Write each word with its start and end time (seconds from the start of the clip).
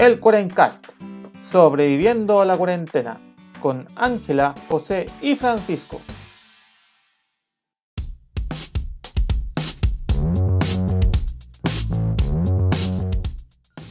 El 0.00 0.18
Cuarencast, 0.18 0.92
sobreviviendo 1.40 2.40
a 2.40 2.46
la 2.46 2.56
cuarentena, 2.56 3.20
con 3.60 3.86
Ángela, 3.96 4.54
José 4.66 5.04
y 5.20 5.36
Francisco. 5.36 6.00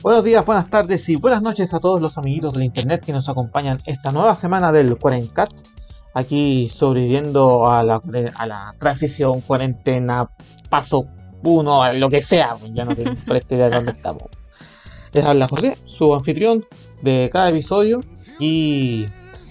Buenos 0.02 0.24
días, 0.24 0.44
buenas 0.44 0.68
tardes 0.72 1.08
y 1.10 1.16
buenas 1.16 1.44
noches 1.44 1.76
a 1.76 1.80
todos 1.80 2.02
los 2.02 2.18
amiguitos 2.18 2.54
del 2.54 2.64
internet 2.64 3.04
que 3.06 3.14
nos 3.14 3.30
acompañan 3.30 3.80
esta 3.86 4.12
nueva 4.12 4.34
semana 4.34 4.72
del 4.72 4.98
Cuarencast. 4.98 5.68
Aquí 6.16 6.70
sobreviviendo 6.70 7.70
a 7.70 7.84
la, 7.84 8.02
a 8.36 8.48
la 8.48 8.76
transición, 8.80 9.42
cuarentena, 9.42 10.28
paso 10.72 11.06
uno, 11.44 11.94
lo 11.94 12.10
que 12.10 12.22
sea, 12.22 12.58
ya 12.74 12.86
no 12.86 12.96
tengo 12.96 13.12
idea 13.52 13.70
de 13.70 13.76
dónde 13.76 13.92
estamos. 13.92 14.39
Les 15.14 15.26
habla 15.26 15.48
José, 15.48 15.78
su 15.86 16.14
anfitrión 16.14 16.66
de 17.02 17.30
cada 17.32 17.50
episodio 17.50 18.02
y 18.40 19.06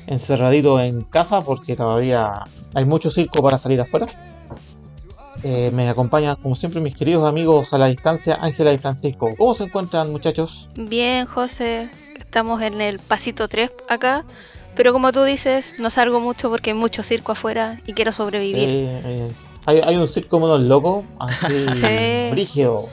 encerradito 0.06 0.80
en 0.80 1.02
casa 1.02 1.40
porque 1.40 1.76
todavía 1.76 2.44
hay 2.74 2.84
mucho 2.84 3.10
circo 3.10 3.42
para 3.42 3.58
salir 3.58 3.80
afuera. 3.80 4.06
Eh, 5.44 5.70
me 5.72 5.88
acompañan 5.88 6.36
como 6.36 6.56
siempre 6.56 6.80
mis 6.80 6.96
queridos 6.96 7.24
amigos 7.24 7.72
a 7.72 7.78
la 7.78 7.86
distancia 7.86 8.38
Ángela 8.40 8.72
y 8.72 8.78
Francisco. 8.78 9.28
¿Cómo 9.36 9.54
se 9.54 9.64
encuentran 9.64 10.10
muchachos? 10.10 10.68
Bien 10.74 11.26
José, 11.26 11.90
estamos 12.18 12.60
en 12.62 12.80
el 12.80 12.98
pasito 12.98 13.46
3 13.46 13.70
acá, 13.88 14.24
pero 14.74 14.92
como 14.92 15.12
tú 15.12 15.22
dices, 15.22 15.74
no 15.78 15.90
salgo 15.90 16.18
mucho 16.18 16.50
porque 16.50 16.70
hay 16.70 16.76
mucho 16.76 17.02
circo 17.02 17.32
afuera 17.32 17.80
y 17.86 17.92
quiero 17.92 18.12
sobrevivir. 18.12 18.68
Eh, 18.68 19.02
eh, 19.04 19.30
hay, 19.66 19.96
un 19.96 20.08
circo 20.08 20.40
mono 20.40 20.58
loco, 20.58 21.04
así 21.20 21.66
brigio. 22.32 22.86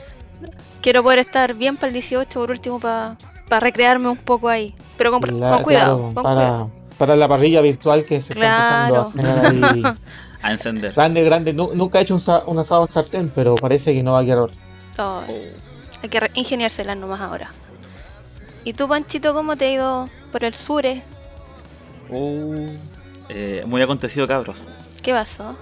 Quiero 0.80 1.02
poder 1.02 1.20
estar 1.20 1.54
bien 1.54 1.76
para 1.76 1.88
el 1.88 1.94
18 1.94 2.38
por 2.38 2.50
último 2.50 2.78
para 2.80 3.60
recrearme 3.60 4.08
un 4.08 4.16
poco 4.16 4.48
ahí, 4.48 4.74
pero 4.96 5.12
con, 5.12 5.20
cuidado, 5.62 6.10
para, 6.14 6.66
para 6.98 7.16
la 7.16 7.28
parrilla 7.28 7.60
virtual 7.60 8.04
que 8.04 8.20
se 8.20 8.32
está 8.32 8.88
empezando 8.88 9.12
a 9.84 9.96
a 10.42 10.52
encender. 10.52 10.92
Grande, 10.92 11.24
grande. 11.24 11.52
nunca 11.52 11.98
he 11.98 12.02
hecho 12.02 12.16
un, 12.46 12.58
asado 12.58 12.86
sartén, 12.88 13.30
pero 13.34 13.54
parece 13.56 13.92
que 13.94 14.02
no 14.02 14.12
va 14.12 14.20
a 14.20 14.24
quedar. 14.24 14.50
Oh. 14.98 15.22
Hay 16.02 16.08
que 16.08 16.30
ingeniárselas 16.34 16.96
nomás 16.96 17.20
ahora. 17.20 17.50
¿Y 18.64 18.72
tú, 18.72 18.88
Panchito, 18.88 19.34
cómo 19.34 19.56
te 19.56 19.66
ha 19.66 19.70
ido 19.70 20.08
por 20.32 20.44
el 20.44 20.54
sure? 20.54 21.02
Uh, 22.10 22.68
eh, 23.28 23.64
muy 23.66 23.82
acontecido, 23.82 24.26
cabros. 24.26 24.56
¿Qué 25.02 25.12
pasó? 25.12 25.56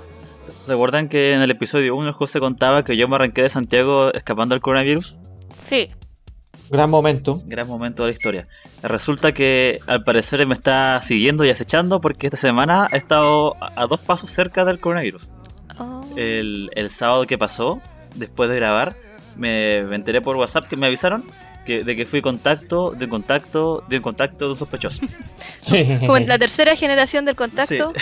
¿Recuerdan 0.66 1.08
que 1.08 1.34
en 1.34 1.42
el 1.42 1.50
episodio 1.50 1.96
1 1.96 2.12
José 2.14 2.40
contaba 2.40 2.84
que 2.84 2.96
yo 2.96 3.08
me 3.08 3.16
arranqué 3.16 3.42
de 3.42 3.50
Santiago 3.50 4.12
escapando 4.12 4.54
del 4.54 4.62
coronavirus? 4.62 5.16
Sí. 5.68 5.90
Gran 6.70 6.90
momento. 6.90 7.42
Gran 7.46 7.68
momento 7.68 8.04
de 8.04 8.10
la 8.10 8.14
historia. 8.14 8.48
Resulta 8.82 9.32
que 9.32 9.80
al 9.86 10.02
parecer 10.02 10.46
me 10.46 10.54
está 10.54 11.00
siguiendo 11.02 11.44
y 11.44 11.50
acechando 11.50 12.00
porque 12.00 12.26
esta 12.28 12.36
semana 12.36 12.88
he 12.92 12.96
estado 12.96 13.56
a 13.60 13.86
dos 13.86 14.00
pasos 14.00 14.30
cerca 14.30 14.64
del 14.64 14.80
coronavirus. 14.80 15.28
Oh. 15.78 16.04
El, 16.16 16.70
sábado 16.90 17.26
que 17.26 17.36
pasó, 17.36 17.80
después 18.14 18.48
de 18.48 18.56
grabar, 18.56 18.94
me, 19.36 19.78
enteré 19.78 20.20
por 20.20 20.36
WhatsApp 20.36 20.68
que 20.68 20.76
me 20.76 20.86
avisaron 20.86 21.24
que, 21.66 21.82
de 21.82 21.96
que 21.96 22.06
fui 22.06 22.22
contacto, 22.22 22.92
de 22.92 23.08
contacto, 23.08 23.84
de 23.88 24.00
contacto 24.00 24.46
de 24.46 24.50
un 24.52 24.56
sospechoso. 24.56 25.06
Como 26.00 26.16
en 26.16 26.28
la 26.28 26.38
tercera 26.38 26.76
generación 26.76 27.24
del 27.24 27.36
contacto. 27.36 27.92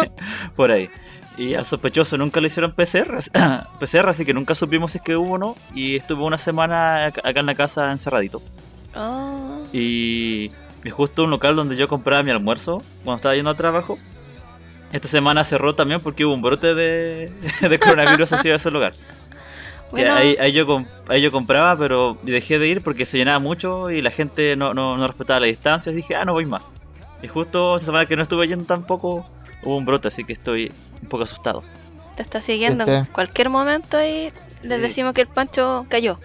por 0.56 0.70
ahí. 0.70 0.88
Y 1.36 1.54
al 1.54 1.64
sospechoso 1.64 2.16
nunca 2.16 2.40
le 2.40 2.46
hicieron 2.46 2.72
PCR, 2.72 3.18
PCR, 3.80 4.08
así 4.08 4.24
que 4.24 4.32
nunca 4.32 4.54
supimos 4.54 4.92
si 4.92 4.98
es 4.98 5.04
que 5.04 5.16
hubo 5.16 5.34
o 5.34 5.38
no. 5.38 5.56
Y 5.74 5.96
estuvo 5.96 6.26
una 6.26 6.38
semana 6.38 7.06
acá 7.06 7.40
en 7.40 7.46
la 7.46 7.54
casa 7.54 7.92
encerradito. 7.92 8.40
Oh. 8.94 9.66
Y, 9.72 10.50
y, 10.84 10.90
justo 10.90 11.24
un 11.24 11.30
local 11.30 11.54
donde 11.54 11.76
yo 11.76 11.88
compraba 11.88 12.22
mi 12.22 12.30
almuerzo 12.30 12.82
cuando 13.04 13.16
estaba 13.16 13.34
yendo 13.34 13.50
al 13.50 13.56
trabajo. 13.56 13.98
Esta 14.92 15.08
semana 15.08 15.44
cerró 15.44 15.74
también 15.74 16.00
porque 16.00 16.24
hubo 16.24 16.32
un 16.32 16.42
brote 16.42 16.74
de, 16.74 17.30
de 17.68 17.78
coronavirus 17.78 18.32
asociado 18.32 18.54
a 18.54 18.56
ese 18.56 18.70
lugar. 18.70 18.92
Ahí, 19.92 20.36
ahí, 20.40 20.52
yo, 20.52 20.84
ahí 21.08 21.22
yo 21.22 21.30
compraba, 21.30 21.76
pero 21.76 22.18
dejé 22.22 22.58
de 22.58 22.68
ir 22.68 22.82
porque 22.82 23.04
se 23.04 23.18
llenaba 23.18 23.38
mucho 23.38 23.90
y 23.90 24.02
la 24.02 24.10
gente 24.10 24.56
no, 24.56 24.74
no, 24.74 24.96
no 24.96 25.06
respetaba 25.06 25.40
la 25.40 25.46
distancia. 25.46 25.92
Y 25.92 25.94
dije, 25.94 26.16
ah, 26.16 26.24
no 26.24 26.32
voy 26.32 26.46
más. 26.46 26.68
Y 27.22 27.28
justo 27.28 27.76
esta 27.76 27.86
semana 27.86 28.06
que 28.06 28.16
no 28.16 28.22
estuve 28.22 28.48
yendo 28.48 28.64
tampoco, 28.64 29.26
hubo 29.66 29.76
un 29.76 29.84
brote, 29.84 30.08
así 30.08 30.24
que 30.24 30.32
estoy 30.32 30.72
un 31.02 31.08
poco 31.08 31.24
asustado. 31.24 31.62
Te 32.14 32.22
está 32.22 32.40
siguiendo 32.40 32.84
en 32.86 33.04
cualquier 33.06 33.50
momento 33.50 34.02
y 34.02 34.32
les 34.64 34.80
decimos 34.80 35.12
que 35.12 35.22
el 35.22 35.26
Pancho 35.26 35.84
cayó. 35.88 36.18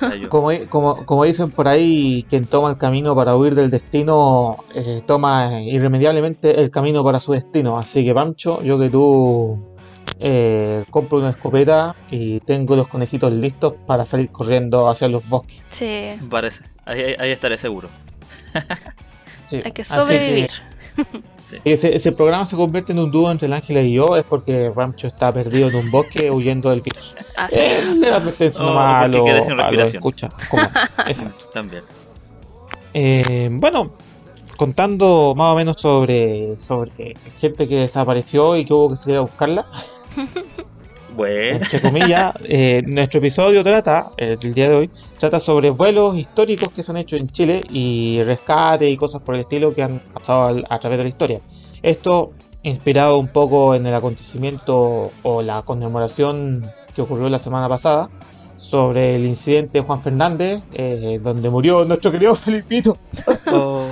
Como, 0.28 0.50
como, 0.68 1.06
como, 1.06 1.24
dicen 1.24 1.52
por 1.52 1.68
ahí, 1.68 2.26
quien 2.28 2.44
toma 2.44 2.70
el 2.70 2.76
camino 2.76 3.14
para 3.14 3.36
huir 3.36 3.54
del 3.54 3.70
destino, 3.70 4.56
eh, 4.74 5.00
toma 5.06 5.62
irremediablemente 5.62 6.60
el 6.60 6.72
camino 6.72 7.04
para 7.04 7.20
su 7.20 7.32
destino. 7.32 7.78
Así 7.78 8.04
que 8.04 8.12
Pancho, 8.12 8.60
yo 8.64 8.80
que 8.80 8.90
tú 8.90 9.56
eh, 10.18 10.84
compro 10.90 11.18
una 11.18 11.30
escopeta 11.30 11.94
y 12.10 12.40
tengo 12.40 12.74
los 12.74 12.88
conejitos 12.88 13.32
listos 13.32 13.74
para 13.86 14.04
salir 14.06 14.32
corriendo 14.32 14.88
hacia 14.88 15.06
los 15.06 15.26
bosques. 15.28 15.62
Sí. 15.68 16.14
Parece, 16.28 16.64
ahí, 16.84 17.14
ahí 17.16 17.30
estaré 17.30 17.56
seguro. 17.56 17.88
Hay 19.64 19.70
que 19.70 19.84
sobrevivir. 19.84 20.50
Si, 21.46 22.08
el 22.08 22.14
programa 22.14 22.44
se 22.44 22.56
convierte 22.56 22.92
en 22.92 22.98
un 22.98 23.10
dúo 23.10 23.30
entre 23.30 23.46
el 23.46 23.52
ángel 23.52 23.88
y 23.88 23.92
yo, 23.94 24.16
es 24.16 24.24
porque 24.24 24.72
Ramcho 24.74 25.06
está 25.06 25.30
perdido 25.30 25.68
en 25.68 25.76
un 25.76 25.90
bosque 25.92 26.28
huyendo 26.30 26.70
del 26.70 26.80
virus. 26.80 27.14
Así 27.36 27.54
es. 27.56 27.96
la 27.98 28.16
advertencia 28.16 28.64
oh, 28.64 28.68
nomás 28.68 29.12
lo, 29.12 29.82
escucha. 29.84 30.28
Exacto. 31.06 31.44
También. 31.54 31.84
Eh, 32.94 33.48
bueno, 33.52 33.92
contando 34.56 35.34
más 35.36 35.52
o 35.52 35.56
menos 35.56 35.80
sobre, 35.80 36.56
sobre 36.56 37.14
gente 37.38 37.68
que 37.68 37.76
desapareció 37.76 38.56
y 38.56 38.64
que 38.64 38.72
hubo 38.72 38.90
que 38.90 38.96
salir 38.96 39.18
a 39.18 39.20
buscarla. 39.20 39.66
Bueno. 41.16 41.56
Entre 41.56 41.80
comillas, 41.80 42.34
eh, 42.44 42.82
nuestro 42.86 43.18
episodio 43.18 43.64
trata, 43.64 44.10
el 44.18 44.38
del 44.38 44.52
día 44.52 44.68
de 44.68 44.74
hoy, 44.74 44.90
trata 45.18 45.40
sobre 45.40 45.70
vuelos 45.70 46.14
históricos 46.16 46.68
que 46.68 46.82
se 46.82 46.92
han 46.92 46.98
hecho 46.98 47.16
en 47.16 47.28
Chile 47.28 47.62
y 47.70 48.20
rescate 48.22 48.88
y 48.88 48.96
cosas 48.96 49.22
por 49.22 49.34
el 49.34 49.40
estilo 49.40 49.74
que 49.74 49.82
han 49.82 50.00
pasado 50.00 50.62
a, 50.68 50.78
través 50.78 50.98
de 50.98 51.04
la 51.04 51.08
historia. 51.08 51.40
Esto 51.82 52.32
inspirado 52.62 53.18
un 53.18 53.28
poco 53.28 53.74
en 53.74 53.86
el 53.86 53.94
acontecimiento 53.94 55.10
o 55.22 55.42
la 55.42 55.62
conmemoración 55.62 56.62
que 56.94 57.02
ocurrió 57.02 57.28
la 57.28 57.38
semana 57.38 57.68
pasada 57.68 58.10
sobre 58.58 59.14
el 59.14 59.24
incidente 59.24 59.78
de 59.78 59.84
Juan 59.84 60.02
Fernández, 60.02 60.62
eh, 60.74 61.20
donde 61.22 61.48
murió 61.48 61.84
nuestro 61.84 62.10
querido 62.10 62.34
Felipito. 62.34 62.96
Oh. 63.52 63.86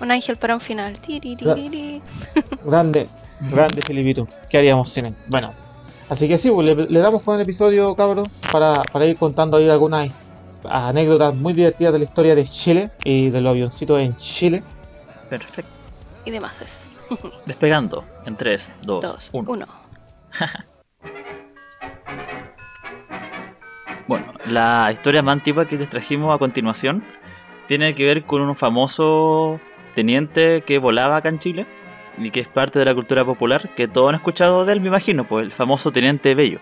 un 0.00 0.10
ángel 0.10 0.36
para 0.36 0.54
un 0.54 0.60
final. 0.60 0.98
grande, 2.64 3.08
grande 3.52 3.82
Felipito. 3.82 4.26
¿Qué 4.48 4.58
haríamos 4.58 4.90
sin 4.90 5.06
él? 5.06 5.14
Bueno, 5.28 5.52
Así 6.10 6.26
que 6.26 6.36
sí, 6.38 6.50
pues, 6.50 6.90
le, 6.90 6.98
damos 6.98 7.22
con 7.22 7.36
el 7.36 7.42
episodio, 7.42 7.94
cabros, 7.94 8.28
para, 8.50 8.72
para 8.82 9.06
ir 9.06 9.16
contando 9.16 9.56
ahí 9.56 9.70
algunas 9.70 10.12
anécdotas 10.68 11.34
muy 11.36 11.52
divertidas 11.52 11.92
de 11.92 12.00
la 12.00 12.04
historia 12.04 12.34
de 12.34 12.44
Chile 12.44 12.90
y 13.04 13.30
de 13.30 13.40
los 13.40 13.52
avioncitos 13.52 14.00
en 14.00 14.16
Chile. 14.16 14.64
Perfecto. 15.28 15.70
Y 16.24 16.32
demás 16.32 16.60
es. 16.62 16.84
Despegando 17.46 18.04
en 18.26 18.36
3, 18.36 18.72
2, 18.82 19.30
1. 19.32 19.66
bueno, 24.08 24.34
la 24.46 24.90
historia 24.92 25.22
más 25.22 25.34
antigua 25.34 25.66
que 25.66 25.76
les 25.76 25.88
trajimos 25.88 26.34
a 26.34 26.38
continuación 26.38 27.04
tiene 27.68 27.94
que 27.94 28.04
ver 28.04 28.24
con 28.24 28.42
un 28.42 28.56
famoso 28.56 29.60
teniente 29.94 30.62
que 30.62 30.78
volaba 30.78 31.18
acá 31.18 31.28
en 31.28 31.38
Chile 31.38 31.66
y 32.18 32.30
que 32.30 32.40
es 32.40 32.48
parte 32.48 32.78
de 32.78 32.84
la 32.84 32.94
cultura 32.94 33.24
popular, 33.24 33.70
que 33.74 33.88
todos 33.88 34.08
han 34.08 34.14
escuchado 34.16 34.64
de 34.64 34.72
él, 34.72 34.80
me 34.80 34.88
imagino, 34.88 35.26
pues 35.26 35.44
el 35.44 35.52
famoso 35.52 35.92
Teniente 35.92 36.34
Bello. 36.34 36.60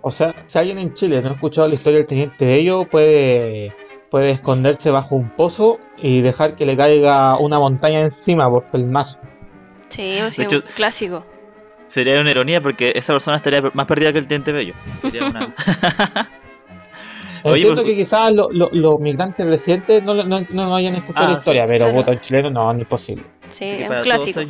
O 0.00 0.10
sea, 0.10 0.34
si 0.46 0.58
alguien 0.58 0.78
en 0.78 0.94
Chile 0.94 1.20
no 1.22 1.30
ha 1.30 1.32
escuchado 1.32 1.68
la 1.68 1.74
historia 1.74 1.98
del 1.98 2.06
Teniente 2.06 2.46
Bello, 2.46 2.84
puede, 2.84 3.74
puede 4.10 4.30
esconderse 4.30 4.90
bajo 4.90 5.16
un 5.16 5.30
pozo 5.30 5.78
y 5.96 6.20
dejar 6.20 6.56
que 6.56 6.66
le 6.66 6.76
caiga 6.76 7.36
una 7.38 7.58
montaña 7.58 8.00
encima 8.00 8.48
por 8.48 8.64
pelmazo. 8.64 9.20
Sí, 9.88 10.20
o 10.20 10.30
sea, 10.30 10.48
un 10.48 10.62
clásico. 10.74 11.22
Sería 11.88 12.20
una 12.20 12.30
ironía 12.30 12.60
porque 12.60 12.92
esa 12.94 13.14
persona 13.14 13.38
estaría 13.38 13.62
más 13.72 13.86
perdida 13.86 14.12
que 14.12 14.18
el 14.18 14.26
Teniente 14.26 14.52
Bello. 14.52 14.74
Sería 15.02 15.24
una... 15.24 15.54
Entiendo 17.44 17.84
que 17.84 17.96
quizás 17.96 18.32
los 18.32 19.00
migrantes 19.00 19.46
recientes 19.46 20.02
no, 20.02 20.14
no, 20.14 20.40
no, 20.50 20.74
hayan 20.74 20.96
escuchado 20.96 21.28
la 21.28 21.34
ah, 21.34 21.38
historia, 21.38 21.66
pero 21.66 21.92
voto 21.92 22.12
en 22.12 22.20
chileno 22.20 22.50
no, 22.50 22.72
es 22.72 22.78
imposible. 22.78 23.24
Sí, 23.48 23.64
es 23.64 23.90
un 23.90 24.00
clásico. 24.02 24.40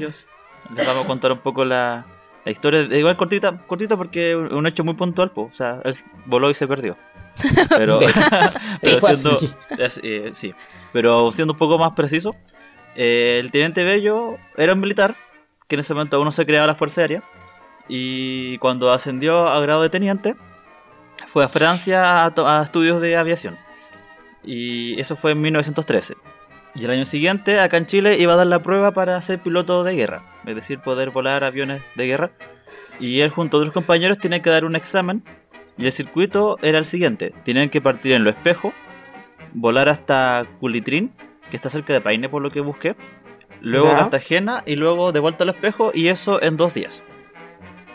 Les 0.74 0.86
vamos 0.86 1.04
a 1.04 1.06
contar 1.06 1.32
un 1.32 1.38
poco 1.38 1.64
la, 1.64 2.06
la 2.44 2.52
historia. 2.52 2.82
Igual 2.82 3.16
cortita, 3.16 3.58
cortita 3.66 3.96
porque 3.96 4.32
es 4.32 4.36
un 4.36 4.66
hecho 4.66 4.84
muy 4.84 4.94
puntual, 4.94 5.32
o 5.34 5.50
sea, 5.52 5.80
él 5.84 5.94
voló 6.26 6.50
y 6.50 6.54
se 6.54 6.66
perdió. 6.66 6.96
Pero, 7.68 8.00
siendo, 8.82 9.38
eh, 10.02 10.30
sí, 10.32 10.52
pero 10.92 11.30
siendo 11.30 11.52
un 11.52 11.58
poco 11.58 11.78
más 11.78 11.94
preciso, 11.94 12.34
eh, 12.96 13.38
el 13.38 13.52
teniente 13.52 13.84
Bello 13.84 14.38
era 14.56 14.72
un 14.72 14.80
militar 14.80 15.14
que 15.68 15.76
en 15.76 15.80
ese 15.80 15.94
momento 15.94 16.16
aún 16.16 16.24
no 16.24 16.32
se 16.32 16.46
creaba 16.46 16.66
la 16.66 16.74
Fuerza 16.74 17.02
Aérea 17.02 17.22
y 17.86 18.58
cuando 18.58 18.90
ascendió 18.90 19.48
a 19.48 19.60
grado 19.60 19.82
de 19.82 19.88
teniente 19.88 20.34
fue 21.28 21.44
a 21.44 21.48
Francia 21.48 22.24
a, 22.24 22.32
a 22.36 22.62
estudios 22.64 23.00
de 23.00 23.16
aviación 23.16 23.56
Y 24.42 24.98
eso 25.00 25.14
fue 25.14 25.32
en 25.32 25.40
1913. 25.40 26.16
Y 26.78 26.84
el 26.84 26.92
año 26.92 27.06
siguiente, 27.06 27.58
acá 27.58 27.76
en 27.76 27.86
Chile, 27.86 28.16
iba 28.18 28.34
a 28.34 28.36
dar 28.36 28.46
la 28.46 28.62
prueba 28.62 28.92
para 28.92 29.20
ser 29.20 29.40
piloto 29.40 29.82
de 29.82 29.96
guerra, 29.96 30.22
es 30.46 30.54
decir, 30.54 30.78
poder 30.78 31.10
volar 31.10 31.42
aviones 31.42 31.82
de 31.96 32.06
guerra. 32.06 32.30
Y 33.00 33.20
él 33.20 33.30
junto 33.30 33.56
a 33.56 33.60
otros 33.60 33.74
compañeros 33.74 34.18
tiene 34.18 34.40
que 34.42 34.50
dar 34.50 34.64
un 34.64 34.76
examen. 34.76 35.24
Y 35.76 35.86
el 35.86 35.92
circuito 35.92 36.56
era 36.62 36.78
el 36.78 36.84
siguiente. 36.84 37.34
Tienen 37.42 37.68
que 37.68 37.80
partir 37.80 38.12
en 38.12 38.22
lo 38.22 38.30
espejo, 38.30 38.72
volar 39.54 39.88
hasta 39.88 40.46
Culitrín, 40.60 41.12
que 41.50 41.56
está 41.56 41.68
cerca 41.68 41.92
de 41.92 42.00
Paine 42.00 42.28
por 42.28 42.42
lo 42.42 42.52
que 42.52 42.60
busqué. 42.60 42.94
Luego 43.60 43.90
Cartagena 43.90 44.62
y 44.64 44.76
luego 44.76 45.10
de 45.10 45.18
vuelta 45.18 45.42
al 45.42 45.50
espejo 45.50 45.90
y 45.92 46.08
eso 46.08 46.40
en 46.40 46.56
dos 46.56 46.74
días. 46.74 47.02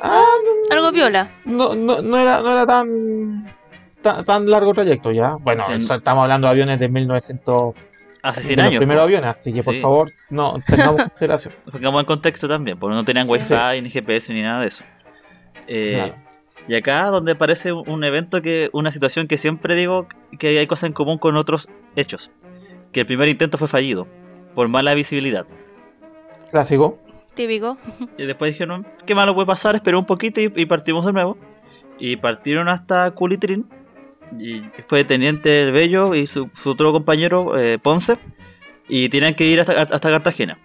Ah, 0.02 0.26
Algo 0.72 0.92
viola. 0.92 1.32
No, 1.46 1.74
no, 1.74 2.02
no, 2.02 2.18
era, 2.18 2.42
no 2.42 2.52
era 2.52 2.66
tan, 2.66 3.56
tan, 4.02 4.50
largo 4.50 4.74
trayecto 4.74 5.12
ya. 5.14 5.38
Bueno, 5.40 5.64
estamos 5.70 6.24
hablando 6.24 6.48
de 6.48 6.52
aviones 6.52 6.80
de 6.80 6.90
1900 6.90 7.76
Hace 8.24 8.42
100 8.42 8.60
años. 8.62 8.74
Los 8.74 8.80
primeros 8.80 9.04
aviones, 9.04 9.30
así 9.30 9.52
que 9.52 9.62
por 9.62 9.76
favor, 9.76 10.10
no 10.30 10.56
tengamos 10.66 11.04
consideración. 11.04 11.54
Pongamos 11.70 12.00
en 12.00 12.06
contexto 12.06 12.48
también, 12.48 12.80
porque 12.80 12.96
no 12.96 13.04
tenían 13.04 13.30
wifi, 13.30 13.54
ni 13.82 13.90
GPS, 13.90 14.34
ni 14.34 14.42
nada 14.42 14.62
de 14.62 14.68
eso. 14.68 14.86
Eh, 15.68 16.14
y 16.68 16.76
acá 16.76 17.06
donde 17.08 17.34
aparece 17.34 17.74
un 17.74 18.04
evento 18.06 18.42
que, 18.42 18.70
una 18.72 18.92
situación 18.92 19.28
que 19.28 19.38
siempre 19.38 19.76
digo 19.76 20.08
que 20.40 20.58
hay 20.58 20.68
cosas 20.68 20.86
en 20.86 20.94
común 20.94 21.18
con 21.18 21.36
otros 21.36 21.68
hechos. 21.98 22.32
Que 22.94 23.02
el 23.02 23.06
primer 23.06 23.28
intento 23.28 23.58
fue 23.58 23.68
fallido, 23.68 24.08
por 24.56 24.70
mala 24.70 24.94
visibilidad. 24.94 25.46
Clásico. 26.50 27.00
Típico. 27.34 27.78
Y 28.18 28.26
después 28.26 28.54
dijeron, 28.54 28.88
qué 29.06 29.16
malo 29.16 29.34
puede 29.34 29.48
pasar, 29.48 29.76
esperó 29.76 30.00
un 30.00 30.06
poquito 30.06 30.40
y, 30.40 30.66
partimos 30.66 31.06
de 31.06 31.12
nuevo. 31.12 31.38
Y 32.00 32.16
partieron 32.16 32.70
hasta 32.70 33.12
Culitrin 33.12 33.68
y 34.40 34.64
fue 34.88 35.04
Teniente 35.04 35.64
El 35.64 35.72
Bello 35.72 36.16
y 36.16 36.28
su, 36.28 36.50
otro 36.66 36.92
compañero 36.92 37.58
eh, 37.58 37.80
Ponce 37.80 38.18
y 38.88 39.10
tenían 39.10 39.36
que 39.36 39.46
ir 39.46 39.60
hasta, 39.60 39.82
hasta 39.82 40.10
Cartagena. 40.10 40.60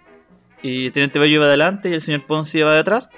Y 0.61 0.91
Teniente 0.91 1.19
Bello 1.19 1.35
iba 1.35 1.45
adelante 1.45 1.89
y 1.89 1.93
el 1.93 2.01
señor 2.01 2.25
Ponce 2.25 2.59
iba 2.59 2.75
detrás 2.75 3.09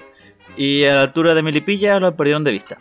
y 0.56 0.84
a 0.84 0.94
la 0.94 1.02
altura 1.02 1.34
de 1.34 1.42
Melipilla 1.42 1.98
lo 1.98 2.14
perdieron 2.16 2.44
de 2.44 2.52
vista. 2.52 2.78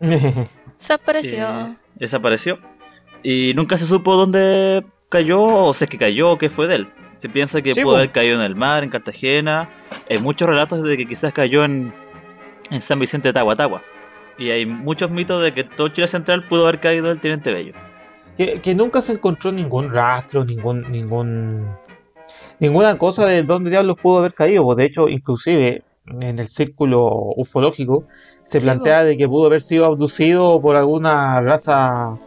Desapareció. 0.78 1.48
Eh, 1.48 1.76
desapareció. 1.96 2.58
Y 3.22 3.52
nunca 3.54 3.76
se 3.76 3.86
supo 3.86 4.16
dónde 4.16 4.84
cayó 5.10 5.42
o 5.42 5.74
si 5.74 5.84
es 5.84 5.90
que 5.90 5.98
cayó 5.98 6.30
o 6.30 6.38
qué 6.38 6.48
fue 6.48 6.66
de 6.66 6.76
él. 6.76 6.88
Se 7.16 7.28
piensa 7.28 7.60
que 7.60 7.74
pudo 7.74 7.96
haber 7.96 8.12
caído 8.12 8.36
en 8.36 8.42
el 8.42 8.56
mar, 8.56 8.82
en 8.82 8.88
Cartagena. 8.88 9.68
Hay 10.08 10.18
muchos 10.18 10.48
relatos 10.48 10.82
de 10.82 10.96
que 10.96 11.06
quizás 11.06 11.34
cayó 11.34 11.64
en, 11.64 11.92
en 12.70 12.80
San 12.80 12.98
Vicente 12.98 13.28
de 13.28 13.34
Tahuatahua. 13.34 13.82
Y 14.40 14.50
hay 14.50 14.64
muchos 14.64 15.10
mitos 15.10 15.42
de 15.42 15.52
que 15.52 15.64
todo 15.64 15.88
Chile 15.88 16.08
Central 16.08 16.42
pudo 16.48 16.66
haber 16.66 16.80
caído 16.80 17.10
el 17.10 17.20
Teniente 17.20 17.52
Bello. 17.52 17.74
Que, 18.38 18.74
nunca 18.74 19.02
se 19.02 19.12
encontró 19.12 19.52
ningún 19.52 19.92
rastro, 19.92 20.46
ningún, 20.46 20.90
ningún, 20.90 21.68
ninguna 22.58 22.96
cosa 22.96 23.26
de 23.26 23.42
dónde 23.42 23.68
diablos 23.68 23.98
pudo 24.00 24.20
haber 24.20 24.32
caído. 24.32 24.64
Pues, 24.64 24.78
de 24.78 24.84
hecho, 24.86 25.08
inclusive 25.10 25.82
en 26.06 26.38
el 26.38 26.48
círculo 26.48 27.06
ufológico 27.36 28.06
se 28.44 28.62
plantea 28.62 29.04
de 29.04 29.18
que 29.18 29.28
pudo 29.28 29.44
haber 29.44 29.60
sido 29.60 29.84
abducido 29.84 30.58
por 30.62 30.74
alguna 30.76 31.42
raza 31.42 32.18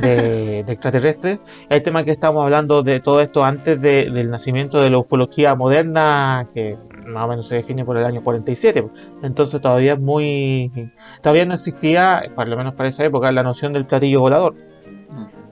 de, 0.00 0.60
extraterrestres. 0.68 1.38
El 1.68 1.82
tema 1.82 2.02
que 2.02 2.12
estamos 2.12 2.42
hablando 2.42 2.82
de 2.82 3.00
todo 3.00 3.20
esto 3.20 3.44
antes 3.44 3.78
del 3.78 4.30
nacimiento 4.30 4.80
de 4.80 4.88
la 4.88 5.00
ufología 5.00 5.54
moderna, 5.54 6.48
que 6.54 6.78
más 7.08 7.24
o 7.24 7.28
menos 7.28 7.48
se 7.48 7.56
define 7.56 7.84
por 7.84 7.96
el 7.96 8.04
año 8.04 8.22
47. 8.22 8.88
Entonces 9.22 9.60
todavía 9.60 9.94
es 9.94 10.00
muy... 10.00 10.92
Todavía 11.22 11.46
no 11.46 11.54
existía, 11.54 12.22
por 12.34 12.48
lo 12.48 12.56
menos 12.56 12.74
para 12.74 12.88
esa 12.88 13.04
época, 13.04 13.32
la 13.32 13.42
noción 13.42 13.72
del 13.72 13.86
platillo 13.86 14.20
volador. 14.20 14.54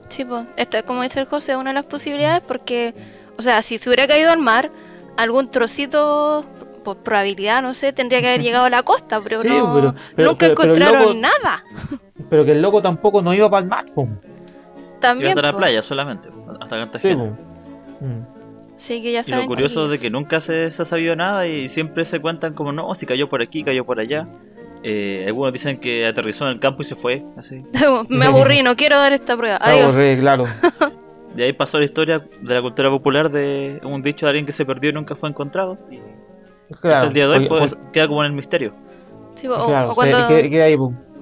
Sí, 0.09 0.23
pues, 0.23 0.45
esta, 0.55 0.83
como 0.83 1.01
dice 1.01 1.19
el 1.19 1.25
José, 1.25 1.53
es 1.53 1.57
una 1.57 1.71
de 1.71 1.75
las 1.75 1.85
posibilidades 1.85 2.41
porque, 2.41 2.93
o 3.37 3.41
sea, 3.41 3.61
si 3.61 3.77
se 3.77 3.89
hubiera 3.89 4.07
caído 4.07 4.31
al 4.31 4.39
mar, 4.39 4.71
algún 5.17 5.51
trocito, 5.51 6.45
por 6.83 6.97
probabilidad, 6.97 7.61
no 7.61 7.73
sé, 7.73 7.91
tendría 7.91 8.21
que 8.21 8.29
haber 8.29 8.41
llegado 8.41 8.65
a 8.65 8.69
la 8.69 8.83
costa, 8.83 9.19
pero 9.21 9.43
no, 9.43 9.93
nunca 10.15 10.45
encontraron 10.45 11.19
nada. 11.19 11.63
Pero 12.29 12.45
que 12.45 12.53
el 12.53 12.61
loco 12.61 12.81
tampoco 12.81 13.21
no 13.21 13.33
iba 13.33 13.49
para 13.49 13.63
el 13.63 13.67
mar, 13.67 13.85
También. 15.01 15.31
Iba 15.31 15.41
hasta 15.41 15.51
la 15.51 15.57
playa 15.57 15.81
solamente, 15.81 16.29
hasta 16.61 16.77
Cartagena. 16.77 17.37
Sí, 17.99 18.05
que 18.77 19.11
ya 19.11 19.21
y 19.25 19.31
lo 19.31 19.45
curioso 19.45 19.85
es 19.85 19.91
de 19.91 19.99
que 19.99 20.09
nunca 20.09 20.39
se, 20.39 20.69
se, 20.71 20.81
ha 20.81 20.85
sabido 20.85 21.15
nada 21.15 21.47
y 21.47 21.67
siempre 21.69 22.05
se 22.05 22.19
cuentan 22.19 22.53
como 22.53 22.71
no, 22.71 22.93
si 22.95 23.05
cayó 23.05 23.29
por 23.29 23.41
aquí, 23.41 23.63
cayó 23.63 23.85
por 23.85 23.99
allá. 23.99 24.27
Eh, 24.83 25.25
algunos 25.27 25.51
dicen 25.51 25.79
que 25.79 26.05
aterrizó 26.05 26.45
en 26.45 26.51
el 26.51 26.59
campo 26.59 26.81
y 26.81 26.85
se 26.85 26.95
fue, 26.95 27.25
así. 27.37 27.63
Me 28.09 28.25
aburrí, 28.25 28.61
no 28.61 28.75
quiero 28.75 28.97
dar 28.97 29.13
esta 29.13 29.35
prueba. 29.35 29.57
Adiós. 29.59 29.95
Aburrí, 29.95 30.17
claro. 30.19 30.45
y 31.35 31.41
ahí 31.41 31.53
pasó 31.53 31.79
la 31.79 31.85
historia 31.85 32.19
de 32.19 32.53
la 32.53 32.61
cultura 32.61 32.89
popular 32.89 33.31
de 33.31 33.79
un 33.83 34.01
dicho 34.01 34.25
de 34.25 34.29
alguien 34.31 34.45
que 34.45 34.51
se 34.51 34.65
perdió 34.65 34.91
y 34.91 34.93
nunca 34.93 35.15
fue 35.15 35.29
encontrado. 35.29 35.77
Y 35.89 35.99
hasta 36.71 37.07
el 37.07 37.13
día 37.13 37.27
de 37.27 37.37
hoy 37.37 37.49
pues, 37.49 37.75
queda 37.91 38.07
como 38.07 38.23
en 38.23 38.31
el 38.31 38.33
misterio. 38.33 38.73
Sí, 39.35 39.47
o, 39.47 39.55
cuando, 39.65 39.91
o 39.91 39.95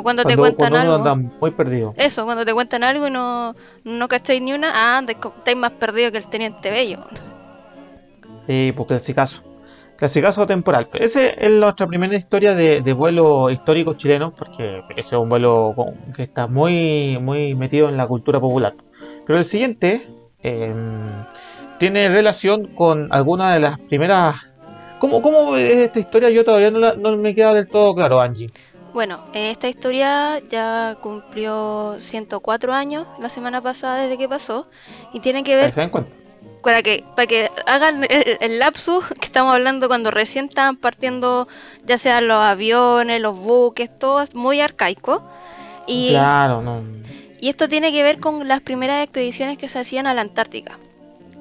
cuando, 0.03 0.23
te 0.23 0.37
cuentan 0.37 0.73
algo. 0.73 1.15
muy 1.15 1.51
perdido. 1.51 1.93
Eso, 1.97 2.23
cuando 2.23 2.45
te 2.45 2.53
cuentan 2.53 2.83
algo 2.83 3.07
y 3.07 3.11
no, 3.11 3.55
no 3.83 4.07
cacháis 4.07 4.41
ni 4.41 4.53
una, 4.53 4.71
ah, 4.73 5.03
estáis 5.05 5.57
más 5.57 5.71
perdido 5.71 6.11
que 6.11 6.19
el 6.19 6.27
teniente 6.27 6.71
bello. 6.71 6.99
Sí, 8.47 8.73
pues 8.75 8.87
clasicazo. 8.87 9.43
Clasicazo 9.97 10.45
temporal. 10.45 10.89
Esa 10.93 11.25
es 11.27 11.51
nuestra 11.51 11.87
primera 11.87 12.15
historia 12.15 12.53
de, 12.53 12.93
vuelo 12.93 13.49
histórico 13.49 13.93
chileno, 13.93 14.33
porque 14.33 14.81
ese 14.89 15.01
es 15.01 15.13
un 15.13 15.29
vuelo 15.29 15.73
que 16.15 16.23
está 16.23 16.47
muy, 16.47 17.17
muy 17.21 17.55
metido 17.55 17.87
en 17.87 17.95
la 17.95 18.05
cultura 18.05 18.39
popular. 18.39 18.75
Pero 19.25 19.39
el 19.39 19.45
siguiente 19.45 20.05
em, 20.43 21.25
tiene 21.79 22.09
relación 22.09 22.75
con 22.75 23.11
alguna 23.13 23.53
de 23.53 23.61
las 23.61 23.79
primeras... 23.79 24.35
¿Cómo, 24.99 25.21
¿Cómo 25.21 25.55
es 25.55 25.77
esta 25.77 25.99
historia? 25.99 26.29
Yo 26.29 26.43
todavía 26.43 26.71
no, 26.71 27.17
me 27.17 27.33
queda 27.33 27.53
del 27.53 27.67
todo 27.69 27.95
claro, 27.95 28.19
Angie. 28.19 28.47
Bueno, 28.93 29.25
esta 29.33 29.67
historia 29.67 30.39
ya 30.39 30.97
cumplió 31.01 31.97
104 31.99 32.73
años 32.73 33.07
la 33.19 33.29
semana 33.29 33.61
pasada 33.61 34.03
desde 34.03 34.17
que 34.17 34.29
pasó 34.29 34.67
y 35.13 35.19
tiene 35.19 35.43
que 35.43 35.55
ver 35.55 35.73
para 36.65 36.81
que, 36.81 37.03
para 37.15 37.27
que 37.27 37.51
hagan 37.67 38.05
el, 38.09 38.59
lapsus 38.59 39.05
que 39.07 39.25
estamos 39.25 39.53
hablando 39.53 39.87
cuando 39.87 40.09
recién 40.09 40.45
estaban 40.45 40.77
partiendo, 40.77 41.47
ya 41.85 41.99
sean 41.99 42.27
los 42.27 42.43
aviones, 42.43 43.21
los 43.21 43.37
buques, 43.37 43.89
todo 43.99 44.21
es 44.21 44.33
muy 44.33 44.59
arcaico. 44.59 45.23
Y, 45.85 46.09
claro, 46.09 46.63
no. 46.63 46.83
Y 47.39 47.49
esto 47.49 47.69
tiene 47.69 47.91
que 47.91 48.01
ver 48.01 48.19
con 48.19 48.47
las 48.47 48.61
primeras 48.61 49.03
expediciones 49.03 49.59
que 49.59 49.67
se 49.67 49.77
hacían 49.77 50.07
a 50.07 50.15
la 50.15 50.21
Antártica 50.21 50.79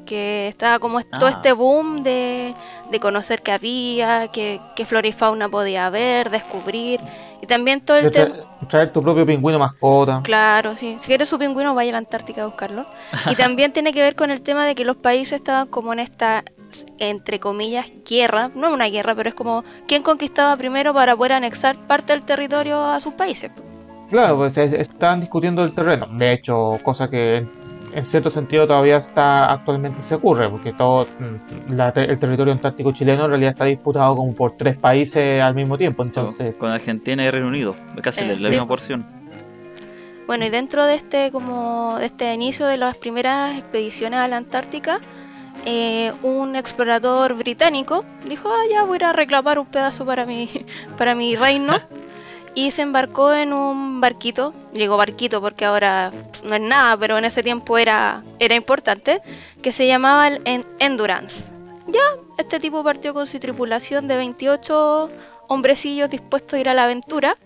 que 0.04 0.48
estaba 0.48 0.78
como 0.78 1.02
todo 1.02 1.28
este 1.28 1.50
ah. 1.50 1.54
boom 1.54 2.02
de, 2.02 2.54
conocer 3.00 3.42
qué 3.42 3.52
había, 3.52 4.28
qué, 4.28 4.60
flora 4.84 5.08
y 5.08 5.12
fauna 5.12 5.48
podía 5.48 5.86
haber, 5.86 6.30
descubrir, 6.30 7.00
y 7.42 7.46
también 7.46 7.80
todo 7.80 7.98
el 7.98 8.10
tema... 8.10 8.34
Traer 8.68 8.92
tu 8.92 9.02
propio 9.02 9.26
pingüino 9.26 9.58
mascota. 9.58 10.20
Claro, 10.22 10.74
sí. 10.74 10.96
Si 10.98 11.08
quieres 11.08 11.28
su 11.28 11.38
pingüino, 11.38 11.74
vaya 11.74 11.90
a 11.90 11.92
la 11.92 11.98
Antártica 11.98 12.42
a 12.42 12.46
buscarlo. 12.46 12.86
Y 13.30 13.34
también 13.36 13.72
tiene 13.72 13.92
que 13.92 14.00
ver 14.00 14.14
con 14.14 14.30
el 14.30 14.40
tema 14.40 14.64
de 14.64 14.74
que 14.74 14.84
los 14.84 14.96
países 14.96 15.34
estaban 15.34 15.68
como 15.68 15.92
en 15.92 15.98
esta, 15.98 16.44
entre 16.98 17.40
comillas, 17.40 17.92
guerra, 18.08 18.50
no 18.54 18.72
una 18.72 18.86
guerra, 18.86 19.14
pero 19.14 19.28
es 19.28 19.34
como 19.34 19.64
quién 19.86 20.02
conquistaba 20.02 20.56
primero 20.56 20.94
para 20.94 21.14
poder 21.16 21.32
anexar 21.32 21.76
parte 21.86 22.14
del 22.14 22.22
territorio 22.22 22.82
a 22.82 23.00
sus 23.00 23.12
países. 23.12 23.50
Claro, 24.10 24.36
pues 24.36 24.56
estaban 24.56 25.20
discutiendo 25.20 25.64
el 25.64 25.74
terreno. 25.74 26.06
De 26.10 26.32
hecho, 26.32 26.78
cosa 26.82 27.10
que 27.10 27.46
en 27.94 28.04
cierto 28.04 28.28
sentido 28.28 28.66
todavía 28.66 28.96
está 28.96 29.52
actualmente 29.52 30.00
se 30.00 30.16
ocurre, 30.16 30.48
porque 30.50 30.72
todo 30.72 31.06
mm, 31.06 31.80
el 31.96 32.18
territorio 32.18 32.52
antártico 32.52 32.92
chileno 32.92 33.24
en 33.24 33.30
realidad 33.30 33.52
está 33.52 33.66
disputado 33.66 34.16
como 34.16 34.34
por 34.34 34.56
tres 34.56 34.76
países 34.76 35.40
al 35.40 35.54
mismo 35.54 35.78
tiempo. 35.78 36.02
Entonces, 36.02 36.56
con 36.56 36.70
Argentina 36.70 37.24
y 37.24 37.30
Reino 37.30 37.46
Unido, 37.46 37.74
casi 38.02 38.24
eh, 38.24 38.36
la 38.38 38.48
misma 38.48 38.66
porción. 38.66 39.06
Bueno, 40.26 40.44
y 40.44 40.50
dentro 40.50 40.84
de 40.84 40.96
este 40.96 41.30
como 41.30 41.96
de 41.98 42.06
este 42.06 42.32
inicio 42.34 42.66
de 42.66 42.78
las 42.78 42.96
primeras 42.96 43.56
expediciones 43.58 44.18
a 44.18 44.26
la 44.26 44.38
Antártica, 44.38 45.00
eh, 45.64 46.12
un 46.22 46.56
explorador 46.56 47.34
británico 47.34 48.04
dijo, 48.28 48.48
ah, 48.48 48.64
ya 48.68 48.82
voy 48.82 48.94
a 48.94 48.96
ir 48.96 49.04
a 49.04 49.12
reclamar 49.12 49.58
un 49.58 49.66
pedazo 49.66 50.04
para 50.04 50.26
mi, 50.26 50.50
para 50.98 51.14
mi 51.14 51.36
reino. 51.36 51.78
y 52.54 52.70
se 52.70 52.82
embarcó 52.82 53.34
en 53.34 53.52
un 53.52 54.00
barquito, 54.00 54.54
llegó 54.72 54.96
barquito 54.96 55.40
porque 55.40 55.64
ahora 55.64 56.12
no 56.44 56.54
es 56.54 56.60
nada, 56.60 56.96
pero 56.96 57.18
en 57.18 57.24
ese 57.24 57.42
tiempo 57.42 57.78
era, 57.78 58.22
era 58.38 58.54
importante, 58.54 59.20
que 59.62 59.72
se 59.72 59.86
llamaba 59.86 60.28
el 60.28 60.64
Endurance. 60.78 61.52
Ya, 61.88 62.00
este 62.38 62.60
tipo 62.60 62.82
partió 62.82 63.12
con 63.12 63.26
su 63.26 63.38
tripulación 63.38 64.08
de 64.08 64.16
28 64.16 65.10
hombrecillos 65.48 66.08
dispuestos 66.08 66.54
a 66.54 66.60
ir 66.60 66.68
a 66.68 66.74
la 66.74 66.84
aventura. 66.84 67.36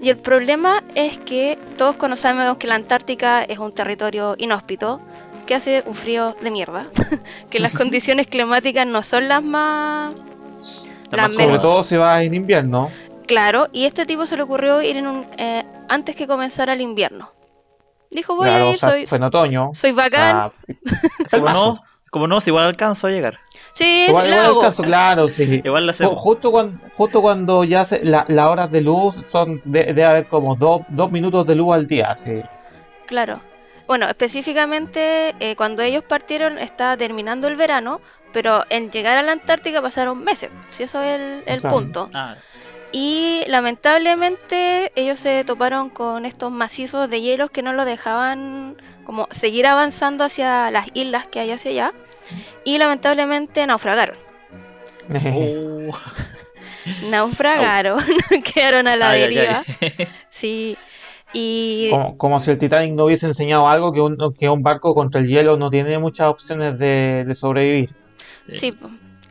Y 0.00 0.10
el 0.10 0.18
problema 0.18 0.82
es 0.94 1.18
que 1.18 1.58
todos 1.76 1.96
conocemos 1.96 2.56
que 2.56 2.66
la 2.66 2.74
Antártica 2.74 3.42
es 3.42 3.58
un 3.58 3.72
territorio 3.72 4.34
inhóspito, 4.38 5.00
que 5.46 5.54
hace 5.54 5.82
un 5.86 5.94
frío 5.94 6.36
de 6.42 6.50
mierda, 6.50 6.88
que 7.50 7.58
las 7.58 7.72
condiciones 7.76 8.26
climáticas 8.26 8.86
no 8.86 9.02
son 9.02 9.28
las 9.28 9.42
más... 9.42 10.14
Las 11.10 11.32
Sobre 11.32 11.58
todo 11.58 11.84
se 11.84 11.96
va 11.96 12.22
en 12.22 12.34
invierno. 12.34 12.90
Claro, 13.28 13.68
y 13.72 13.84
este 13.84 14.06
tipo 14.06 14.26
se 14.26 14.36
le 14.36 14.42
ocurrió 14.42 14.82
ir 14.82 14.96
en 14.96 15.06
un, 15.06 15.26
eh, 15.36 15.64
antes 15.88 16.16
que 16.16 16.26
comenzara 16.26 16.72
el 16.72 16.80
invierno. 16.80 17.30
Dijo, 18.10 18.34
voy 18.34 18.48
a 18.48 18.70
ir, 18.70 18.78
soy, 18.78 19.06
fue 19.06 19.18
en 19.18 19.24
otoño. 19.24 19.70
Soy 19.74 19.92
bacán. 19.92 20.50
como 21.30 21.48
no, 21.50 21.82
como 22.10 22.26
no, 22.26 22.40
si 22.40 22.50
igual 22.50 22.64
alcanzo 22.64 23.06
a 23.06 23.10
llegar. 23.10 23.38
Sí, 23.74 24.06
igual, 24.08 24.28
igual 24.28 24.56
alcanzo, 24.56 24.82
claro, 24.82 25.28
sí. 25.28 25.60
Igual 25.62 25.86
la 25.86 25.92
justo, 25.92 26.50
cuando, 26.50 26.82
justo 26.94 27.20
cuando 27.20 27.64
ya 27.64 27.84
se, 27.84 28.02
las 28.02 28.28
horas 28.28 28.72
de 28.72 28.80
luz 28.80 29.16
son, 29.24 29.60
debe 29.64 30.04
haber 30.04 30.26
como 30.26 30.56
dos, 30.56 30.80
dos 30.88 31.12
minutos 31.12 31.46
de 31.46 31.54
luz 31.54 31.74
al 31.74 31.86
día, 31.86 32.16
sí. 32.16 32.42
Claro. 33.06 33.40
Bueno, 33.86 34.06
específicamente 34.06 35.34
eh, 35.40 35.54
cuando 35.56 35.82
ellos 35.82 36.04
partieron 36.04 36.58
estaba 36.58 36.96
terminando 36.96 37.46
el 37.46 37.56
verano, 37.56 38.00
pero 38.32 38.64
en 38.68 38.90
llegar 38.90 39.16
a 39.16 39.22
la 39.22 39.32
Antártica 39.32 39.80
pasaron 39.80 40.22
meses, 40.22 40.50
si 40.70 40.82
eso 40.82 41.02
es 41.02 41.42
el, 41.46 41.60
punto. 41.62 42.10
Ah. 42.12 42.36
Y 42.92 43.42
lamentablemente 43.48 44.92
ellos 44.94 45.18
se 45.18 45.44
toparon 45.44 45.90
con 45.90 46.24
estos 46.24 46.50
macizos 46.50 47.10
de 47.10 47.20
hielos 47.20 47.50
que 47.50 47.62
no 47.62 47.72
lo 47.72 47.84
dejaban 47.84 48.76
como 49.04 49.28
seguir 49.30 49.66
avanzando 49.66 50.24
hacia 50.24 50.70
las 50.70 50.88
islas 50.94 51.26
que 51.26 51.40
hay 51.40 51.50
hacia 51.50 51.70
allá. 51.70 51.92
Y 52.64 52.78
lamentablemente 52.78 53.66
naufragaron. 53.66 54.16
Oh. 55.10 55.90
naufragaron, 57.10 58.02
quedaron 58.54 58.86
a 58.86 58.96
la 58.96 59.12
deriva. 59.12 59.64
Sí. 60.28 60.76
Y... 61.32 61.90
Como, 62.16 62.40
si 62.40 62.50
el 62.50 62.58
Titanic 62.58 62.94
no 62.94 63.04
hubiese 63.04 63.26
enseñado 63.26 63.68
algo 63.68 63.92
que 63.92 64.00
un, 64.00 64.16
que 64.38 64.48
un 64.48 64.62
barco 64.62 64.94
contra 64.94 65.20
el 65.20 65.28
hielo 65.28 65.58
no 65.58 65.68
tiene 65.68 65.98
muchas 65.98 66.28
opciones 66.28 66.78
de, 66.78 67.30
sobrevivir. 67.34 67.90
Sí, 68.54 68.74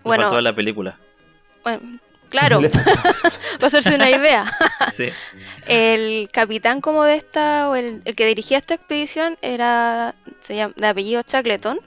bueno. 0.04 0.30
toda 0.30 0.42
la 0.42 0.54
película. 0.54 1.00
Bueno, 1.64 2.00
claro, 2.30 2.62
para 2.72 3.68
hacerse 3.68 3.96
una 3.96 4.10
idea. 4.10 4.46
sí. 4.94 5.10
El 5.66 6.30
capitán 6.32 6.82
como 6.82 7.04
de 7.04 7.16
esta, 7.16 7.70
o 7.70 7.76
el, 7.76 8.02
el, 8.06 8.16
que 8.16 8.26
dirigía 8.26 8.58
esta 8.58 8.76
expedición 8.76 9.38
era 9.42 10.16
se 10.40 10.56
llama, 10.56 10.74
de 10.78 10.88
apellido 10.88 11.22
Shackleton. 11.26 11.80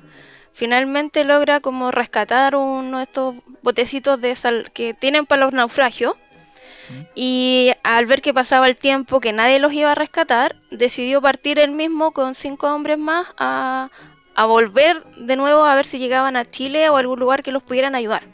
Finalmente 0.52 1.24
logra 1.24 1.60
como 1.60 1.90
rescatar 1.90 2.56
uno 2.56 2.98
de 2.98 3.04
estos 3.04 3.36
botecitos 3.62 4.20
de 4.20 4.34
sal 4.36 4.70
que 4.72 4.94
tienen 4.94 5.24
para 5.24 5.44
los 5.44 5.52
naufragios 5.52 6.14
y 7.14 7.72
al 7.82 8.06
ver 8.06 8.22
que 8.22 8.34
pasaba 8.34 8.66
el 8.66 8.76
tiempo, 8.76 9.20
que 9.20 9.32
nadie 9.32 9.58
los 9.58 9.72
iba 9.72 9.92
a 9.92 9.94
rescatar, 9.94 10.56
decidió 10.70 11.20
partir 11.20 11.58
él 11.58 11.70
mismo 11.70 12.12
con 12.12 12.34
cinco 12.34 12.72
hombres 12.72 12.98
más 12.98 13.28
a, 13.38 13.90
volver 14.46 15.04
de 15.16 15.36
nuevo 15.36 15.64
a 15.64 15.74
ver 15.74 15.84
si 15.84 15.98
llegaban 15.98 16.34
a 16.34 16.50
Chile 16.50 16.88
o 16.88 16.96
a 16.96 17.00
algún 17.00 17.20
lugar 17.20 17.42
que 17.42 17.52
los 17.52 17.62
pudieran 17.62 17.94
ayudar. 17.94 18.24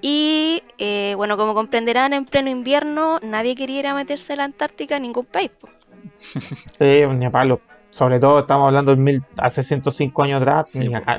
Y 0.00 0.62
eh, 0.78 1.14
bueno, 1.16 1.36
como 1.36 1.54
comprenderán, 1.54 2.12
en 2.12 2.24
pleno 2.24 2.50
invierno 2.50 3.18
nadie 3.22 3.54
quería 3.54 3.80
ir 3.80 3.86
a 3.86 3.94
meterse 3.94 4.34
a 4.34 4.36
la 4.36 4.44
Antártica 4.44 4.96
en 4.96 5.02
ningún 5.02 5.24
país. 5.24 5.50
Sí, 6.78 7.02
ni 7.14 7.28
palo. 7.30 7.60
Sobre 7.90 8.20
todo 8.20 8.40
estamos 8.40 8.66
hablando 8.66 8.94
de 8.94 9.00
mil, 9.00 9.22
hace 9.38 9.62
105 9.62 10.22
años 10.22 10.42
atrás, 10.42 10.66
ni 10.74 10.94
acá, 10.94 11.18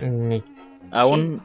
Aún, 0.92 1.42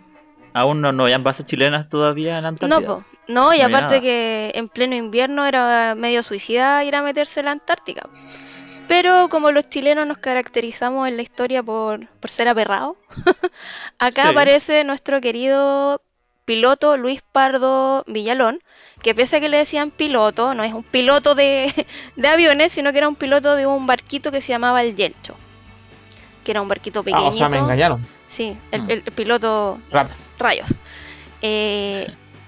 aún 0.52 0.80
no, 0.80 0.92
no 0.92 1.06
hayan 1.06 1.24
bases 1.24 1.46
chilenas 1.46 1.88
todavía 1.88 2.38
en 2.38 2.44
Antártida. 2.44 2.80
No, 2.80 3.04
no, 3.28 3.54
y 3.54 3.60
aparte 3.60 4.00
que 4.00 4.52
en 4.54 4.68
pleno 4.68 4.94
invierno 4.94 5.46
era 5.46 5.94
medio 5.94 6.22
suicida 6.22 6.84
ir 6.84 6.94
a 6.96 7.02
meterse 7.02 7.40
en 7.40 7.46
la 7.46 7.52
Antártica. 7.52 8.08
Pero 8.88 9.28
como 9.30 9.50
los 9.52 9.68
chilenos 9.68 10.06
nos 10.06 10.18
caracterizamos 10.18 11.08
en 11.08 11.16
la 11.16 11.22
historia 11.22 11.62
por, 11.62 12.08
ser 12.26 12.48
aperrados, 12.48 12.96
acá 13.98 14.30
aparece 14.30 14.84
nuestro 14.84 15.20
querido 15.20 16.02
piloto 16.44 16.96
Luis 16.96 17.22
Pardo 17.32 18.04
Villalón, 18.06 18.60
que 19.02 19.14
pese 19.14 19.36
a 19.36 19.40
que 19.40 19.48
le 19.48 19.58
decían 19.58 19.90
piloto, 19.90 20.54
no 20.54 20.64
es 20.64 20.72
un 20.72 20.82
piloto 20.82 21.34
de, 21.34 21.72
aviones, 22.24 22.72
sino 22.72 22.92
que 22.92 22.98
era 22.98 23.08
un 23.08 23.16
piloto 23.16 23.56
de 23.56 23.66
un 23.66 23.86
barquito 23.86 24.30
que 24.30 24.40
se 24.40 24.52
llamaba 24.52 24.82
el 24.82 24.94
Yelcho, 24.94 25.34
que 26.44 26.50
era 26.50 26.62
un 26.62 26.68
barquito 26.68 27.02
pequeñito. 27.02 27.30
Ah, 27.30 27.34
o 27.34 27.36
sea, 27.36 27.48
me 27.48 27.58
engañaron. 27.58 28.06
Sí, 28.26 28.56
el, 28.70 28.82
mm. 28.82 29.14
piloto 29.14 29.78
Rayos. 30.38 30.78
Eh, 31.42 32.06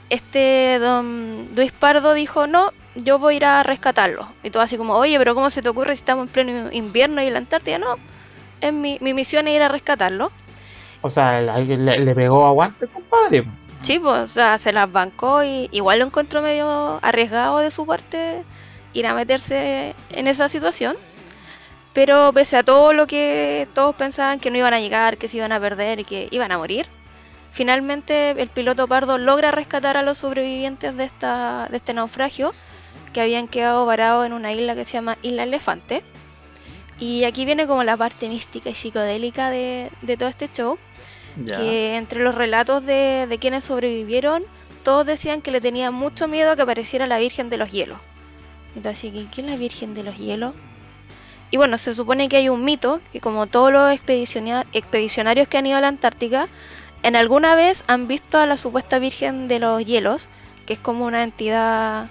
este 0.09 0.79
don 0.79 1.49
Luis 1.55 1.73
Pardo 1.73 2.15
dijo, 2.15 2.47
no, 2.47 2.71
yo 2.95 3.19
voy 3.19 3.35
a 3.35 3.37
ir 3.37 3.45
a 3.45 3.63
rescatarlo. 3.63 4.29
Y 4.43 4.51
todo 4.51 4.63
así 4.63 4.77
como, 4.77 4.95
oye, 4.95 5.19
pero 5.19 5.35
¿cómo 5.35 5.51
se 5.51 5.63
te 5.63 5.69
ocurre 5.69 5.95
si 5.95 6.01
estamos 6.01 6.27
en 6.27 6.33
pleno 6.33 6.73
invierno 6.73 7.23
y 7.23 7.27
en 7.27 7.33
la 7.33 7.39
Antártida? 7.41 7.79
No, 7.79 7.97
es 8.61 8.73
mi, 8.73 8.99
misión 9.01 9.49
es 9.49 9.57
ir 9.57 9.63
a 9.63 9.69
rescatarlo. 9.69 10.31
O 11.03 11.11
sea, 11.11 11.41
le, 11.41 11.99
le 11.99 12.15
pegó 12.15 12.47
aguante, 12.47 12.87
compadre. 12.87 13.45
Sí, 13.85 13.99
pues, 13.99 14.19
o 14.23 14.29
sea, 14.29 14.59
se 14.59 14.73
las 14.73 14.91
bancó 14.91 15.45
y 15.45 15.69
igual 15.73 16.01
lo 16.01 16.07
encontró 16.07 16.43
medio 16.43 16.99
arriesgado 17.03 17.59
de 17.59 17.71
su 17.71 17.87
parte 17.87 18.43
ir 18.93 19.07
a 19.07 19.15
meterse 19.15 19.95
en 20.11 20.27
esa 20.27 20.49
situación. 20.49 20.97
Pero 21.93 22.33
pese 22.33 22.57
a 22.57 22.65
todo 22.65 22.93
lo 22.93 23.07
que 23.07 23.69
todos 23.75 23.95
pensaban 23.95 24.41
que 24.41 24.51
no 24.51 24.59
iban 24.59 24.75
a 24.75 24.81
llegar, 24.81 25.17
que 25.19 25.29
se 25.29 25.37
iban 25.37 25.53
a 25.53 25.61
perder 25.61 26.01
y 26.01 26.05
que 26.05 26.29
iban 26.33 26.51
a 26.51 26.59
morir, 26.59 26.87
Finalmente 27.55 28.33
el 28.33 28.49
piloto 28.49 28.89
Pardo 28.89 29.17
logra 29.17 29.53
rescatar 29.53 29.97
a 29.97 30.03
los 30.03 30.19
sobrevivientes 30.19 30.97
de, 30.97 31.05
esta, 31.05 31.69
de 31.71 31.77
este 31.77 31.95
naufragio 31.95 32.51
que 33.13 33.21
habían 33.21 33.47
quedado 33.47 33.87
varados 33.87 34.27
en 34.27 34.33
una 34.33 34.51
isla 34.51 34.75
que 34.75 34.85
se 34.85 34.95
llama 34.95 35.19
Isla 35.23 35.45
Elefante. 35.45 36.03
Y 36.99 37.23
aquí 37.23 37.45
viene 37.45 37.69
como 37.69 37.85
la 37.85 37.97
parte 37.97 38.29
mística 38.29 38.71
y 38.71 38.75
psicodélica 38.75 39.51
de, 39.51 39.93
todo 40.19 40.29
este 40.29 40.51
show. 40.53 40.79
Que 41.37 41.97
entre 41.97 42.23
los 42.23 42.35
relatos 42.35 42.85
de, 42.87 43.27
de, 43.29 43.39
quienes 43.39 43.65
sobrevivieron, 43.65 44.45
todos 44.85 45.05
decían 45.05 45.43
que 45.43 45.51
le 45.51 45.61
tenían 45.61 45.93
mucho 45.93 46.29
miedo 46.29 46.53
a 46.53 46.57
que 46.57 46.63
apareciera 46.63 47.07
la 47.07 47.19
Virgen 47.19 47.51
de 47.51 47.59
los 47.59 47.73
Hielos. 47.73 47.99
Entonces, 48.77 49.13
¿quién 49.33 49.49
es 49.49 49.53
la 49.53 49.57
Virgen 49.57 49.95
de 49.95 50.03
los 50.05 50.17
Hielos? 50.17 50.55
Y 51.51 51.57
bueno, 51.57 51.79
se 51.79 51.95
supone 51.95 52.29
que 52.29 52.37
hay 52.37 52.49
un 52.49 52.65
mito 52.65 53.01
que 53.13 53.21
como 53.21 53.47
todos 53.47 53.73
los 53.73 53.93
expedicionarios 53.93 55.49
que 55.49 55.59
han 55.59 55.67
ido 55.67 55.79
a 55.79 55.81
la 55.81 55.89
Antártica, 55.89 56.49
en 57.03 57.17
alguna 57.17 57.55
vez 57.55 57.85
han 57.87 58.09
visto 58.09 58.39
a 58.39 58.47
la 58.47 58.57
supuesta 58.57 58.99
Virgen 58.99 59.47
de 59.47 59.61
los 59.61 59.85
Hielos, 59.85 60.27
que 60.67 60.73
es 60.73 60.79
como 60.79 61.05
una 61.05 61.23
entidad 61.23 62.09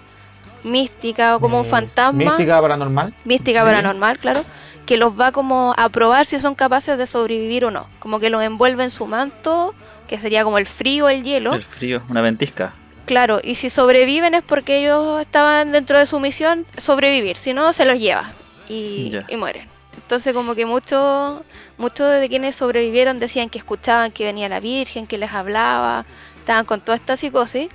mística 0.64 1.36
o 1.36 1.40
como 1.40 1.60
un 1.60 1.66
fantasma. 1.66 2.32
Mística 2.32 2.62
paranormal. 2.62 3.14
Mística 3.26 3.64
paranormal, 3.64 4.18
claro. 4.18 4.46
Que 4.86 4.98
los 4.98 5.20
va 5.20 5.32
como 5.32 5.74
a 5.78 5.90
probar 5.90 6.26
si 6.26 6.40
son 6.40 6.56
capaces 6.56 6.98
de 6.98 7.08
sobrevivir 7.08 7.66
o 7.66 7.72
no. 7.72 7.88
Como 8.00 8.20
que 8.20 8.30
los 8.30 8.44
envuelve 8.44 8.84
en 8.84 8.92
su 8.92 9.08
manto, 9.08 9.74
que 10.08 10.20
sería 10.20 10.44
como 10.44 10.58
el 10.58 10.68
frío, 10.68 11.10
el 11.10 11.24
hielo. 11.24 11.54
El 11.54 11.64
frío, 11.64 12.02
una 12.10 12.22
ventisca. 12.22 12.74
Claro, 13.06 13.40
y 13.44 13.56
si 13.56 13.70
sobreviven 13.70 14.34
es 14.34 14.44
porque 14.44 14.80
ellos 14.80 15.22
estaban 15.22 15.72
dentro 15.72 15.98
de 15.98 16.06
su 16.06 16.20
misión 16.20 16.66
sobrevivir, 16.78 17.36
si 17.36 17.54
no 17.54 17.74
se 17.74 17.86
los 17.86 18.00
lleva 18.00 18.34
y 18.68 19.12
mueren. 19.38 19.74
Entonces 19.98 20.34
como 20.34 20.56
que 20.56 20.66
muchos 20.66 21.42
muchos 21.78 22.20
de 22.20 22.28
quienes 22.28 22.56
sobrevivieron 22.56 23.20
decían 23.20 23.50
que 23.50 23.58
escuchaban 23.58 24.12
que 24.12 24.26
venía 24.26 24.50
la 24.50 24.60
Virgen, 24.60 25.08
que 25.08 25.18
les 25.18 25.32
hablaba, 25.32 26.06
estaban 26.40 26.66
con 26.66 26.82
toda 26.82 26.98
esta 26.98 27.16
psicosis. 27.16 27.70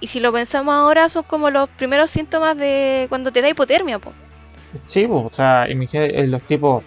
Y 0.00 0.06
si 0.06 0.20
lo 0.20 0.32
pensamos 0.32 0.74
ahora 0.74 1.08
son 1.08 1.24
como 1.24 1.50
los 1.50 1.68
primeros 1.68 2.10
síntomas 2.10 2.56
de 2.56 3.06
cuando 3.08 3.32
te 3.32 3.42
da 3.42 3.48
hipotermia. 3.48 3.98
Po. 3.98 4.12
Sí, 4.86 5.06
o 5.08 5.28
sea, 5.32 5.68
imagínate 5.68 6.20
eh, 6.20 6.26
los 6.26 6.42
tipos 6.42 6.82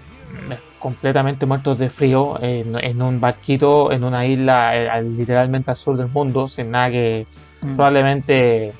eh, 0.50 0.58
completamente 0.80 1.46
muertos 1.46 1.80
de 1.80 1.90
frío 1.90 2.38
en, 2.42 3.02
un 3.02 3.20
barquito 3.20 3.92
en 3.92 4.04
una 4.04 4.26
isla 4.26 4.76
eh, 4.76 5.04
literalmente 5.04 5.72
al 5.72 5.78
sur 5.78 5.98
del 5.98 6.08
mundo, 6.08 6.48
sin 6.48 6.72
nada 6.72 6.92
que 6.92 7.28
mm. 7.62 7.76
probablemente 7.76 8.74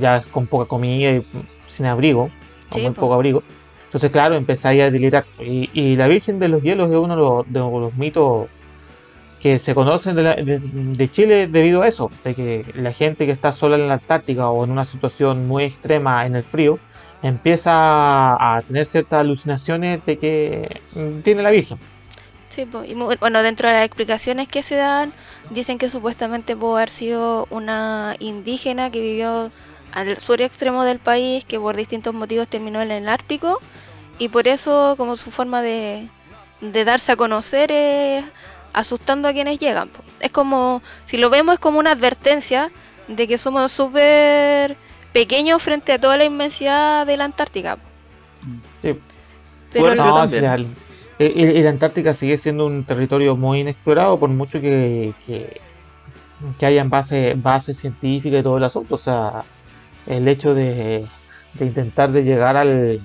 ya 0.00 0.20
con 0.30 0.46
poca 0.46 0.68
comida 0.68 1.12
y 1.12 1.26
sin 1.66 1.86
abrigo, 1.86 2.30
con 2.70 2.82
muy 2.82 2.90
poco 2.92 3.14
abrigo. 3.14 3.42
Entonces, 3.88 4.10
claro, 4.10 4.36
empezáis 4.36 4.82
a 4.82 4.90
delirar. 4.90 5.24
Y, 5.40 5.96
la 5.96 6.08
Virgen 6.08 6.38
de 6.38 6.48
los 6.48 6.62
Hielos 6.62 6.90
es 6.90 6.96
uno 6.96 7.44
de 7.46 7.58
los, 7.58 7.94
mitos 7.96 8.48
que 9.40 9.58
se 9.58 9.74
conocen 9.74 10.16
de, 10.16 11.10
Chile 11.10 11.46
debido 11.46 11.80
a 11.80 11.88
eso, 11.88 12.10
de 12.22 12.34
que 12.34 12.64
la 12.74 12.92
gente 12.92 13.24
que 13.24 13.32
está 13.32 13.52
sola 13.52 13.76
en 13.76 13.88
la 13.88 13.94
Antártica 13.94 14.50
o 14.50 14.62
en 14.64 14.72
una 14.72 14.84
situación 14.84 15.48
muy 15.48 15.64
extrema 15.64 16.26
en 16.26 16.36
el 16.36 16.44
frío, 16.44 16.78
empieza 17.22 17.72
a 17.72 18.62
tener 18.62 18.86
ciertas 18.86 19.20
alucinaciones 19.20 20.04
de 20.06 20.18
que 20.18 20.80
tiene 21.22 21.42
la 21.42 21.50
Virgen. 21.50 21.78
Sí, 22.48 22.66
y 22.86 22.94
bueno, 22.94 23.42
dentro 23.42 23.68
de 23.68 23.74
las 23.74 23.84
explicaciones 23.84 24.48
que 24.48 24.62
se 24.62 24.76
dan, 24.76 25.12
dicen 25.50 25.78
que 25.78 25.90
supuestamente 25.90 26.56
pudo 26.56 26.76
haber 26.76 26.88
sido 26.88 27.46
una 27.50 28.16
indígena 28.18 28.90
que 28.90 29.00
vivió 29.00 29.50
al 29.92 30.16
sur 30.18 30.40
extremo 30.40 30.84
del 30.84 30.98
país 30.98 31.44
que 31.44 31.58
por 31.58 31.76
distintos 31.76 32.14
motivos 32.14 32.48
terminó 32.48 32.80
en 32.82 32.90
el 32.90 33.08
Ártico 33.08 33.60
y 34.18 34.28
por 34.28 34.48
eso 34.48 34.94
como 34.96 35.16
su 35.16 35.30
forma 35.30 35.62
de, 35.62 36.08
darse 36.60 37.12
a 37.12 37.16
conocer 37.16 37.70
es 37.70 38.24
asustando 38.72 39.28
a 39.28 39.32
quienes 39.32 39.58
llegan. 39.58 39.90
Es 40.20 40.30
como, 40.30 40.82
si 41.04 41.16
lo 41.16 41.30
vemos 41.30 41.54
es 41.54 41.60
como 41.60 41.78
una 41.78 41.92
advertencia 41.92 42.70
de 43.08 43.26
que 43.26 43.38
somos 43.38 43.72
súper 43.72 44.76
pequeños 45.18 45.60
frente 45.60 45.92
a 45.92 45.98
toda 45.98 46.16
la 46.16 46.24
inmensidad 46.24 47.04
de 47.04 47.16
la 47.16 47.24
Antártica. 47.24 47.76
Sí. 48.78 48.94
Pero 49.72 49.96
no, 49.96 50.24
la 51.18 51.70
Antártica 51.70 52.14
sigue 52.14 52.38
siendo 52.38 52.66
un 52.66 52.84
territorio 52.84 53.34
muy 53.34 53.58
inexplorado 53.58 54.16
por 54.20 54.28
mucho 54.28 54.60
que, 54.60 55.12
que, 55.26 55.60
que 56.56 56.66
hayan 56.66 56.88
base, 56.88 57.34
base 57.36 57.74
científica 57.74 58.38
y 58.38 58.42
todo 58.44 58.58
el 58.58 58.62
asunto. 58.62 58.94
O 58.94 58.98
sea, 58.98 59.42
el 60.06 60.28
hecho 60.28 60.54
de, 60.54 61.04
intentar 61.58 62.12
de 62.12 62.22
llegar 62.22 62.56
al, 62.56 63.00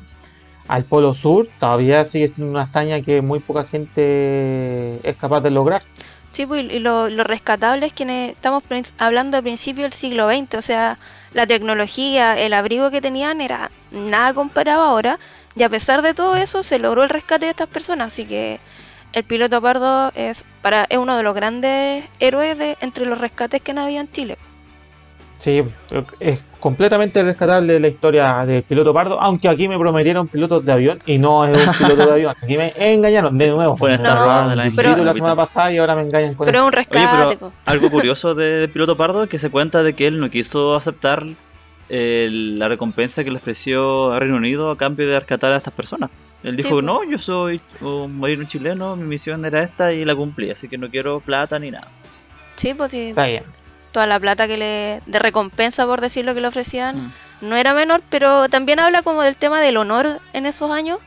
al 0.67 0.83
Polo 0.83 1.15
Sur, 1.15 1.47
todavía 1.59 2.05
sigue 2.05 2.29
siendo 2.29 2.51
una 2.51 2.61
hazaña 2.61 3.01
que 3.01 3.23
muy 3.23 3.39
poca 3.39 3.63
gente 3.63 4.99
es 5.01 5.15
capaz 5.15 5.41
de 5.41 5.49
lograr. 5.49 5.81
Sí, 6.33 6.47
pues, 6.47 6.65
y 6.65 6.79
lo, 6.79 7.07
rescatable 7.09 7.85
es 7.85 7.93
que 7.93 8.29
estamos 8.31 8.63
hablando 8.97 9.37
de 9.37 9.43
principio 9.43 9.83
del 9.83 9.93
siglo 9.93 10.27
XX, 10.27 10.55
o 10.55 10.61
sea, 10.63 10.97
la 11.31 11.45
tecnología, 11.45 12.37
el 12.39 12.53
abrigo 12.53 12.89
que 12.89 13.01
tenían 13.01 13.39
era 13.39 13.69
nada 13.91 14.33
comparado 14.33 14.81
ahora, 14.81 15.19
y 15.55 15.61
a 15.61 15.69
pesar 15.69 16.01
de 16.01 16.15
todo 16.15 16.35
eso 16.35 16.63
se 16.63 16.79
logró 16.79 17.03
el 17.03 17.09
rescate 17.09 17.45
de 17.45 17.51
estas 17.51 17.69
personas, 17.69 18.07
así 18.07 18.25
que 18.25 18.59
el 19.13 19.23
piloto 19.23 19.61
Pardo 19.61 20.11
es 20.15 20.43
para 20.63 20.85
es 20.89 20.97
uno 20.97 21.15
de 21.17 21.23
los 21.23 21.35
grandes 21.35 22.03
héroes 22.19 22.57
de, 22.57 22.77
entre 22.81 23.05
los 23.05 23.19
rescates 23.19 23.61
que 23.61 23.71
han 23.71 23.77
habido 23.77 24.01
en 24.01 24.11
Chile. 24.11 24.37
Sí, 25.39 25.61
es 26.21 26.39
completamente 26.59 27.21
rescatable 27.21 27.77
la 27.77 27.89
historia 27.89 28.45
del 28.45 28.63
piloto 28.63 28.93
Pardo, 28.93 29.19
aunque 29.19 29.49
aquí 29.49 29.67
me 29.67 29.77
prometieron 29.77 30.29
pilotos 30.29 30.63
de 30.63 30.71
avión 30.71 30.99
y 31.05 31.17
no 31.17 31.43
es 31.43 31.67
un 31.67 31.73
piloto 31.73 32.05
de 32.05 32.11
avión. 32.13 32.35
Aquí 32.41 32.55
me 32.55 32.73
engañaron 32.77 33.37
de 33.37 33.49
nuevo. 33.49 33.75
Fue 33.75 33.97
no, 33.97 34.49
de 34.49 34.55
la, 34.55 34.71
pero, 34.73 35.03
la 35.03 35.13
semana 35.13 35.35
pasada 35.35 35.73
y 35.73 35.77
ahora 35.79 35.95
me 35.95 36.03
engañan 36.03 36.35
con 36.35 36.45
Pero 36.45 36.59
es 36.59 36.65
un 36.65 36.71
rescate. 36.71 37.37
algo 37.65 37.89
curioso 37.91 38.35
del 38.35 38.69
piloto 38.69 38.95
Pardo 38.95 39.23
es 39.23 39.29
que 39.29 39.37
se 39.37 39.49
cuenta 39.49 39.83
de 39.83 39.93
que 39.93 40.07
él 40.07 40.21
no 40.21 40.29
quiso 40.29 40.75
aceptar 40.75 41.25
la 41.89 42.67
recompensa 42.69 43.25
que 43.25 43.29
le 43.29 43.37
ofreció 43.37 44.13
a 44.13 44.19
Reino 44.19 44.37
Unido 44.37 44.71
a 44.71 44.77
cambio 44.77 45.05
de 45.07 45.19
rescatar 45.19 45.51
a 45.51 45.57
estas 45.57 45.73
personas. 45.73 46.09
Él 46.43 46.55
dijo, 46.55 46.81
no, 46.81 47.03
yo 47.03 47.17
soy 47.17 47.59
un 47.81 48.19
marino 48.19 48.45
chileno, 48.45 48.95
mi 48.95 49.03
misión 49.03 49.43
era 49.43 49.63
esta 49.63 49.91
y 49.91 50.05
la 50.05 50.15
cumplí, 50.15 50.49
así 50.51 50.69
que 50.69 50.77
no 50.77 50.89
quiero 50.89 51.19
plata 51.19 51.59
ni 51.59 51.71
nada. 51.71 51.87
Sí, 52.55 52.73
pues 52.73 52.91
sí. 52.91 53.09
Está 53.09 53.25
bien 53.25 53.43
toda 53.93 54.05
la 54.07 54.19
plata 54.19 54.47
que 54.47 54.57
le 54.57 55.01
de 55.05 55.19
recompensa 55.19 55.85
por 55.85 56.01
decir 56.01 56.25
lo 56.25 56.33
que 56.33 56.41
le 56.41 56.47
ofrecían 56.47 56.97
mm. 56.97 57.11
no 57.41 57.55
era 57.55 57.73
menor, 57.73 58.01
pero 58.09 58.49
también 58.49 58.79
habla 58.79 59.03
como 59.03 59.23
del 59.23 59.37
tema 59.37 59.61
del 59.61 59.77
honor 59.77 60.19
en 60.33 60.45
esos 60.45 60.69
años, 60.71 60.99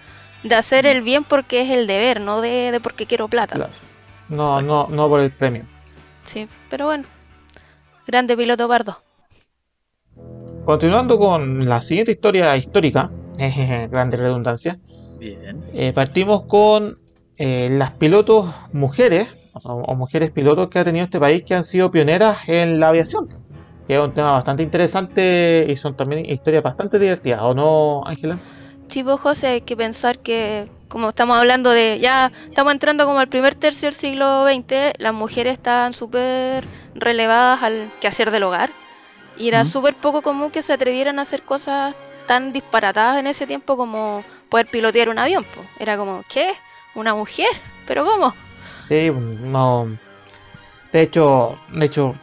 de 0.42 0.54
hacer 0.54 0.86
mm. 0.86 0.88
el 0.88 1.02
bien 1.02 1.24
porque 1.24 1.60
es 1.60 1.70
el 1.70 1.86
deber, 1.86 2.22
no 2.22 2.40
de, 2.40 2.70
de 2.72 2.80
porque 2.80 3.04
quiero 3.04 3.28
plata. 3.28 3.68
No, 4.30 4.62
no, 4.62 4.86
no 4.88 5.08
por 5.08 5.20
el 5.20 5.30
premio. 5.30 5.64
Sí, 6.24 6.48
pero 6.70 6.86
bueno, 6.86 7.04
grande 8.06 8.36
piloto 8.36 8.66
Bardo. 8.66 8.98
Continuando 10.64 11.18
con 11.18 11.68
la 11.68 11.80
siguiente 11.80 12.12
historia 12.12 12.56
histórica, 12.56 13.10
grande 13.90 14.16
redundancia. 14.16 14.78
Bien. 15.18 15.62
Eh, 15.74 15.92
partimos 15.94 16.42
con 16.42 16.98
eh, 17.38 17.68
las 17.70 17.92
pilotos 17.92 18.52
mujeres 18.72 19.28
o, 19.64 19.94
mujeres 19.94 20.30
pilotos 20.30 20.68
que 20.68 20.78
ha 20.78 20.84
tenido 20.84 21.04
este 21.04 21.20
país 21.20 21.44
que 21.44 21.54
han 21.54 21.64
sido 21.64 21.90
pioneras 21.90 22.38
en 22.48 22.80
la 22.80 22.88
aviación. 22.88 23.28
Que 23.86 23.94
es 23.94 24.00
un 24.00 24.12
tema 24.12 24.32
bastante 24.32 24.62
interesante 24.62 25.66
y 25.68 25.76
son 25.76 25.96
también 25.96 26.28
historias 26.28 26.62
bastante 26.62 26.98
divertidas, 26.98 27.40
¿o 27.42 27.54
no, 27.54 28.02
Ángela? 28.04 28.38
Sí, 28.88 29.02
vos, 29.02 29.20
José, 29.20 29.48
hay 29.48 29.60
que 29.60 29.76
pensar 29.76 30.18
que, 30.18 30.66
como 30.88 31.08
estamos 31.08 31.36
hablando 31.36 31.70
de, 31.70 31.98
ya 32.00 32.32
estamos 32.48 32.72
entrando 32.72 33.04
como 33.04 33.18
al 33.18 33.28
primer 33.28 33.54
tercio 33.54 33.86
del 33.86 33.94
siglo 33.94 34.44
XX, 34.44 34.92
las 34.98 35.14
mujeres 35.14 35.54
estaban 35.54 35.92
súper 35.92 36.64
relevadas 36.94 37.62
al 37.62 37.88
quehacer 38.00 38.30
del 38.30 38.44
hogar. 38.44 38.70
Y 39.38 39.48
era 39.48 39.64
súper 39.64 39.94
poco 39.94 40.22
común 40.22 40.50
que 40.50 40.62
se 40.62 40.72
atrevieran 40.72 41.18
a 41.18 41.22
hacer 41.22 41.42
cosas 41.42 41.94
tan 42.26 42.52
disparatadas 42.52 43.18
en 43.18 43.26
ese 43.26 43.46
tiempo 43.46 43.76
como 43.76 44.24
poder 44.48 44.66
pilotear 44.66 45.10
un 45.10 45.18
avión. 45.18 45.44
Era 45.78 45.98
como, 45.98 46.22
¿qué? 46.32 46.54
¿Una 46.94 47.14
mujer? 47.14 47.48
¿Pero 47.86 48.04
cómo? 48.04 48.34
Sí, 48.88 49.10
no. 49.10 49.88
De 50.92 51.02
hecho, 51.02 51.56
de 51.72 51.86
hecho, 51.86 52.14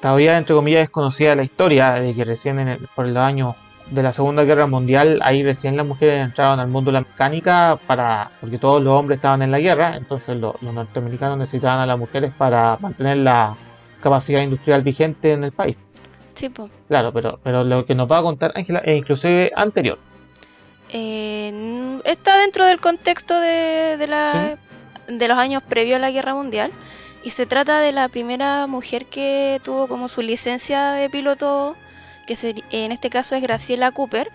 todavía 0.00 0.36
entre 0.36 0.54
comillas 0.54 0.80
desconocida 0.80 1.34
la 1.34 1.44
historia 1.44 1.92
de 1.92 2.14
que 2.14 2.24
recién 2.24 2.58
en 2.58 2.86
por 2.94 3.08
los 3.08 3.16
años 3.16 3.54
de 3.90 4.02
la 4.02 4.12
Segunda 4.12 4.44
Guerra 4.44 4.66
Mundial, 4.66 5.20
ahí 5.22 5.42
recién 5.42 5.76
las 5.76 5.86
mujeres 5.86 6.24
entraron 6.24 6.60
al 6.60 6.68
mundo 6.68 6.90
de 6.90 6.94
la 6.94 7.00
mecánica 7.00 7.78
para 7.86 8.30
porque 8.40 8.58
todos 8.58 8.82
los 8.82 8.92
hombres 8.92 9.16
estaban 9.16 9.42
en 9.42 9.50
la 9.50 9.58
guerra, 9.58 9.96
entonces 9.96 10.38
los 10.38 10.60
norteamericanos 10.62 11.38
necesitaban 11.38 11.80
a 11.80 11.86
las 11.86 11.98
mujeres 11.98 12.32
para 12.36 12.76
mantener 12.80 13.18
la 13.18 13.56
capacidad 14.00 14.42
industrial 14.42 14.82
vigente 14.82 15.32
en 15.32 15.44
el 15.44 15.52
país. 15.52 15.76
Sí, 16.34 16.48
pues. 16.48 16.70
Claro, 16.88 17.12
pero, 17.12 17.38
pero 17.42 17.64
lo 17.64 17.84
que 17.84 17.94
nos 17.94 18.10
va 18.10 18.18
a 18.18 18.22
contar 18.22 18.52
Ángela 18.54 18.80
es 18.80 18.96
inclusive 18.96 19.52
anterior. 19.56 19.98
Eh, 20.92 22.00
está 22.04 22.36
dentro 22.38 22.64
del 22.64 22.80
contexto 22.80 23.40
de, 23.40 23.96
de 23.96 24.06
la 24.06 24.58
de 25.18 25.28
los 25.28 25.38
años 25.38 25.62
previos 25.62 25.96
a 25.96 26.00
la 26.00 26.10
Guerra 26.10 26.34
Mundial 26.34 26.72
y 27.22 27.30
se 27.30 27.46
trata 27.46 27.80
de 27.80 27.92
la 27.92 28.08
primera 28.08 28.66
mujer 28.66 29.06
que 29.06 29.60
tuvo 29.62 29.88
como 29.88 30.08
su 30.08 30.22
licencia 30.22 30.92
de 30.92 31.10
piloto, 31.10 31.76
que 32.26 32.62
en 32.70 32.92
este 32.92 33.10
caso 33.10 33.34
es 33.34 33.42
Graciela 33.42 33.92
Cooper. 33.92 34.30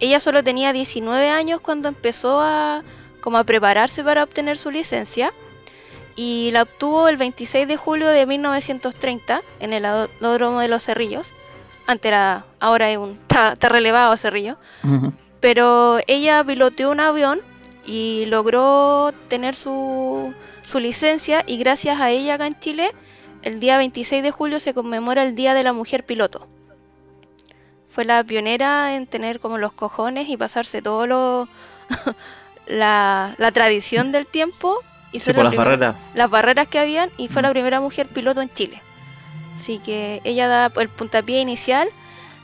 Ella 0.00 0.20
solo 0.20 0.44
tenía 0.44 0.72
19 0.72 1.30
años 1.30 1.60
cuando 1.60 1.88
empezó 1.88 2.40
a, 2.40 2.82
como 3.20 3.38
a 3.38 3.44
prepararse 3.44 4.04
para 4.04 4.22
obtener 4.22 4.56
su 4.56 4.70
licencia 4.70 5.32
y 6.14 6.50
la 6.52 6.62
obtuvo 6.62 7.08
el 7.08 7.16
26 7.16 7.66
de 7.66 7.76
julio 7.76 8.08
de 8.08 8.26
1930 8.26 9.42
en 9.60 9.72
el 9.72 9.84
aeródromo 9.84 10.60
de 10.60 10.68
los 10.68 10.84
Cerrillos. 10.84 11.32
Antes 11.86 12.10
era, 12.10 12.44
ahora 12.60 12.90
es 12.90 12.98
un, 12.98 13.18
está, 13.28 13.68
relevado 13.68 14.16
Cerrillo. 14.16 14.56
Pero 15.40 15.98
ella 16.06 16.44
piloteó 16.44 16.90
un 16.90 17.00
avión 17.00 17.40
y 17.88 18.26
logró 18.26 19.12
tener 19.28 19.54
su, 19.54 20.34
su 20.62 20.78
licencia 20.78 21.42
y 21.46 21.56
gracias 21.56 21.98
a 22.00 22.10
ella 22.10 22.34
acá 22.34 22.46
en 22.46 22.60
Chile, 22.60 22.92
el 23.40 23.60
día 23.60 23.78
26 23.78 24.22
de 24.22 24.30
julio 24.30 24.60
se 24.60 24.74
conmemora 24.74 25.22
el 25.22 25.34
Día 25.34 25.54
de 25.54 25.62
la 25.62 25.72
Mujer 25.72 26.04
Piloto. 26.04 26.46
Fue 27.88 28.04
la 28.04 28.22
pionera 28.22 28.94
en 28.94 29.06
tener 29.06 29.40
como 29.40 29.56
los 29.56 29.72
cojones 29.72 30.28
y 30.28 30.36
pasarse 30.36 30.82
todo 30.82 31.06
lo 31.06 31.48
la, 32.66 33.34
la 33.38 33.52
tradición 33.52 34.12
del 34.12 34.26
tiempo 34.26 34.78
y 35.10 35.20
sí, 35.20 35.32
por 35.32 35.44
las 35.44 35.56
barreras. 35.56 35.96
Las 36.14 36.28
barreras 36.28 36.68
que 36.68 36.78
habían 36.78 37.10
y 37.16 37.28
fue 37.28 37.40
la 37.40 37.48
mm. 37.48 37.52
primera 37.52 37.80
mujer 37.80 38.06
piloto 38.08 38.42
en 38.42 38.52
Chile. 38.52 38.82
Así 39.54 39.78
que 39.78 40.20
ella 40.24 40.46
da 40.46 40.72
el 40.76 40.90
puntapié 40.90 41.40
inicial. 41.40 41.88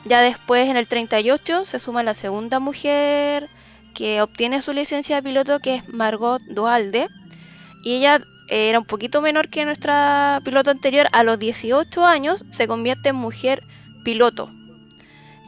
Ya 0.07 0.21
después, 0.21 0.69
en 0.69 0.77
el 0.77 0.89
38, 0.89 1.65
se 1.65 1.79
suma 1.79 2.03
la 2.03 2.15
segunda 2.15 2.61
mujer 2.61 3.51
que 3.95 4.21
obtiene 4.21 4.61
su 4.61 4.73
licencia 4.73 5.17
de 5.17 5.23
piloto, 5.23 5.61
que 5.61 5.77
es 5.77 5.89
Margot 5.89 6.43
Dualde. 6.43 7.09
Y 7.83 7.97
ella 7.97 8.17
eh, 8.49 8.69
era 8.69 8.79
un 8.79 8.85
poquito 8.85 9.23
menor 9.23 9.49
que 9.49 9.65
nuestra 9.65 10.41
piloto 10.45 10.71
anterior. 10.71 11.07
A 11.13 11.23
los 11.25 11.39
18 11.39 12.05
años 12.05 12.45
se 12.51 12.67
convierte 12.67 13.11
en 13.11 13.17
mujer 13.17 13.63
piloto. 14.05 14.51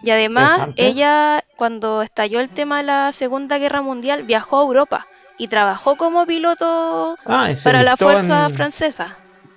Y 0.02 0.11
además, 0.11 0.68
ella, 0.76 1.44
cuando 1.56 2.02
estalló 2.02 2.40
el 2.40 2.50
tema 2.50 2.78
de 2.78 2.85
la 2.85 3.12
Segunda 3.12 3.59
Guerra 3.59 3.82
Mundial, 3.82 4.22
viajó 4.22 4.61
a 4.61 4.62
Europa 4.62 5.06
y 5.37 5.48
trabajó 5.48 5.96
como 5.96 6.26
piloto 6.26 7.16
ah, 7.26 7.48
para 7.64 7.82
la 7.82 7.96
fuerza 7.96 8.48
francesa. 8.50 9.16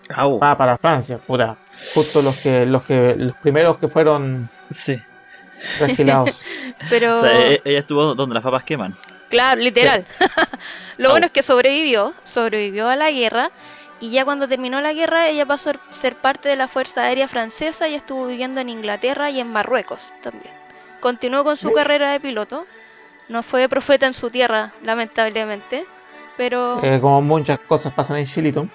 Ah, 0.10 0.58
para 0.58 0.78
Francia, 0.78 1.20
pura. 1.20 1.58
Justo 1.94 2.22
los 2.22 2.40
que, 2.42 2.66
los 2.66 2.84
que, 2.84 3.16
los 3.16 3.36
primeros 3.38 3.78
que 3.78 3.88
fueron 3.88 4.50
sí. 4.72 5.00
Pero... 6.90 7.26
E-, 7.26 7.62
ella 7.66 7.80
estuvo 7.80 8.16
donde 8.16 8.34
las 8.34 8.44
papas 8.44 8.64
queman. 8.64 8.96
Claro, 9.30 9.62
literal. 9.62 10.06
Lo 10.98 11.12
bueno 11.12 11.28
es 11.28 11.32
que 11.32 11.44
sobrevivió, 11.44 12.14
sobrevivió 12.24 12.90
a 12.90 12.96
la 12.96 13.12
guerra 13.12 13.52
y 14.00 14.12
ya 14.12 14.26
cuando 14.26 14.48
terminó 14.48 14.82
la 14.82 14.94
guerra 14.94 15.28
ella 15.28 15.46
pasó 15.46 15.72
a 15.72 15.94
ser 15.94 16.16
parte 16.16 16.50
de 16.50 16.56
la 16.56 16.68
Fuerza 16.68 17.04
Aérea 17.04 17.28
Francesa 17.28 17.88
y 17.88 17.96
estuvo 17.96 18.28
viviendo 18.28 18.62
en 18.62 18.70
Inglaterra 18.70 19.30
y 19.30 19.40
en 19.40 19.52
Marruecos 19.52 20.14
también. 20.22 20.54
Continuó 21.00 21.44
con 21.44 21.58
su 21.58 21.72
carrera 21.72 22.12
de 22.12 22.20
piloto. 22.20 22.66
No 23.30 23.44
fue 23.44 23.70
profeta 23.70 24.08
en 24.08 24.14
su 24.14 24.30
tierra, 24.32 24.74
lamentablemente, 24.84 25.86
pero... 26.36 26.84
Eh, 26.84 27.00
como 27.00 27.22
muchas 27.22 27.60
cosas 27.60 27.94
pasan 27.94 28.18
en. 28.18 28.72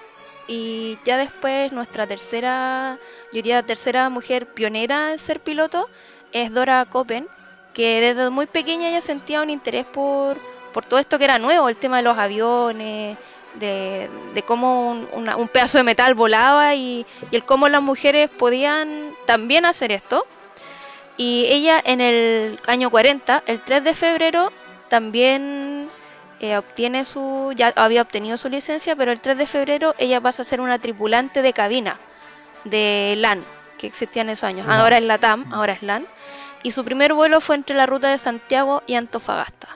Y 0.47 0.99
ya 1.05 1.17
después 1.17 1.73
nuestra 1.73 2.07
tercera, 2.07 2.99
yo 3.33 3.37
diría 3.37 3.63
tercera 3.63 4.09
mujer 4.11 4.47
pionera 4.47 5.11
en 5.11 5.19
ser 5.19 5.41
piloto 5.41 5.89
es 6.35 6.53
Dora 6.53 6.85
Copen, 6.85 7.29
que 7.73 8.01
desde 8.01 8.29
muy 8.29 8.47
pequeña 8.47 8.89
ella 8.89 9.01
sentía 9.01 9.41
un 9.41 9.51
interés 9.51 9.87
por, 9.87 10.37
por 10.73 10.85
todo 10.85 10.99
esto 10.99 11.17
que 11.17 11.25
era 11.25 11.39
nuevo, 11.39 11.69
el 11.69 11.79
tema 11.79 11.99
de 11.99 12.03
los 12.03 12.19
aviones, 12.19 13.17
de, 13.55 14.11
cómo 14.45 14.91
un, 14.91 15.49
pedazo 15.49 15.79
de 15.79 15.85
metal 15.85 16.15
volaba 16.15 16.75
y, 16.75 17.07
el 17.31 17.45
cómo 17.45 17.69
las 17.69 17.83
mujeres 17.83 18.29
podían 18.29 19.13
también 19.27 19.65
hacer 19.65 19.93
esto. 19.93 20.27
Y 21.17 21.47
ella 21.49 21.81
en 21.85 22.01
el 22.01 22.59
año 22.67 22.91
40, 22.91 23.45
el 23.47 23.61
3 23.61 23.85
de 23.85 23.95
febrero, 23.95 24.51
también 24.89 25.89
eh, 26.41 26.57
obtiene 26.57 27.05
su, 27.05 27.53
ya 27.55 27.73
había 27.77 28.03
obtenido 28.03 28.37
su 28.37 28.49
licencia, 28.49 28.97
pero 28.97 29.13
el 29.13 29.21
3 29.21 29.39
de 29.39 29.47
febrero 29.47 29.95
ella 29.99 30.21
pasa 30.21 30.43
a 30.43 30.45
ser 30.45 30.61
una 30.61 30.81
tripulante 30.81 31.43
de 31.43 31.53
cabina 31.53 32.01
de 32.65 33.15
LAN, 33.19 33.45
que 33.79 33.87
existía 33.87 34.23
en 34.23 34.31
esos 34.31 34.45
años. 34.45 34.67
Ahora 34.69 34.99
es 34.99 35.05
la 35.05 35.19
TAM, 35.19 35.53
ahora 35.55 35.75
es 35.75 35.83
LAN 35.83 36.09
y 36.65 36.73
su 36.73 36.85
primer 36.85 37.15
vuelo 37.15 37.41
fue 37.41 37.55
entre 37.55 37.77
la 37.77 37.87
ruta 37.87 38.09
de 38.09 38.19
Santiago 38.19 38.83
y 38.89 38.95
Antofagasta. 38.95 39.69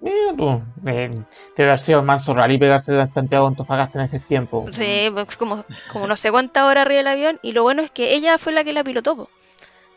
Mira 0.00 0.34
tú, 0.36 0.62
eh, 0.86 1.10
debe 1.56 1.68
haber 1.70 1.78
sido 1.78 2.02
manso 2.02 2.34
rally 2.34 2.58
pegarse 2.58 2.92
de 2.92 3.06
Santiago 3.06 3.44
a 3.44 3.48
Antofagasta 3.48 3.98
en 3.98 4.04
ese 4.06 4.18
tiempo. 4.18 4.66
Sí, 4.72 5.08
pues 5.14 5.36
como, 5.36 5.64
como 5.92 6.06
no 6.06 6.16
sé 6.16 6.30
cuántas 6.30 6.64
horas 6.64 6.82
arriba 6.82 6.98
del 6.98 7.06
avión, 7.06 7.38
y 7.42 7.52
lo 7.52 7.62
bueno 7.62 7.80
es 7.82 7.90
que 7.90 8.14
ella 8.14 8.36
fue 8.38 8.52
la 8.52 8.64
que 8.64 8.72
la 8.72 8.82
pilotó. 8.82 9.28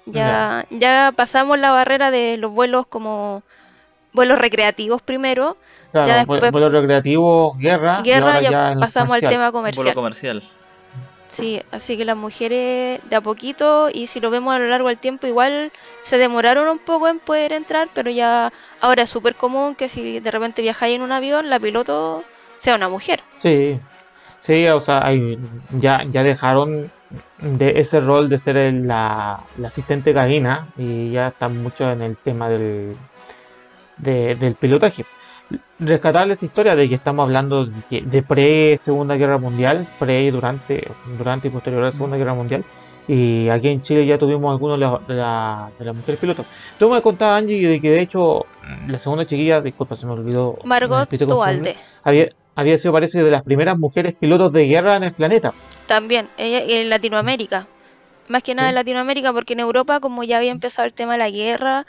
Ya, 0.06 0.66
ya 0.70 1.14
pasamos 1.16 1.58
la 1.58 1.72
barrera 1.72 2.12
de 2.12 2.38
los 2.38 2.52
vuelos 2.52 2.86
como 2.88 3.42
vuelos 4.12 4.38
recreativos 4.38 5.02
primero. 5.02 5.58
Claro, 5.92 6.08
ya 6.08 6.18
después 6.18 6.52
vuelo 6.52 6.70
recreativo, 6.70 7.56
guerra. 7.58 8.02
y 8.02 8.04
guerra, 8.04 8.36
ahora 8.36 8.42
ya, 8.42 8.76
pasamos 8.80 9.16
al 9.16 9.22
comercial. 9.22 9.32
tema 9.32 9.68
Un 9.68 9.72
vuelo 9.76 9.94
comercial. 9.94 10.44
Sí, 11.34 11.62
así 11.72 11.98
que 11.98 12.06
las 12.06 12.16
mujeres 12.16 13.00
de 13.10 13.16
a 13.16 13.22
poquito, 13.22 13.90
y 13.92 14.06
si 14.06 14.20
lo 14.20 14.30
vemos 14.30 14.54
a 14.54 14.60
lo 14.60 14.68
largo 14.68 14.90
del 14.90 15.00
tiempo, 15.00 15.26
igual 15.26 15.72
se 16.02 16.18
demoraron 16.20 16.68
un 16.68 16.78
poco 16.78 17.08
en 17.08 17.18
poder 17.20 17.54
entrar, 17.54 17.90
pero 17.94 18.12
ya 18.12 18.52
ahora 18.82 19.04
es 19.04 19.10
súper 19.10 19.34
común 19.36 19.74
que 19.74 19.90
si 19.90 20.20
de 20.20 20.32
repente 20.32 20.62
viajáis 20.62 20.96
en 20.96 21.02
un 21.02 21.12
avión, 21.12 21.50
la 21.50 21.60
piloto 21.60 22.24
sea 22.60 22.76
una 22.76 22.88
mujer. 22.88 23.22
Sí, 23.42 23.76
sí, 24.42 24.68
o 24.68 24.80
sea, 24.80 25.06
hay- 25.06 25.40
ya, 25.72 26.04
ya 26.10 26.22
dejaron 26.22 26.92
de 27.40 27.80
ese 27.80 28.00
rol 28.00 28.30
de 28.30 28.38
ser 28.38 28.58
el- 28.58 28.88
la, 28.88 29.40
la 29.58 29.68
asistente 29.70 30.14
cabina 30.14 30.68
y 30.78 31.12
ya 31.12 31.30
están 31.30 31.62
mucho 31.64 31.90
en 31.92 32.02
el 32.04 32.16
tema 32.18 32.48
del, 32.48 32.96
de- 33.98 34.36
del 34.36 34.56
pilotaje. 34.56 35.04
Rescatable 35.80 36.34
esta 36.34 36.46
historia 36.46 36.76
de 36.76 36.88
que 36.88 36.96
estamos 36.96 37.24
hablando 37.24 37.66
de, 37.66 38.02
de 38.02 38.24
pre-Segunda 38.24 39.16
Guerra 39.16 39.38
Mundial, 39.38 39.88
pre 40.00 40.24
y 40.24 40.32
durante, 40.32 40.88
durante 41.18 41.48
y 41.48 41.52
posterior 41.52 41.82
a 41.82 41.86
la 41.88 41.92
Segunda 41.92 42.18
Guerra 42.18 42.34
Mundial. 42.34 42.64
Y 43.06 43.50
aquí 43.50 43.68
en 43.68 43.82
Chile 43.82 44.06
ya 44.06 44.18
tuvimos 44.18 44.50
algunos 44.52 44.80
de, 44.80 44.86
la- 44.86 45.02
de, 45.08 45.14
la- 45.16 45.70
las 45.80 45.96
mujeres 45.96 46.20
pilotos. 46.22 46.46
Tú 46.80 46.90
me 46.90 47.02
contabas, 47.02 47.42
Angie, 47.42 47.68
de 47.68 47.82
que 47.82 47.90
de 47.90 48.00
hecho 48.00 48.46
la 48.88 48.98
segunda 48.98 49.26
chiquilla, 49.26 49.60
disculpa, 49.60 49.96
se 49.98 50.06
me 50.06 50.14
olvidó. 50.14 50.58
Margot 50.64 51.10
Dualde. 51.10 51.76
había, 52.04 52.30
había 52.56 52.78
sido, 52.78 52.94
parece, 52.94 53.22
de 53.22 53.30
las 53.32 53.42
primeras 53.42 53.78
mujeres 53.78 54.16
pilotos 54.18 54.54
de 54.54 54.66
guerra 54.68 54.96
en 54.96 55.04
el 55.04 55.12
planeta. 55.14 55.54
También, 55.86 56.30
ella 56.38 56.60
en 56.64 56.90
Latinoamérica. 56.90 57.68
Más 58.30 58.42
que 58.42 58.56
nada 58.56 58.70
Sí. 58.70 58.72
en 58.72 58.76
Latinoamérica, 58.76 59.34
porque 59.34 59.52
en 59.52 59.60
Europa, 59.60 60.00
como 60.00 60.24
ya 60.24 60.38
había 60.38 60.52
empezado 60.52 60.86
el 60.86 60.94
tema 60.94 61.12
de 61.14 61.18
la 61.18 61.30
guerra, 61.30 61.86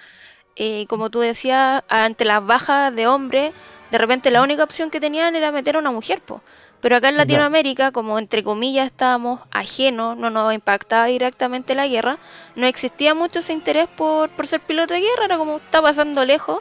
eh, 0.57 0.87
como 0.89 1.11
tú 1.11 1.21
decías, 1.21 1.83
ante 1.89 2.25
las 2.25 2.45
bajas 2.45 2.95
de 2.95 3.07
hombres, 3.07 3.53
de 3.91 3.99
repente 3.99 4.31
la 4.31 4.43
única 4.43 4.65
opción 4.65 4.91
que 4.91 5.01
tenían 5.01 5.37
era 5.37 5.53
meter 5.53 5.77
a 5.77 5.79
una 5.81 5.91
mujer, 5.91 6.21
po. 6.21 6.41
Pero 6.81 6.97
acá 6.97 7.09
en. 7.09 7.17
Latinoamérica, 7.17 7.93
como 7.93 8.19
entre 8.19 8.45
comillas 8.45 8.87
estábamos 8.87 9.41
ajenos, 9.51 10.17
no 10.19 10.29
nos 10.31 10.53
impactaba 10.53 11.07
directamente 11.07 11.75
la 11.75 11.87
guerra, 11.87 12.19
no 12.57 12.67
existía 12.67 13.15
mucho 13.15 13.39
ese 13.39 13.55
interés 13.55 13.89
por, 13.89 14.29
por 14.31 14.47
ser 14.47 14.61
piloto 14.61 14.93
de 14.93 15.01
guerra, 15.01 15.25
era 15.25 15.39
como 15.39 15.57
está 15.57 15.81
pasando 15.81 16.25
lejos, 16.25 16.61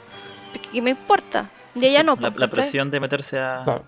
¿qué 0.71 0.81
me 0.81 0.91
importa? 0.91 1.49
Y 1.75 1.85
ella 1.85 1.99
Sí, 1.99 2.05
no, 2.05 2.17
la, 2.19 2.31
la 2.35 2.47
presión 2.49 2.89
de 2.89 2.99
meterse 2.99 3.39
a, 3.39 3.63
Claro. 3.65 3.83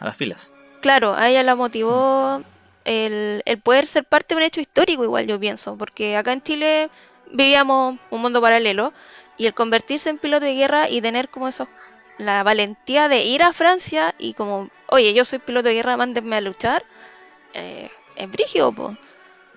a 0.00 0.04
las 0.06 0.16
filas. 0.16 0.50
Claro, 0.80 1.14
a 1.14 1.28
ella 1.28 1.42
la 1.42 1.54
motivó 1.54 2.42
el, 2.84 3.42
el 3.44 3.60
poder 3.60 3.86
ser 3.86 4.04
parte 4.04 4.34
de 4.34 4.38
un 4.40 4.44
hecho 4.46 4.60
histórico, 4.60 5.04
igual 5.04 5.26
yo 5.26 5.38
pienso, 5.38 5.76
porque 5.76 6.16
acá 6.16 6.32
en 6.32 6.42
Chile 6.42 6.90
vivíamos 7.30 7.98
un 8.10 8.20
mundo 8.20 8.40
paralelo 8.40 8.92
y 9.38 9.46
el 9.46 9.54
convertirse 9.54 10.10
en 10.10 10.18
piloto 10.18 10.44
de 10.44 10.54
guerra 10.54 10.88
y 10.90 11.00
tener 11.00 11.28
como 11.28 11.48
eso, 11.48 11.68
la 12.18 12.42
valentía 12.42 13.08
de 13.08 13.22
ir 13.24 13.42
a 13.42 13.52
Francia 13.52 14.14
y 14.18 14.34
como, 14.34 14.68
oye, 14.88 15.14
yo 15.14 15.24
soy 15.24 15.38
piloto 15.38 15.68
de 15.68 15.74
guerra, 15.74 15.96
mándenme 15.96 16.36
a 16.36 16.40
luchar, 16.40 16.84
eh, 17.54 17.90
es 18.16 18.30
brígido, 18.30 18.72
po. 18.72 18.96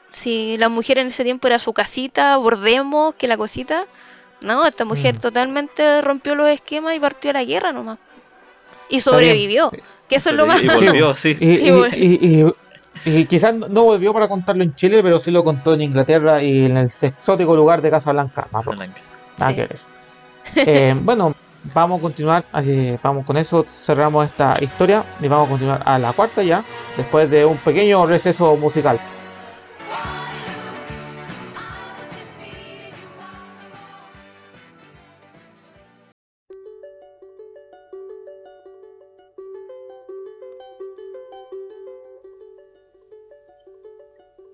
Si 0.10 0.58
la 0.58 0.70
mujer 0.70 1.00
en 1.00 1.08
ese 1.08 1.24
tiempo 1.24 1.48
era 1.48 1.58
su 1.58 1.74
casita, 1.74 2.38
bordemos, 2.38 3.16
que 3.16 3.28
la 3.28 3.38
cosita, 3.38 3.86
no, 4.42 4.66
esta 4.66 4.86
mujer 4.86 5.16
Mm. 5.16 5.20
totalmente 5.20 6.02
rompió 6.02 6.36
los 6.36 6.48
esquemas 6.50 6.96
y 6.96 7.00
partió 7.00 7.32
a 7.32 7.34
la 7.34 7.44
guerra 7.44 7.72
nomás. 7.72 7.98
Y 8.90 9.00
sobrevivió, 9.00 9.72
que 10.10 10.16
eso 10.18 10.30
es 10.32 10.36
lo 10.36 10.46
más... 10.46 10.62
Y 10.62 10.70
Sí, 10.70 10.86
volvió, 10.86 11.16
sí. 11.16 11.38
Y, 11.40 11.50
y- 11.50 11.68
Y 11.68 11.72
bueno. 11.72 11.96
y- 11.98 12.44
y- 12.44 12.54
y 13.22 13.26
quizás 13.26 13.54
no 13.56 13.84
volvió 13.84 14.14
para 14.14 14.28
contarlo 14.28 14.64
en 14.64 14.76
Chile, 14.76 15.02
pero 15.02 15.20
sí 15.20 15.32
lo 15.32 15.44
contó 15.46 15.74
en 15.74 15.82
Inglaterra 15.82 16.44
y 16.44 16.66
en 16.66 16.76
el 16.78 16.86
exótico 17.02 17.56
lugar 17.56 17.82
de 17.82 17.90
Casablanca, 17.90 18.48
Marruecos. 18.52 18.88
Nada 19.42 19.50
Sí. 19.50 19.56
que 19.56 19.62
ver. 19.68 19.80
Eh, 20.68 20.96
bueno, 21.02 21.34
vamos 21.74 22.00
a 22.00 22.02
continuar, 22.02 22.46
eh, 22.64 22.98
vamos 23.02 23.26
con 23.26 23.38
eso, 23.38 23.66
cerramos 23.68 24.26
esta 24.26 24.58
historia 24.62 25.04
y 25.20 25.28
vamos 25.28 25.48
a 25.48 25.50
continuar 25.50 25.84
a 25.86 25.98
la 26.00 26.14
cuarta 26.14 26.44
ya, 26.44 26.64
después 26.98 27.30
de 27.30 27.46
un 27.46 27.58
pequeño 27.58 28.06
receso 28.06 28.56
musical. 28.56 29.00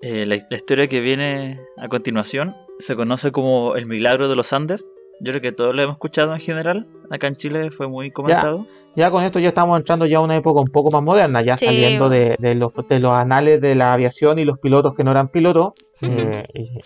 Eh, 0.00 0.24
la, 0.26 0.36
la 0.48 0.56
historia 0.56 0.86
que 0.88 1.00
viene 1.00 1.58
a 1.76 1.88
continuación 1.88 2.54
se 2.78 2.96
conoce 2.96 3.32
como 3.32 3.74
el 3.76 3.86
milagro 3.86 4.28
de 4.28 4.36
los 4.36 4.52
Andes. 4.52 4.84
Yo 5.20 5.32
creo 5.32 5.40
que 5.42 5.52
todos 5.52 5.74
lo 5.74 5.82
hemos 5.82 5.94
escuchado 5.96 6.32
en 6.34 6.40
general. 6.40 6.86
Acá 7.10 7.26
en 7.26 7.36
Chile 7.36 7.70
fue 7.70 7.88
muy 7.88 8.10
comentado. 8.12 8.66
Ya 8.94 9.10
con 9.10 9.24
esto 9.24 9.38
ya 9.40 9.48
estamos 9.48 9.78
entrando 9.78 10.06
ya 10.06 10.18
a 10.18 10.20
una 10.20 10.36
época 10.36 10.60
un 10.60 10.68
poco 10.68 10.90
más 10.90 11.02
moderna, 11.02 11.42
ya 11.42 11.56
Sí. 11.56 11.66
saliendo 11.66 12.08
de, 12.08 12.36
de 12.38 12.54
los, 12.54 12.72
de 12.88 12.98
los 13.00 13.12
anales 13.12 13.60
de 13.60 13.74
la 13.74 13.92
aviación 13.94 14.38
y 14.38 14.44
los 14.44 14.58
pilotos 14.58 14.94
que 14.94 15.04
no 15.04 15.10
eran 15.10 15.28
pilotos. 15.28 15.72
eh, 16.02 16.44
y 16.54 16.78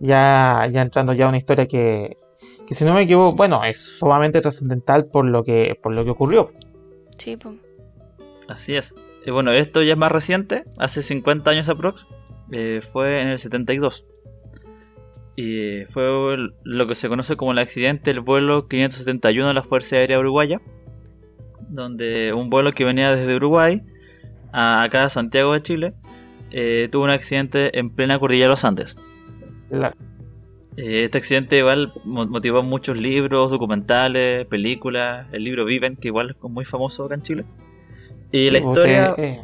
ya, 0.00 0.68
ya 0.72 0.82
entrando 0.82 1.12
ya 1.12 1.26
a 1.26 1.28
una 1.28 1.38
historia 1.38 1.66
que, 1.66 2.16
que 2.66 2.74
si 2.74 2.84
no 2.84 2.94
me 2.94 3.02
equivoco, 3.02 3.36
bueno, 3.36 3.64
es 3.64 3.78
sumamente 3.78 4.40
trascendental 4.40 5.06
por 5.06 5.24
lo 5.26 5.42
que, 5.44 5.74
por 5.82 5.94
lo 5.94 6.04
que 6.04 6.10
ocurrió. 6.10 6.52
Sí, 7.16 7.36
po. 7.36 7.54
Así 8.48 8.76
es. 8.76 8.94
Y 9.26 9.30
bueno, 9.30 9.52
esto 9.52 9.82
ya 9.82 9.92
es 9.92 9.98
más 9.98 10.12
reciente, 10.12 10.62
hace 10.78 11.02
50 11.02 11.50
años 11.50 11.68
aprox. 11.68 12.06
eh, 12.52 12.80
fue 12.92 13.20
en 13.20 13.28
el 13.28 13.38
72. 13.38 14.06
Y 15.40 15.84
fue 15.90 16.36
lo 16.64 16.86
que 16.88 16.94
se 16.96 17.08
conoce 17.08 17.36
como 17.36 17.52
el 17.52 17.58
accidente 17.58 18.10
del 18.12 18.20
vuelo 18.20 18.66
571 18.66 19.46
de 19.46 19.54
la 19.54 19.62
Fuerza 19.62 19.94
Aérea 19.94 20.18
Uruguaya. 20.18 20.60
Donde 21.68 22.32
un 22.32 22.50
vuelo 22.50 22.72
que 22.72 22.84
venía 22.84 23.14
desde 23.14 23.36
Uruguay 23.36 23.82
a 24.52 24.82
acá 24.82 25.04
a 25.04 25.10
Santiago 25.10 25.52
de 25.52 25.62
Chile 25.62 25.92
eh, 26.50 26.88
tuvo 26.90 27.04
un 27.04 27.10
accidente 27.10 27.78
en 27.78 27.90
plena 27.90 28.18
cordillera 28.18 28.46
de 28.46 28.50
los 28.50 28.64
Andes. 28.64 28.96
La- 29.70 29.94
Eh, 30.76 31.04
este 31.04 31.18
accidente 31.18 31.58
igual 31.58 31.92
mo- 32.04 32.26
motivó 32.26 32.62
muchos 32.64 32.96
libros, 32.96 33.50
documentales, 33.52 34.44
películas. 34.46 35.26
El 35.32 35.44
libro 35.44 35.64
Viven, 35.64 35.94
que 35.96 36.08
igual 36.08 36.30
es 36.30 36.50
muy 36.50 36.64
famoso 36.64 37.04
acá 37.04 37.14
en 37.16 37.22
Chile. 37.22 37.44
Y 38.32 38.50
la 38.50 38.58
historia... 38.58 39.10
usted, 39.10 39.24
eh, 39.24 39.40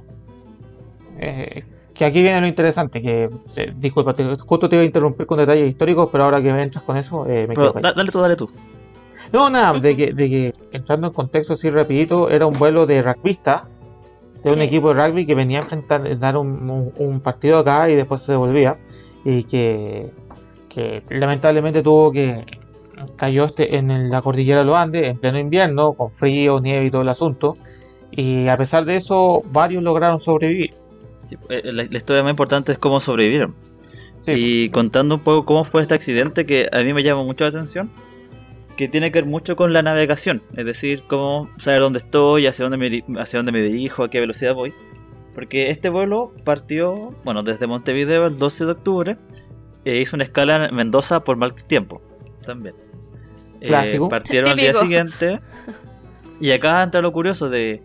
eh, 1.21 1.65
que 1.95 2.05
aquí 2.05 2.21
viene 2.23 2.41
lo 2.41 2.47
interesante, 2.47 3.01
que 3.01 3.31
se- 3.43 3.73
disculpa, 3.77 4.13
te- 4.15 4.25
justo 4.37 4.69
te 4.69 4.75
iba 4.77 4.83
a 4.83 4.87
interrumpir 4.87 5.27
con 5.27 5.39
detalles 5.39 5.69
históricos, 5.69 6.09
pero 6.11 6.25
ahora 6.25 6.43
que 6.43 6.49
entras 6.51 6.83
con 6.85 6.97
eso, 6.97 7.25
eh, 7.27 7.47
me 7.49 7.55
Pero 7.55 7.73
quedo 7.73 7.81
da- 7.81 7.93
dale 7.93 8.11
tú, 8.11 8.21
dale 8.21 8.37
tú. 8.37 8.51
No, 9.33 9.49
nada, 9.51 9.79
de 9.79 9.97
que, 9.97 10.13
de 10.13 10.29
que 10.29 10.55
entrando 10.73 11.07
en 11.09 11.13
contexto 11.13 11.55
así 11.55 11.71
rapidito, 11.71 12.29
era 12.31 12.47
un 12.47 12.59
vuelo 12.59 12.87
de 12.87 13.01
rugbyista, 13.03 13.65
de 14.45 14.53
un 14.53 14.61
equipo 14.61 14.93
de 14.93 15.07
rugby 15.07 15.25
que 15.25 15.35
venía 15.35 15.61
a 15.61 15.63
enfrentar, 15.63 16.19
dar 16.19 16.37
un, 16.37 16.69
un- 16.69 16.93
un 16.99 17.21
partido 17.21 17.59
acá 17.59 17.89
y 17.89 17.95
después 17.95 18.21
se 18.23 18.33
devolvía, 18.33 18.77
y 19.25 19.45
que, 19.45 20.11
que 20.69 21.03
lamentablemente 21.11 21.83
tuvo 21.83 22.13
que, 22.13 22.45
cayó 23.17 23.45
este 23.47 23.77
en 23.77 24.11
la 24.11 24.21
cordillera 24.23 24.61
de 24.61 24.67
los 24.67 24.77
Andes 24.77 25.09
en 25.09 25.19
pleno 25.19 25.39
invierno, 25.39 25.95
con 25.95 26.11
frío, 26.11 26.61
nieve 26.61 26.87
y 26.87 26.91
todo 26.91 27.03
el 27.03 27.09
asunto, 27.09 27.57
y 28.11 28.47
a 28.49 28.57
pesar 28.57 28.85
de 28.85 28.97
eso, 28.97 29.43
varios 29.51 29.83
lograron 29.83 30.21
sobrevivir. 30.21 30.75
Sí, 31.27 31.37
eh, 31.49 31.63
la, 31.65 31.85
la 31.85 31.97
historia 31.97 32.23
más 32.23 32.31
importante 32.31 32.73
es 32.73 32.79
cómo 32.79 33.01
sobrevivieron. 33.01 33.55
Sí, 34.25 34.33
Y 34.35 34.71
contando 34.71 35.17
un 35.17 35.21
poco 35.21 35.45
cómo 35.45 35.65
fue 35.65 35.83
este 35.83 35.95
accidente, 35.95 36.47
que 36.47 36.69
a 36.73 36.81
mí 36.83 36.95
me 36.95 37.03
llama 37.03 37.23
mucho 37.25 37.45
la 37.45 37.51
atención, 37.51 37.91
que 38.77 38.89
tiene 38.89 39.13
que 39.13 39.21
ver 39.21 39.29
mucho 39.29 39.57
con 39.57 39.73
la 39.73 39.83
navegación, 39.83 40.43
es 40.57 40.65
decir, 40.65 41.03
cómo 41.07 41.49
saber 41.59 41.81
dónde 41.81 41.99
estoy, 41.99 42.47
hacia 42.47 42.69
dónde 42.69 42.77
me, 42.79 43.21
hacia 43.21 43.39
dónde 43.39 43.53
me 43.53 43.61
dirijo, 43.61 44.05
a 44.05 44.11
qué 44.11 44.21
velocidad 44.21 44.55
voy. 44.55 44.73
Porque 45.35 45.71
este 45.71 45.89
vuelo 45.89 46.33
partió, 46.45 47.11
bueno, 47.25 47.43
desde 47.43 47.67
Montevideo 47.67 48.27
el 48.27 48.39
12 48.39 48.67
de 48.67 48.71
octubre, 48.73 49.17
e 49.85 50.01
hizo 50.01 50.17
una 50.17 50.25
escala 50.25 50.67
en 50.67 50.75
Mendoza 50.75 51.21
por 51.21 51.37
mal 51.37 51.55
tiempo, 51.55 52.01
también. 52.47 52.75
Eh, 53.61 53.99
partieron 54.09 54.53
al 54.53 54.57
día 54.57 54.75
siguiente, 54.75 55.41
y 56.41 56.51
acá 56.53 56.83
entra 56.83 57.01
lo 57.01 57.13
curioso 57.13 57.49
de, 57.49 57.83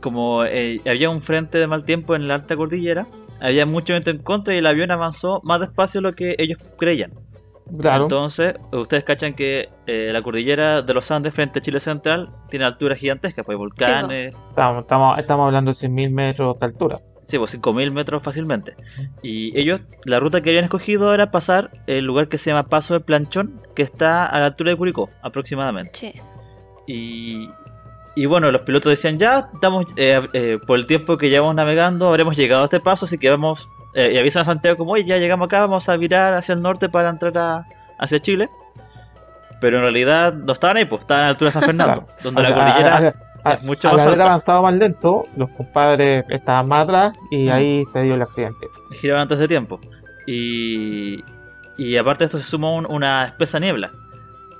como 0.00 0.44
eh, 0.44 0.80
había 0.86 1.10
un 1.10 1.20
frente 1.20 1.58
de 1.58 1.66
mal 1.66 1.84
tiempo 1.84 2.14
en 2.14 2.28
la 2.28 2.34
alta 2.34 2.56
cordillera, 2.56 3.06
había 3.40 3.66
mucho 3.66 3.92
viento 3.92 4.10
en 4.10 4.18
contra 4.18 4.54
y 4.54 4.58
el 4.58 4.66
avión 4.66 4.90
avanzó 4.90 5.40
más 5.44 5.60
despacio 5.60 6.00
de 6.00 6.08
lo 6.08 6.14
que 6.14 6.34
ellos 6.38 6.58
creían. 6.78 7.12
claro. 7.80 8.04
Entonces, 8.04 8.54
ustedes 8.72 9.04
cachan 9.04 9.34
que 9.34 9.68
eh, 9.86 10.10
la 10.12 10.22
cordillera 10.22 10.82
de 10.82 10.94
los 10.94 11.10
Andes 11.10 11.34
frente 11.34 11.58
a 11.58 11.62
Chile 11.62 11.80
Central 11.80 12.30
tiene 12.48 12.64
alturas 12.64 12.98
gigantescas, 12.98 13.44
pues 13.44 13.54
hay 13.54 13.58
volcanes, 13.58 14.34
Estamos, 14.50 14.78
estamos, 14.78 15.18
estamos 15.18 15.46
hablando 15.46 15.70
de 15.72 15.76
100.000 15.76 16.10
metros 16.10 16.58
de 16.58 16.66
altura. 16.66 17.00
sí, 17.26 17.38
pues 17.38 17.56
5.000 17.58 17.92
metros 17.92 18.22
fácilmente. 18.22 18.74
Y 19.22 19.58
ellos, 19.58 19.80
la 20.04 20.18
ruta 20.18 20.40
que 20.40 20.50
habían 20.50 20.64
escogido 20.64 21.14
era 21.14 21.30
pasar 21.30 21.70
el 21.86 22.04
lugar 22.04 22.28
que 22.28 22.38
se 22.38 22.50
llama 22.50 22.68
Paso 22.68 22.94
del 22.94 23.02
Planchón, 23.02 23.60
que 23.74 23.82
está 23.82 24.26
a 24.26 24.40
la 24.40 24.46
altura 24.46 24.72
de 24.72 24.76
Curicó, 24.76 25.08
aproximadamente. 25.22 25.92
Sí. 25.94 26.14
Y, 26.86 27.50
y 28.14 28.26
bueno, 28.26 28.50
los 28.50 28.62
pilotos 28.62 28.90
decían, 28.90 29.18
ya 29.18 29.48
estamos, 29.52 29.86
eh, 29.96 30.20
eh, 30.32 30.58
por 30.66 30.78
el 30.78 30.86
tiempo 30.86 31.16
que 31.18 31.30
llevamos 31.30 31.54
navegando, 31.54 32.08
habremos 32.08 32.36
llegado 32.36 32.62
a 32.62 32.64
este 32.64 32.80
paso, 32.80 33.04
así 33.06 33.16
que 33.18 33.30
vamos, 33.30 33.68
eh, 33.94 34.10
y 34.14 34.18
avisan 34.18 34.42
a 34.42 34.44
Santiago 34.44 34.76
como, 34.78 34.92
oye, 34.92 35.04
ya 35.04 35.18
llegamos 35.18 35.46
acá, 35.46 35.60
vamos 35.60 35.88
a 35.88 35.96
virar 35.96 36.34
hacia 36.34 36.52
el 36.54 36.60
norte 36.62 36.88
para 36.88 37.10
entrar 37.10 37.36
a- 37.38 37.66
hacia 37.98 38.18
Chile. 38.20 38.48
Pero 39.60 39.76
en 39.78 39.82
realidad 39.82 40.34
no 40.34 40.52
estaban 40.52 40.76
ahí, 40.76 40.84
pues 40.84 41.00
estaban 41.02 41.22
a 41.24 41.26
la 41.26 41.30
altura 41.30 41.48
de 41.48 41.52
San 41.52 41.62
Fernando, 41.64 42.06
donde 42.22 42.42
la 42.42 42.54
cordillera 42.54 43.14
es 43.54 43.62
mucho 43.62 43.88
más 43.88 44.06
alta. 44.12 44.24
avanzado 44.24 44.62
más 44.62 44.74
lento, 44.74 45.26
los 45.36 45.48
compadres 45.50 46.24
estaban 46.28 46.68
más 46.68 46.84
atrás 46.84 47.12
y 47.30 47.48
ahí 47.48 47.84
se 47.86 48.02
dio 48.02 48.14
el 48.14 48.22
accidente. 48.22 48.68
Giraron 48.92 49.22
antes 49.22 49.38
de 49.38 49.48
tiempo. 49.48 49.80
Y, 50.26 51.24
y 51.76 51.96
aparte 51.96 52.20
de 52.20 52.24
esto 52.26 52.38
se 52.38 52.44
sumó 52.44 52.76
una 52.76 53.24
espesa 53.24 53.58
niebla. 53.58 53.90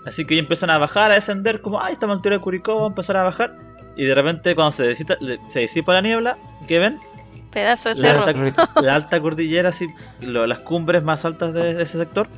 Así 0.07 0.25
que 0.25 0.35
ellos 0.35 0.45
empiezan 0.45 0.71
a 0.71 0.79
bajar, 0.79 1.11
a 1.11 1.15
descender, 1.15 1.61
como, 1.61 1.81
ay, 1.81 1.93
estamos 1.93 2.15
en 2.15 2.19
altura 2.19 2.37
de 2.37 2.43
Curicó, 2.43 2.75
vamos 2.75 2.87
a 2.87 2.93
empezar 2.93 3.17
a 3.17 3.25
bajar. 3.25 3.57
Y 3.97 4.05
de 4.05 4.15
repente 4.15 4.55
cuando 4.55 4.73
se, 4.73 4.95
se 4.95 5.59
disipa 5.59 5.93
la 5.93 6.01
niebla, 6.01 6.39
¿qué 6.67 6.79
ven? 6.79 6.99
Pedazo 7.53 7.89
de 7.89 7.95
cerro. 7.95 8.25
La 8.83 8.95
alta, 8.95 9.21
cordillera, 9.21 9.71
así, 9.71 9.89
las 10.21 10.59
cumbres 10.61 11.03
más 11.03 11.25
altas 11.25 11.55
de, 11.55 11.83
ese 11.83 11.99
sector. 11.99 12.29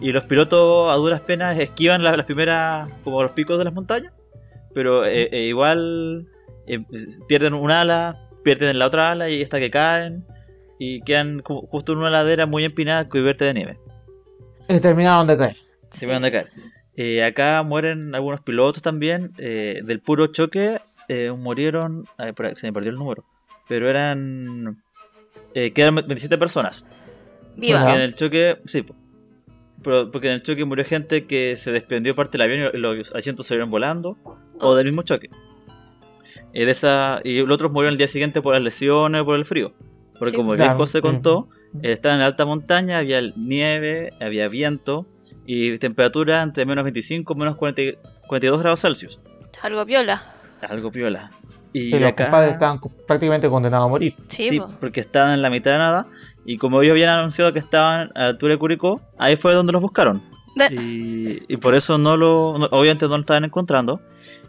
Y 0.00 0.12
los 0.12 0.24
pilotos 0.24 0.92
a 0.92 0.96
duras 0.96 1.20
penas 1.20 1.58
esquivan 1.58 2.02
las, 2.02 2.24
primeras, 2.24 2.90
como 3.04 3.22
los 3.22 3.32
picos 3.32 3.58
de 3.58 3.64
las 3.64 3.74
montañas. 3.74 4.12
Pero 4.72 5.04
eh, 5.04 5.28
eh, 5.30 5.42
igual 5.42 6.26
eh, 6.66 6.80
pierden 7.28 7.54
un 7.54 7.70
ala, 7.70 8.28
pierden 8.42 8.78
la 8.78 8.86
otra 8.86 9.12
ala 9.12 9.28
y 9.28 9.42
hasta 9.42 9.60
que 9.60 9.70
caen. 9.70 10.26
Y 10.78 11.02
quedan 11.02 11.42
justo 11.42 11.92
en 11.92 11.98
una 11.98 12.10
ladera 12.10 12.46
muy 12.46 12.64
empinada 12.64 13.08
cubierta 13.08 13.44
de 13.44 13.54
nieve. 13.54 13.78
Y 14.68 14.80
terminaron 14.80 15.26
de 15.26 15.36
caer. 15.36 15.56
Terminaron 15.90 16.22
de 16.22 16.32
caer. 16.32 16.48
Acá 17.24 17.62
mueren 17.62 18.14
algunos 18.14 18.40
pilotos 18.40 18.82
también. 18.82 19.32
del 19.34 20.00
puro 20.00 20.28
choque 20.28 20.78
murieron. 21.36 22.06
se 22.56 22.66
me 22.66 22.72
perdió 22.72 22.90
el 22.90 22.96
número 22.96 23.24
pero 23.68 23.88
eran. 23.88 24.82
Eh, 25.54 25.72
quedaron 25.72 25.96
27 25.96 26.38
personas. 26.38 26.84
Vivas. 27.56 27.82
Porque 27.82 27.96
en 27.96 28.02
el 28.02 28.14
choque. 28.14 28.58
Sí, 28.66 28.84
pero 29.82 30.10
porque 30.10 30.28
en 30.28 30.34
el 30.34 30.42
choque 30.42 30.64
murió 30.64 30.84
gente 30.84 31.26
que 31.26 31.56
se 31.56 31.72
desprendió 31.72 32.14
parte 32.14 32.38
del 32.38 32.42
avión 32.42 32.70
y 32.72 32.78
los 32.78 33.12
asientos 33.14 33.46
se 33.46 33.54
vieron 33.54 33.70
volando. 33.70 34.16
O 34.60 34.74
del 34.74 34.86
mismo 34.86 35.02
choque. 35.02 35.30
Y, 36.52 36.64
de 36.64 36.70
esa, 36.70 37.20
y 37.24 37.40
los 37.40 37.50
otros 37.50 37.72
murieron 37.72 37.94
el 37.94 37.98
día 37.98 38.08
siguiente 38.08 38.40
por 38.40 38.54
las 38.54 38.62
lesiones 38.62 39.22
o 39.22 39.24
por 39.24 39.36
el 39.36 39.44
frío. 39.44 39.72
Porque 40.18 40.36
como 40.36 40.54
el 40.54 40.60
viejo 40.60 40.86
se 40.86 41.02
contó, 41.02 41.48
estaba 41.82 42.14
en 42.14 42.20
alta 42.20 42.46
montaña, 42.46 42.98
había 42.98 43.20
nieve, 43.34 44.12
había 44.20 44.46
viento 44.48 45.06
y 45.46 45.78
temperatura 45.78 46.42
entre 46.42 46.64
menos 46.64 46.84
25 46.84 47.32
y 47.32 47.36
menos 47.36 47.56
42 47.56 48.60
grados 48.60 48.80
Celsius. 48.80 49.20
Algo 49.62 49.84
piola. 49.86 50.34
Algo 50.68 50.90
piola. 50.90 51.30
Y 51.72 51.90
los 51.98 52.12
padres 52.12 52.52
estaban 52.52 52.80
prácticamente 53.06 53.48
condenados 53.48 53.86
a 53.86 53.88
morir. 53.88 54.14
Sí, 54.28 54.60
porque 54.80 55.00
estaban 55.00 55.32
en 55.32 55.42
la 55.42 55.50
mitad 55.50 55.72
de 55.72 55.78
nada. 55.78 56.06
Y 56.44 56.56
como 56.56 56.80
ellos 56.82 56.92
habían 56.92 57.10
anunciado 57.10 57.52
que 57.52 57.58
estaban 57.58 58.12
a 58.14 58.20
la 58.20 58.26
altura 58.28 58.54
de 58.54 58.58
Curicó, 58.58 59.00
ahí 59.18 59.36
fue 59.36 59.54
donde 59.54 59.72
los 59.72 59.82
buscaron. 59.82 60.22
Y, 60.70 61.56
por 61.56 61.74
eso 61.74 61.98
no 61.98 62.16
lo, 62.16 62.50
obviamente 62.50 63.06
no 63.06 63.16
lo 63.16 63.20
estaban 63.22 63.44
encontrando. 63.44 64.00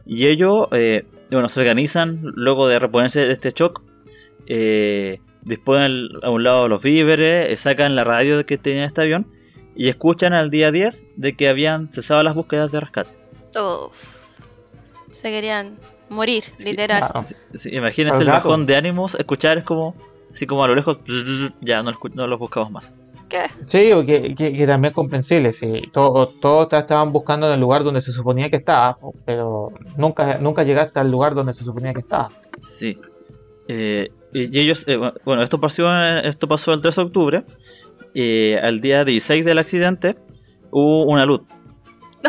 Y 0.05 0.27
ellos, 0.27 0.67
eh, 0.71 1.05
bueno, 1.31 1.49
se 1.49 1.59
organizan 1.59 2.19
luego 2.21 2.67
de 2.67 2.77
reponerse 2.77 3.25
de 3.25 3.33
este 3.33 3.49
shock. 3.49 3.81
Eh, 4.45 5.19
disponen 5.41 6.09
a 6.21 6.29
un 6.29 6.43
lado 6.43 6.67
los 6.67 6.83
víveres, 6.83 7.51
eh, 7.51 7.57
sacan 7.57 7.95
la 7.95 8.03
radio 8.03 8.45
que 8.45 8.59
tenía 8.59 8.85
este 8.85 9.01
avión 9.01 9.25
y 9.75 9.89
escuchan 9.89 10.33
al 10.33 10.49
día 10.49 10.71
10 10.71 11.03
de 11.15 11.35
que 11.35 11.49
habían 11.49 11.91
cesado 11.91 12.23
las 12.23 12.33
búsquedas 12.33 12.71
de 12.71 12.79
rescate. 12.79 13.11
Se 15.11 15.29
querían 15.29 15.77
morir, 16.09 16.43
literal. 16.59 17.25
imagínense 17.65 18.21
el 18.21 18.27
bajón 18.27 18.65
de 18.65 18.75
ánimos, 18.75 19.15
escuchar 19.15 19.57
es 19.57 19.63
como, 19.63 19.95
así 20.33 20.45
como 20.45 20.63
a 20.63 20.67
lo 20.67 20.75
lejos, 20.75 20.99
ya 21.61 21.83
no, 21.83 21.93
no 22.13 22.27
los 22.27 22.39
buscamos 22.39 22.71
más. 22.71 22.95
¿Qué? 23.29 23.45
Sí, 23.65 23.91
que, 24.05 24.35
que, 24.35 24.67
también 24.67 24.91
es 24.91 24.95
comprensible, 24.95 25.51
sí. 25.51 25.81
Todos 25.91 26.39
todo 26.39 26.69
estaban 26.71 27.11
buscando 27.11 27.47
en 27.47 27.53
el 27.53 27.59
lugar 27.59 27.83
donde 27.83 28.01
se 28.01 28.11
suponía 28.11 28.49
que 28.49 28.57
estaba, 28.57 28.99
pero 29.25 29.71
nunca, 29.97 30.37
nunca 30.37 30.63
llegaste 30.63 30.99
al 30.99 31.09
lugar 31.09 31.33
donde 31.33 31.53
se 31.53 31.63
suponía 31.63 31.93
que 31.93 32.01
estaba. 32.01 32.29
Sí. 32.57 32.99
Eh, 33.67 34.09
y 34.31 34.59
ellos, 34.59 34.85
eh, 34.87 34.97
bueno, 35.23 35.41
esto 35.41 35.59
pasó, 35.59 35.89
esto 36.19 36.47
pasó 36.47 36.73
el 36.73 36.81
3 36.81 36.95
de 36.95 37.01
octubre. 37.01 37.43
Eh, 38.15 38.57
al 38.63 38.81
día 38.81 39.03
16 39.03 39.43
del 39.45 39.59
accidente 39.59 40.15
hubo 40.71 41.03
una 41.03 41.25
luz 41.25 41.41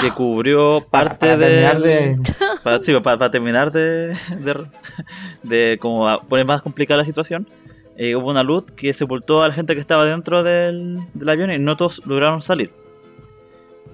que 0.00 0.10
cubrió 0.14 0.80
parte 0.90 1.36
de, 1.36 2.18
Para, 2.62 2.82
sí, 2.82 2.92
para, 3.00 3.30
terminar 3.30 3.72
de, 3.72 4.16
de, 5.42 5.78
como 5.78 6.20
poner 6.28 6.44
más 6.44 6.60
complicada 6.60 6.98
la 6.98 7.04
situación, 7.04 7.48
eh, 7.96 8.16
hubo 8.16 8.28
una 8.28 8.42
luz 8.42 8.64
que 8.76 8.92
sepultó 8.92 9.42
a 9.42 9.48
la 9.48 9.54
gente 9.54 9.74
que 9.74 9.80
estaba 9.80 10.04
dentro 10.04 10.42
del, 10.42 10.98
del 11.14 11.28
avión 11.28 11.50
y 11.52 11.58
no 11.58 11.76
todos 11.76 12.04
lograron 12.04 12.42
salir. 12.42 12.72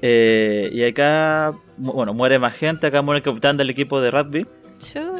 Eh, 0.04 0.68
y 0.72 0.82
acá, 0.82 1.54
bueno, 1.76 2.12
muere 2.12 2.40
más 2.40 2.54
gente, 2.54 2.88
acá 2.88 3.02
muere 3.02 3.18
el 3.18 3.22
capitán 3.22 3.56
del 3.56 3.70
equipo 3.70 4.00
de 4.00 4.10
rugby, 4.10 4.46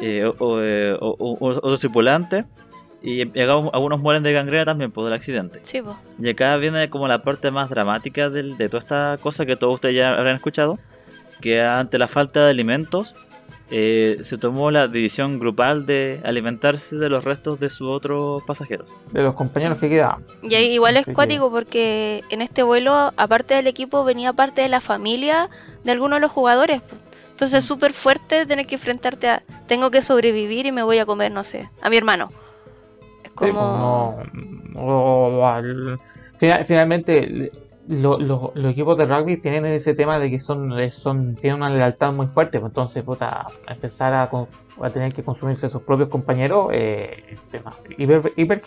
eh, 0.01 0.25
o, 0.25 1.37
otro 1.39 1.77
tripulante, 1.77 2.43
y, 3.03 3.21
acá 3.21 3.53
algunos 3.73 3.99
mueren 3.99 4.23
de 4.23 4.31
gangrena 4.31 4.65
también 4.65 4.91
por 4.91 5.05
el 5.07 5.13
accidente. 5.13 5.61
Y 6.19 6.29
acá 6.29 6.55
viene 6.57 6.89
como 6.89 7.07
la 7.07 7.21
parte 7.21 7.51
más 7.51 7.69
dramática 7.69 8.29
de 8.29 8.69
toda 8.69 8.81
esta 8.81 9.17
cosa 9.21 9.45
que 9.45 9.57
todos 9.57 9.75
ustedes 9.75 9.95
ya 9.95 10.13
habrán 10.17 10.37
escuchado, 10.37 10.79
que 11.41 11.61
ante 11.61 11.97
la 11.97 12.07
falta 12.07 12.45
de 12.45 12.51
alimentos 12.51 13.13
eh, 13.75 14.19
se 14.21 14.37
tomó 14.37 14.71
la 14.71 14.87
decisión 14.87 15.39
grupal 15.39 15.85
de 15.85 16.21
alimentarse 16.23 16.95
de 16.95 17.09
los 17.09 17.23
restos 17.23 17.59
de 17.59 17.69
sus 17.69 17.89
otros 17.89 18.43
pasajeros. 18.43 18.87
De 19.11 19.23
los 19.23 19.33
compañeros 19.33 19.79
que 19.79 19.89
quedaban. 19.89 20.23
Y 20.41 20.55
igual 20.55 20.95
es 20.95 21.07
cuático 21.07 21.49
porque 21.49 22.23
en 22.29 22.41
este 22.41 22.63
vuelo, 22.63 23.11
aparte 23.17 23.55
del 23.55 23.67
equipo, 23.67 24.03
venía 24.03 24.31
parte 24.31 24.61
de 24.61 24.69
la 24.69 24.79
familia 24.79 25.49
de 25.83 25.91
algunos 25.91 26.17
de 26.17 26.21
los 26.21 26.31
jugadores. 26.31 26.81
Entonces 27.31 27.59
es 27.59 27.65
mm. 27.65 27.67
súper 27.67 27.93
fuerte 27.93 28.45
tener 28.45 28.67
que 28.67 28.75
enfrentarte 28.75 29.27
a, 29.27 29.43
tengo 29.67 29.89
que 29.91 30.01
sobrevivir 30.01 30.67
y 30.67 30.71
me 30.71 30.83
voy 30.83 30.99
a 30.99 31.05
comer, 31.05 31.31
no 31.31 31.43
sé, 31.43 31.69
a 31.81 31.89
mi 31.89 31.97
hermano. 31.97 32.31
Como... 33.35 34.23
finalmente 36.65 37.51
los 37.87 38.65
equipos 38.65 38.97
de 38.97 39.05
rugby 39.05 39.37
tienen 39.37 39.65
ese 39.65 39.93
tema 39.93 40.19
de 40.19 40.29
que 40.29 40.39
son, 40.39 40.73
son 40.91 41.35
tienen 41.35 41.57
una 41.57 41.69
lealtad 41.69 42.13
muy 42.13 42.27
fuerte, 42.27 42.59
pues 42.59 42.69
entonces 42.69 43.03
puta, 43.03 43.47
empezar 43.67 44.13
a, 44.13 44.23
a, 44.81 44.89
tener 44.89 45.13
que 45.13 45.23
consumirse 45.23 45.65
a 45.65 45.69
sus 45.69 45.81
propios 45.81 46.09
compañeros, 46.09 46.69
eh, 46.71 47.35
tema 47.51 47.73
hiper, 47.97 48.31
hiper 48.37 48.61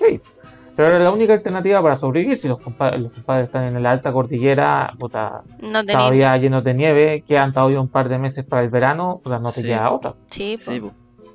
Pero 0.77 0.89
era 0.89 0.99
la 0.99 1.11
única 1.11 1.33
alternativa 1.33 1.81
para 1.83 1.97
sobrevivir 1.97 2.37
si 2.37 2.49
los 2.49 2.59
compadres, 2.59 3.01
los 3.01 3.13
compadres 3.13 3.45
están 3.45 3.75
en 3.75 3.83
la 3.83 3.91
alta 3.91 4.13
cordillera, 4.13 4.93
puta, 4.99 5.43
todavía 5.87 6.37
llenos 6.37 6.63
de 6.63 6.75
nieve, 6.75 7.25
quedan 7.27 7.53
todavía 7.55 7.81
un 7.81 7.89
par 7.89 8.11
de 8.11 8.19
meses 8.19 8.45
para 8.45 8.63
el 8.63 8.69
verano, 8.69 9.21
puta, 9.25 9.39
no 9.39 9.51
te 9.51 9.63
queda 9.63 9.91
otra. 9.91 10.15
Sí, 10.27 10.57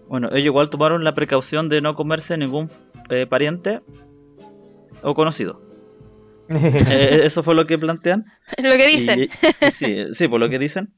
Bueno, 0.07 0.27
ellos 0.31 0.45
igual 0.45 0.69
tomaron 0.69 1.03
la 1.03 1.15
precaución 1.15 1.67
de 1.67 1.81
no 1.81 1.95
comerse 1.95 2.37
ningún 2.37 2.69
eh, 3.11 3.27
pariente 3.27 3.81
o 5.03 5.13
conocido. 5.13 5.61
Eh, 6.51 7.21
eso 7.23 7.43
fue 7.43 7.55
lo 7.55 7.65
que 7.65 7.77
plantean. 7.77 8.25
Lo 8.61 8.71
que 8.71 8.85
dicen. 8.87 9.29
sí, 9.71 10.05
sí, 10.11 10.27
por 10.27 10.39
lo 10.39 10.49
que 10.49 10.59
dicen. 10.59 10.89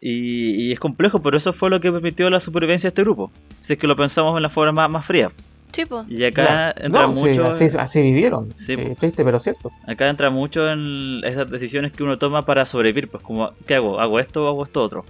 Y, 0.00 0.70
es 0.70 0.78
complejo, 0.78 1.20
pero 1.20 1.36
eso 1.36 1.52
fue 1.52 1.68
lo 1.68 1.80
que 1.80 1.90
permitió 1.90 2.30
la 2.30 2.38
supervivencia 2.38 2.86
de 2.86 2.90
este 2.90 3.02
grupo. 3.02 3.32
Si 3.60 3.72
es 3.72 3.78
que 3.78 3.88
lo 3.88 3.96
pensamos 3.96 4.36
en 4.36 4.42
la 4.42 4.50
forma 4.50 4.86
más, 4.86 5.04
fría. 5.04 5.32
Sí, 5.72 5.82
Y 6.08 6.24
acá 6.24 6.72
entra 6.78 7.08
mucho. 7.08 7.42
así, 7.50 8.02
vivieron. 8.02 8.54
Sí, 8.56 8.76
triste, 8.98 9.24
pero 9.24 9.40
cierto. 9.40 9.72
Acá 9.86 10.08
entra 10.08 10.30
mucho 10.30 10.70
en 10.70 11.22
esas 11.24 11.50
decisiones 11.50 11.90
que 11.90 12.04
uno 12.04 12.16
toma 12.16 12.42
para 12.42 12.64
sobrevivir. 12.64 13.08
Pues, 13.08 13.22
como, 13.22 13.50
¿qué 13.66 13.74
hago? 13.74 14.00
¿Hago 14.00 14.20
esto 14.20 14.44
o 14.44 14.48
hago 14.48 14.62
esto 14.62 14.82
otro? 14.82 15.04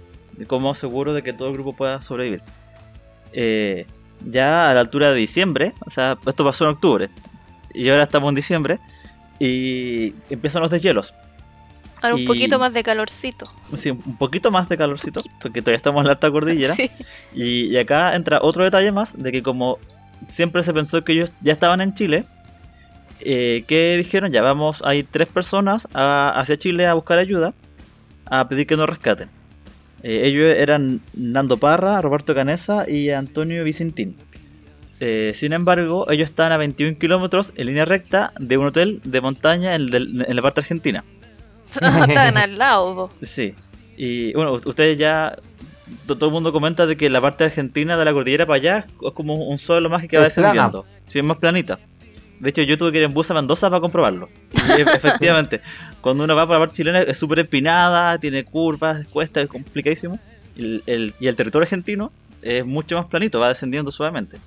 como 0.47 0.73
seguro 0.73 1.13
de 1.13 1.21
que 1.21 1.33
todo 1.33 1.49
el 1.49 1.53
grupo 1.53 1.73
pueda 1.73 2.01
sobrevivir. 2.01 2.41
Eh, 3.33 3.85
ya 4.25 4.69
a 4.69 4.73
la 4.73 4.81
altura 4.81 5.11
de 5.11 5.17
diciembre, 5.17 5.73
o 5.85 5.89
sea, 5.89 6.17
esto 6.25 6.43
pasó 6.43 6.65
en 6.65 6.71
octubre. 6.71 7.09
Y 7.73 7.89
ahora 7.89 8.03
estamos 8.03 8.29
en 8.29 8.35
diciembre 8.35 8.79
y 9.39 10.13
empiezan 10.29 10.61
los 10.61 10.71
deshielos. 10.71 11.13
Ahora 12.01 12.15
un 12.15 12.25
poquito 12.25 12.57
más 12.57 12.73
de 12.73 12.83
calorcito. 12.83 13.45
Sí, 13.75 13.91
un 13.91 14.17
poquito 14.17 14.51
más 14.51 14.67
de 14.67 14.77
calorcito, 14.77 15.21
porque 15.39 15.61
todavía 15.61 15.77
estamos 15.77 16.01
en 16.01 16.07
la 16.07 16.13
alta 16.13 16.31
cordillera. 16.31 16.73
Y, 17.33 17.77
acá 17.77 18.15
entra 18.15 18.39
otro 18.41 18.63
detalle 18.63 18.91
más, 18.91 19.13
de 19.15 19.31
que 19.31 19.43
como 19.43 19.77
siempre 20.29 20.63
se 20.63 20.73
pensó 20.73 21.03
que 21.03 21.13
ellos 21.13 21.31
ya 21.41 21.53
estaban 21.53 21.79
en 21.79 21.93
Chile, 21.93 22.25
eh, 23.19 23.63
que 23.67 23.97
dijeron, 23.97 24.31
ya 24.31 24.41
vamos 24.41 24.81
a 24.83 24.95
ir 24.95 25.07
tres 25.09 25.27
personas 25.27 25.87
hacia 25.93 26.57
Chile 26.57 26.87
a 26.87 26.95
buscar 26.95 27.19
ayuda, 27.19 27.53
a 28.25 28.47
pedir 28.47 28.65
que 28.65 28.75
nos 28.75 28.89
rescaten. 28.89 29.29
Eh, 30.03 30.21
ellos 30.25 30.55
eran 30.57 31.01
Nando 31.13 31.57
Parra, 31.57 32.01
Roberto 32.01 32.33
Canesa 32.33 32.85
y 32.87 33.11
Antonio 33.11 33.63
Vicentín. 33.63 34.15
Eh, 34.99 35.33
sin 35.35 35.53
embargo, 35.53 36.09
ellos 36.11 36.29
están 36.29 36.51
a 36.51 36.57
21 36.57 36.99
kilómetros 36.99 37.53
en 37.55 37.67
línea 37.67 37.85
recta 37.85 38.33
de 38.39 38.57
un 38.57 38.67
hotel 38.67 39.01
de 39.03 39.19
montaña 39.19 39.73
en, 39.75 39.89
la 39.89 40.41
parte 40.41 40.61
argentina. 40.61 41.03
están 41.71 42.37
al 42.37 42.57
lado. 42.57 43.11
Sí. 43.21 43.55
Y 43.97 44.33
bueno, 44.33 44.59
ustedes 44.65 44.97
ya. 44.97 45.35
Todo 46.07 46.27
el 46.27 46.31
mundo 46.31 46.53
comenta 46.53 46.85
de 46.85 46.95
que 46.95 47.09
la 47.09 47.19
parte 47.19 47.43
argentina 47.43 47.97
de 47.97 48.05
la 48.05 48.13
cordillera 48.13 48.45
para 48.45 48.55
allá 48.55 48.85
es 49.05 49.11
como 49.13 49.35
un 49.35 49.59
suelo 49.59 49.89
más 49.89 50.07
que 50.07 50.17
va 50.17 50.23
descendiendo. 50.23 50.85
Sí, 51.05 51.19
es 51.19 51.25
más 51.25 51.37
planita. 51.37 51.79
De 52.41 52.49
hecho, 52.49 52.63
yo 52.63 52.77
tuve 52.77 52.91
que 52.91 52.97
ir 52.97 53.03
en 53.03 53.13
bus 53.13 53.29
a 53.29 53.35
Mendoza 53.35 53.69
para 53.69 53.79
comprobarlo. 53.79 54.27
Y 54.53 54.81
efectivamente, 54.81 55.61
cuando 56.01 56.23
uno 56.23 56.35
va 56.35 56.47
por 56.47 56.55
la 56.55 56.59
parte 56.59 56.75
chilena 56.75 57.01
es 57.01 57.17
súper 57.17 57.39
empinada, 57.39 58.17
tiene 58.17 58.43
curvas, 58.43 59.05
cuesta, 59.07 59.41
es 59.41 59.49
complicadísimo. 59.49 60.19
Y 60.55 60.81
el, 60.87 61.13
y 61.19 61.27
el 61.27 61.35
territorio 61.35 61.63
argentino 61.63 62.11
es 62.41 62.65
mucho 62.65 62.95
más 62.95 63.05
planito, 63.05 63.39
va 63.39 63.49
descendiendo 63.49 63.91
suavemente. 63.91 64.37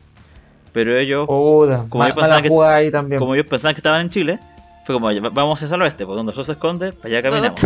Pero 0.72 0.98
ellos, 0.98 1.26
como, 1.26 1.64
ellos 2.04 2.16
pensaban 2.16 2.42
que, 2.42 3.16
como 3.16 3.35
ellos 3.35 3.46
pensaban 3.46 3.74
que 3.74 3.78
estaban 3.78 4.00
en 4.00 4.11
Chile, 4.11 4.40
fue 4.85 4.96
como, 4.96 5.09
vamos 5.30 5.62
a 5.62 5.64
hacer 5.64 5.76
al 5.76 5.83
oeste, 5.83 6.04
por 6.04 6.16
donde 6.16 6.33
eso 6.33 6.42
se 6.42 6.52
esconde, 6.52 6.92
para 6.92 7.09
allá 7.09 7.22
caminamos. 7.22 7.61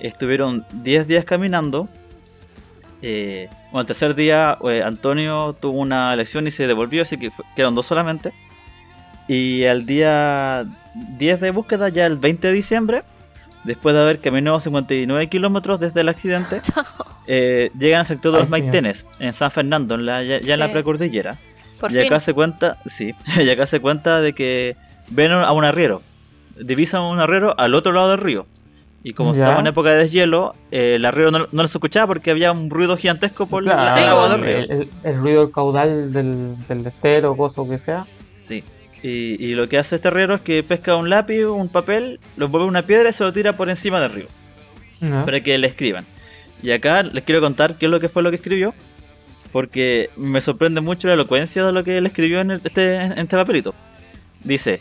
Estuvieron 0.00 0.66
10 0.72 1.06
días 1.06 1.24
caminando. 1.24 1.88
Eh, 3.02 3.48
bueno, 3.70 3.82
el 3.82 3.86
tercer 3.86 4.16
día 4.16 4.58
eh, 4.64 4.82
Antonio 4.82 5.54
tuvo 5.60 5.78
una 5.78 6.12
elección 6.12 6.48
y 6.48 6.50
se 6.50 6.66
devolvió, 6.66 7.02
así 7.02 7.16
que 7.18 7.30
quedaron 7.54 7.76
dos 7.76 7.86
solamente. 7.86 8.32
Y 9.28 9.64
al 9.66 9.86
día 9.86 10.64
10 11.18 11.40
de 11.40 11.50
búsqueda, 11.50 11.88
ya 11.90 12.06
el 12.06 12.16
20 12.16 12.48
de 12.48 12.52
diciembre, 12.52 13.02
después 13.64 13.94
de 13.94 14.00
haber 14.00 14.20
caminado 14.20 14.58
59 14.58 15.28
kilómetros 15.28 15.78
desde 15.78 16.00
el 16.00 16.08
accidente, 16.08 16.60
eh, 17.26 17.70
llegan 17.78 18.00
al 18.00 18.06
sector 18.06 18.32
de 18.32 18.40
los 18.40 18.50
Maitenes, 18.50 19.06
en 19.18 19.34
San 19.34 19.50
Fernando, 19.50 19.94
en 19.94 20.06
la, 20.06 20.22
ya, 20.24 20.38
en 20.38 20.58
la 20.58 20.72
precordillera. 20.72 21.38
y 21.90 21.98
acá 21.98 22.20
se 22.20 22.34
cuenta, 22.34 22.78
sí, 22.86 23.14
y 23.36 23.48
acá 23.48 23.66
se 23.66 23.80
cuenta 23.80 24.20
de 24.20 24.32
que 24.32 24.76
ven 25.10 25.30
a 25.32 25.52
un 25.52 25.64
arriero 25.64 26.02
divisan 26.60 27.02
un 27.02 27.20
arriero 27.20 27.54
al 27.58 27.74
otro 27.74 27.92
lado 27.92 28.10
del 28.10 28.18
río. 28.18 28.46
Y 29.04 29.12
como 29.12 29.32
estaba 29.32 29.60
en 29.60 29.66
época 29.68 29.90
de 29.90 29.98
deshielo, 29.98 30.54
eh, 30.70 30.96
el 30.96 31.04
arriero 31.04 31.30
no, 31.30 31.46
no, 31.50 31.68
se 31.68 31.78
escuchaba 31.78 32.08
porque 32.08 32.32
había 32.32 32.50
un 32.50 32.68
ruido 32.68 32.96
gigantesco 32.96 33.46
por 33.46 33.62
el 33.62 33.70
agua 33.70 34.28
del 34.30 34.40
río. 34.40 34.88
El, 35.04 35.16
ruido 35.18 35.42
del 35.42 35.52
caudal 35.52 36.12
del, 36.12 36.56
del 36.66 36.86
estero, 36.86 37.36
cosa 37.36 37.62
que 37.68 37.78
sea. 37.78 38.06
Sí. 38.32 38.64
Y, 39.02 39.44
y, 39.44 39.54
lo 39.54 39.68
que 39.68 39.78
hace 39.78 39.94
este 39.94 40.08
arriero 40.08 40.34
es 40.34 40.40
que 40.40 40.62
pesca 40.62 40.96
un 40.96 41.08
lápiz, 41.08 41.44
un 41.44 41.68
papel, 41.68 42.18
lo 42.36 42.46
envuelve 42.46 42.64
en 42.64 42.70
una 42.70 42.82
piedra 42.82 43.10
y 43.10 43.12
se 43.12 43.22
lo 43.22 43.32
tira 43.32 43.56
por 43.56 43.70
encima 43.70 44.00
del 44.00 44.12
río. 44.12 44.26
Para 45.00 45.40
que 45.40 45.56
le 45.56 45.68
escriban. 45.68 46.04
Y 46.62 46.72
acá 46.72 47.04
les 47.04 47.22
quiero 47.22 47.40
contar 47.40 47.76
qué 47.78 47.86
es 47.86 47.90
lo 47.90 48.00
que 48.00 48.08
fue 48.08 48.22
lo 48.22 48.30
que 48.30 48.36
escribió. 48.36 48.74
Porque 49.52 50.10
me 50.16 50.40
sorprende 50.40 50.80
mucho 50.80 51.06
la 51.06 51.14
elocuencia 51.14 51.64
de 51.64 51.72
lo 51.72 51.84
que 51.84 51.96
él 51.96 52.06
escribió 52.06 52.40
en, 52.40 52.50
este, 52.50 52.96
en 52.96 53.18
este 53.18 53.36
papelito. 53.36 53.74
Dice, 54.44 54.80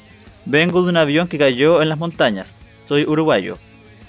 Vengo 0.49 0.81
de 0.81 0.87
un 0.87 0.95
avión 0.95 1.27
que 1.27 1.37
cayó 1.37 1.81
en 1.81 1.89
las 1.89 1.97
montañas. 1.97 2.55
Soy 2.79 3.03
uruguayo. 3.03 3.57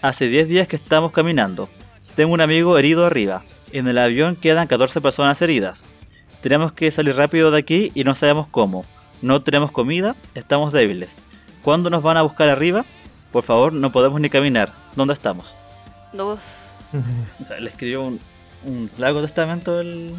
Hace 0.03 0.29
10 0.29 0.47
días 0.47 0.69
que 0.69 0.77
estamos 0.77 1.11
caminando. 1.11 1.69
Tengo 2.15 2.33
un 2.33 2.41
amigo 2.41 2.79
herido 2.79 3.05
arriba. 3.05 3.43
En 3.73 3.89
el 3.89 3.99
avión 3.99 4.37
quedan 4.37 4.69
14 4.69 5.01
personas 5.01 5.43
heridas. 5.43 5.83
Tenemos 6.43 6.71
que 6.71 6.93
salir 6.93 7.17
rápido 7.17 7.51
de 7.51 7.59
aquí 7.59 7.91
y 7.93 8.05
no 8.05 8.15
sabemos 8.15 8.47
cómo. 8.53 8.85
No 9.23 9.43
tenemos 9.43 9.73
comida, 9.73 10.17
estamos 10.35 10.73
débiles. 10.73 11.15
¿Cuándo 11.63 11.91
nos 11.91 12.03
van 12.03 12.17
a 12.17 12.23
buscar 12.23 12.49
arriba? 12.49 12.85
Por 13.33 13.45
favor, 13.45 13.73
no 13.73 13.93
podemos 13.93 14.21
ni 14.21 14.31
caminar. 14.31 14.73
¿Dónde 14.97 15.15
estamos? 15.15 15.55
Uf. 16.13 16.41
le 17.61 17.69
escribió 17.69 18.03
un, 18.03 18.21
un 18.65 18.91
largo 18.97 19.21
testamento 19.21 19.81
el, 19.81 20.15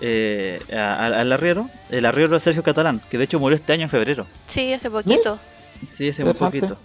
eh, 0.00 0.60
al 0.72 1.32
arriero, 1.32 1.68
el 1.90 2.06
arriero 2.06 2.34
de 2.34 2.40
Sergio 2.40 2.62
Catalán, 2.62 3.00
que 3.10 3.18
de 3.18 3.24
hecho 3.24 3.38
murió 3.38 3.56
este 3.56 3.72
año 3.72 3.82
en 3.82 3.88
febrero. 3.88 4.26
Sí, 4.46 4.72
hace 4.72 4.90
poquito. 4.90 5.38
Sí, 5.86 6.08
hace 6.08 6.24
muy 6.24 6.34
poquito. 6.34 6.76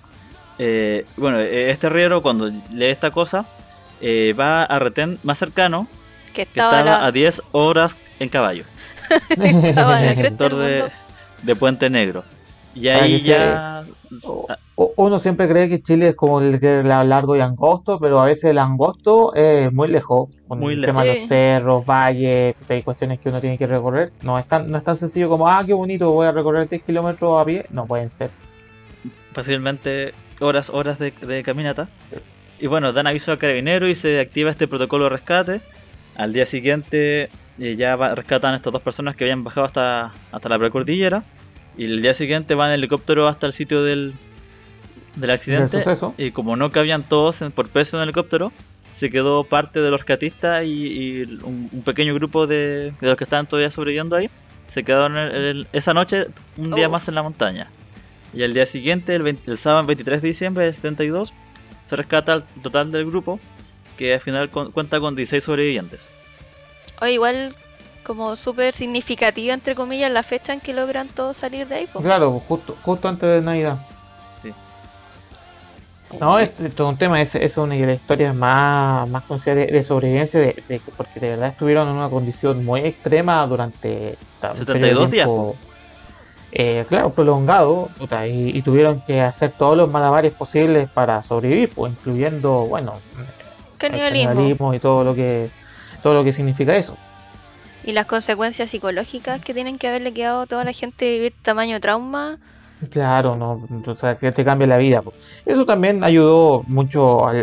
Eh, 0.59 1.05
bueno, 1.15 1.39
eh, 1.39 1.69
este 1.69 1.87
arriero 1.87 2.21
cuando 2.21 2.49
lee 2.49 2.85
esta 2.85 3.11
cosa 3.11 3.45
eh, 4.01 4.33
va 4.37 4.63
a 4.63 4.79
retén 4.79 5.19
más 5.23 5.37
cercano, 5.37 5.87
que 6.33 6.43
estaba, 6.43 7.05
a 7.05 7.11
10 7.11 7.41
horas 7.51 7.97
en 8.19 8.29
caballo. 8.29 8.63
estaba 9.29 10.03
en 10.03 10.09
el 10.09 10.15
sector 10.15 10.55
de, 10.55 10.85
de 11.43 11.55
Puente 11.55 11.89
Negro. 11.89 12.23
Y 12.75 12.87
ahí 12.89 13.19
ya... 13.21 13.85
Uno 14.75 15.17
siempre 15.17 15.49
cree 15.49 15.67
que 15.67 15.81
Chile 15.81 16.09
es 16.09 16.15
como 16.15 16.39
el 16.39 16.87
largo 16.87 17.35
y 17.35 17.39
angosto, 17.39 17.99
pero 17.99 18.19
a 18.19 18.25
veces 18.25 18.51
el 18.51 18.59
angosto 18.59 19.33
es 19.33 19.73
muy 19.73 19.87
lejos. 19.87 20.29
Con 20.47 20.63
el 20.63 20.79
tema 20.79 21.03
de 21.03 21.19
los 21.19 21.27
cerros, 21.27 21.85
valles, 21.85 22.55
hay 22.69 22.83
cuestiones 22.83 23.19
que 23.19 23.29
uno 23.29 23.41
tiene 23.41 23.57
que 23.57 23.65
recorrer. 23.65 24.11
No 24.21 24.37
es, 24.37 24.45
tan, 24.45 24.69
no 24.69 24.77
es 24.77 24.83
tan 24.83 24.95
sencillo 24.95 25.29
como, 25.29 25.49
ah, 25.49 25.63
qué 25.65 25.73
bonito, 25.73 26.11
voy 26.11 26.27
a 26.27 26.31
recorrer 26.31 26.69
10 26.69 26.83
kilómetros 26.83 27.41
a 27.41 27.45
pie. 27.45 27.65
No 27.71 27.87
pueden 27.87 28.11
ser. 28.11 28.29
Fácilmente 29.33 30.13
horas, 30.39 30.69
horas 30.69 30.99
de, 30.99 31.43
caminata. 31.43 31.89
Y 32.59 32.67
bueno, 32.67 32.93
dan 32.93 33.07
aviso 33.07 33.31
al 33.31 33.39
carabinero 33.39 33.87
y 33.87 33.95
se 33.95 34.19
activa 34.19 34.51
este 34.51 34.67
protocolo 34.67 35.05
de 35.05 35.09
rescate. 35.09 35.61
Al 36.15 36.33
día 36.33 36.45
siguiente 36.45 37.29
eh, 37.59 37.75
ya 37.75 37.95
rescatan 37.95 38.53
a 38.53 38.57
estas 38.57 38.73
dos 38.73 38.81
personas 38.81 39.15
que 39.15 39.23
habían 39.23 39.43
bajado 39.43 39.65
hasta, 39.65 40.13
hasta 40.31 40.49
la 40.49 40.59
precordillera. 40.59 41.23
Y 41.77 41.85
el 41.85 42.01
día 42.01 42.13
siguiente 42.13 42.55
van 42.55 42.69
en 42.69 42.75
helicóptero 42.75 43.27
hasta 43.27 43.47
el 43.47 43.53
sitio 43.53 43.83
del, 43.83 44.13
del 45.15 45.29
accidente. 45.29 45.83
Y 46.17 46.31
como 46.31 46.55
no 46.55 46.71
cabían 46.71 47.03
todos 47.03 47.39
por 47.53 47.69
peso 47.69 47.97
en 47.97 48.03
el 48.03 48.09
helicóptero, 48.09 48.51
se 48.95 49.09
quedó 49.11 49.43
parte 49.43 49.79
de 49.79 49.91
los 49.91 49.99
rescatistas 49.99 50.65
y, 50.65 51.39
un, 51.43 51.83
pequeño 51.85 52.15
grupo 52.15 52.47
de, 52.47 52.93
de, 52.99 53.07
los 53.07 53.15
que 53.15 53.25
estaban 53.25 53.45
todavía 53.45 53.69
sobreviviendo 53.69 54.15
ahí. 54.15 54.29
Se 54.69 54.83
quedaron 54.83 55.67
esa 55.71 55.93
noche 55.93 56.27
un 56.57 56.71
día 56.71 56.87
oh. 56.87 56.91
más 56.91 57.07
en 57.07 57.15
la 57.15 57.23
montaña. 57.23 57.69
Y 58.33 58.43
al 58.43 58.53
día 58.53 58.65
siguiente, 58.65 59.15
el, 59.15 59.57
sábado 59.57 59.85
23 59.85 60.21
de 60.21 60.27
diciembre 60.27 60.65
de 60.65 60.73
72, 60.73 61.33
se 61.87 61.95
rescata 61.95 62.33
el 62.35 62.43
total 62.61 62.91
del 62.91 63.05
grupo, 63.05 63.39
que 63.97 64.13
al 64.13 64.19
final 64.19 64.49
cuenta 64.49 64.99
con 64.99 65.15
16 65.15 65.43
sobrevivientes. 65.43 66.07
O 67.01 67.05
igual 67.05 67.55
como 68.03 68.37
súper 68.37 68.73
significativa, 68.73 69.53
entre 69.53 69.75
comillas, 69.75 70.09
la 70.09 70.23
fecha 70.23 70.53
en 70.53 70.61
que 70.61 70.73
logran 70.73 71.09
todos 71.09 71.35
salir 71.35 71.67
de 71.67 71.75
ahí. 71.75 71.89
Claro, 72.01 72.41
justo, 72.47 72.77
justo 72.81 73.09
antes 73.09 73.29
de 73.29 73.41
Navidad. 73.41 73.77
Sí. 74.29 74.53
No, 76.17 76.39
esto 76.39 76.65
es 76.65 76.79
un 76.79 76.97
tema, 76.97 77.21
es, 77.21 77.35
es 77.35 77.57
una 77.57 77.75
de 77.75 77.85
las 77.85 77.95
historias 77.97 78.33
más, 78.33 79.09
más 79.09 79.23
conocidas 79.23 79.57
de, 79.57 79.83
sobrevivencia, 79.83 80.39
de, 80.39 80.81
porque 80.95 81.19
de 81.19 81.29
verdad 81.31 81.49
estuvieron 81.49 81.89
en 81.89 81.95
una 81.95 82.09
condición 82.09 82.63
muy 82.63 82.79
extrema 82.79 83.45
durante 83.45 84.17
72 84.53 85.11
días. 85.11 85.29
Eh, 86.53 86.85
claro, 86.87 87.09
prolongado, 87.09 87.89
y, 88.25 88.61
tuvieron 88.61 89.01
que 89.01 89.19
hacer 89.19 89.51
todos 89.51 89.75
los 89.75 89.91
malabares 89.91 90.33
posibles 90.33 90.89
para 90.89 91.21
sobrevivir, 91.23 91.69
pues, 91.75 91.91
incluyendo, 91.91 92.65
bueno, 92.65 93.01
canibalismo 93.77 94.73
y 94.73 94.79
todo 94.79 95.03
lo 95.03 95.13
que 95.13 95.49
todo 96.01 96.13
lo 96.13 96.23
que 96.23 96.33
significa 96.33 96.75
eso 96.75 96.97
y 97.87 97.93
las 97.93 98.05
consecuencias 98.05 98.69
psicológicas 98.69 99.39
que 99.41 99.53
tienen 99.53 99.77
que 99.77 99.87
haberle 99.87 100.11
quedado 100.11 100.41
a 100.41 100.45
toda 100.45 100.65
la 100.65 100.73
gente 100.73 101.09
vivir 101.09 101.33
tamaño 101.41 101.79
trauma. 101.79 102.37
Claro, 102.91 103.37
no, 103.37 103.65
o 103.85 103.95
sea, 103.95 104.17
que 104.17 104.29
te 104.33 104.43
cambia 104.43 104.67
la 104.67 104.77
vida. 104.77 105.01
Eso 105.45 105.65
también 105.65 106.03
ayudó 106.03 106.63
mucho 106.67 107.25
a, 107.25 107.33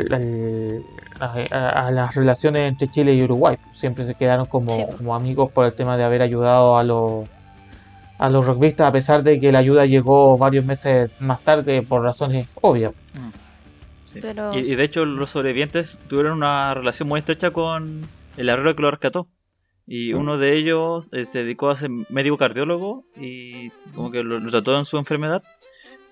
las 1.91 2.15
relaciones 2.15 2.69
entre 2.69 2.91
Chile 2.91 3.15
y 3.15 3.23
Uruguay. 3.23 3.57
Siempre 3.73 4.07
se 4.07 4.15
quedaron 4.15 4.45
como, 4.45 4.87
como, 4.89 5.15
amigos 5.15 5.51
por 5.51 5.65
el 5.65 5.73
tema 5.73 5.97
de 5.97 6.05
haber 6.05 6.21
ayudado 6.21 6.77
a 6.77 6.85
los 6.85 7.27
a 8.19 8.29
los 8.29 8.47
rugbyistas 8.47 8.87
a 8.87 8.93
pesar 8.93 9.23
de 9.25 9.41
que 9.41 9.51
la 9.51 9.59
ayuda 9.59 9.87
llegó 9.87 10.37
varios 10.39 10.65
meses 10.67 11.11
más 11.21 11.41
tarde 11.41 11.81
por 11.81 12.03
razones 12.03 12.47
obvias. 12.61 12.93
Mm. 13.15 14.55
Y, 14.55 14.59
y, 14.59 14.75
de 14.77 14.85
hecho 14.85 15.07
los 15.07 15.31
sobrevivientes 15.31 16.01
tuvieron 16.07 16.35
una 16.35 16.75
relación 16.75 17.09
muy 17.09 17.19
estrecha 17.19 17.51
con 17.51 18.03
el 18.37 18.49
arroyo 18.49 18.77
que 18.77 18.83
lo 18.83 18.91
rescató. 18.91 19.29
Y 19.87 20.15
uno 20.15 20.39
de 20.39 20.57
ellos 20.57 21.11
eh, 21.13 21.27
se 21.31 21.41
dedicó 21.41 21.69
a 21.69 21.77
ser 21.77 21.91
médico 21.91 22.39
cardiólogo 22.39 23.05
y 23.17 23.71
como 23.95 24.11
que 24.11 24.23
lo, 24.23 24.41
trató 24.51 24.79
en 24.79 24.85
su 24.85 24.97
enfermedad. 24.97 25.43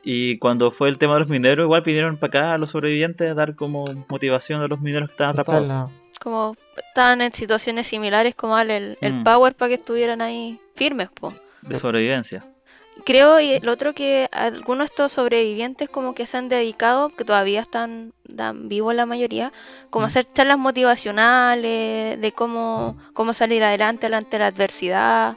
Y 0.05 0.39
cuando 0.39 0.73
fue 0.73 0.89
el 0.89 0.99
tema 0.99 1.15
de 1.15 1.21
los 1.21 1.29
mineros, 1.29 1.65
igual 1.65 1.83
pidieron 1.83 2.17
para 2.17 2.29
acá 2.29 2.55
a 2.55 2.59
los 2.59 2.71
sobrevivientes 2.71 3.31
a 3.31 3.35
dar 3.35 3.55
como 3.55 3.85
motivación 4.09 4.61
a 4.61 4.69
los 4.69 4.81
mineros 4.81 5.09
que 5.09 5.13
estaban 5.13 5.39
atrapados. 5.39 5.91
Como 6.21 6.55
estaban 6.77 7.23
en 7.23 7.33
situaciones 7.33 7.87
similares 7.87 8.35
como 8.35 8.59
el, 8.59 8.99
el 9.01 9.13
mm. 9.13 9.25
power 9.25 9.55
para 9.55 9.71
que 9.71 9.75
estuvieran 9.77 10.21
ahí 10.21 10.61
firmes, 10.75 11.09
po. 11.09 11.33
De 11.63 11.75
sobrevivencia. 11.77 12.45
Creo, 13.05 13.41
y 13.41 13.59
lo 13.61 13.73
otro 13.73 13.95
que 13.95 14.29
algunos 14.33 14.87
de 14.87 14.93
estos 14.93 15.13
sobrevivientes 15.13 15.89
como 15.89 16.15
que 16.15 16.27
se 16.27 16.37
han 16.37 16.49
dedicado, 16.49 17.09
que 17.09 17.25
todavía 17.25 17.63
están, 17.63 18.13
vivos 18.55 18.95
la 18.95 19.07
mayoría, 19.07 19.53
como 19.91 20.07
hacer 20.07 20.27
charlas 20.33 20.59
motivacionales, 20.59 22.21
de 22.21 22.33
cómo, 22.33 22.97
cómo 23.15 23.33
salir 23.33 23.65
adelante 23.65 24.07
ante 24.07 24.39
la 24.39 24.49
adversidad, 24.49 25.37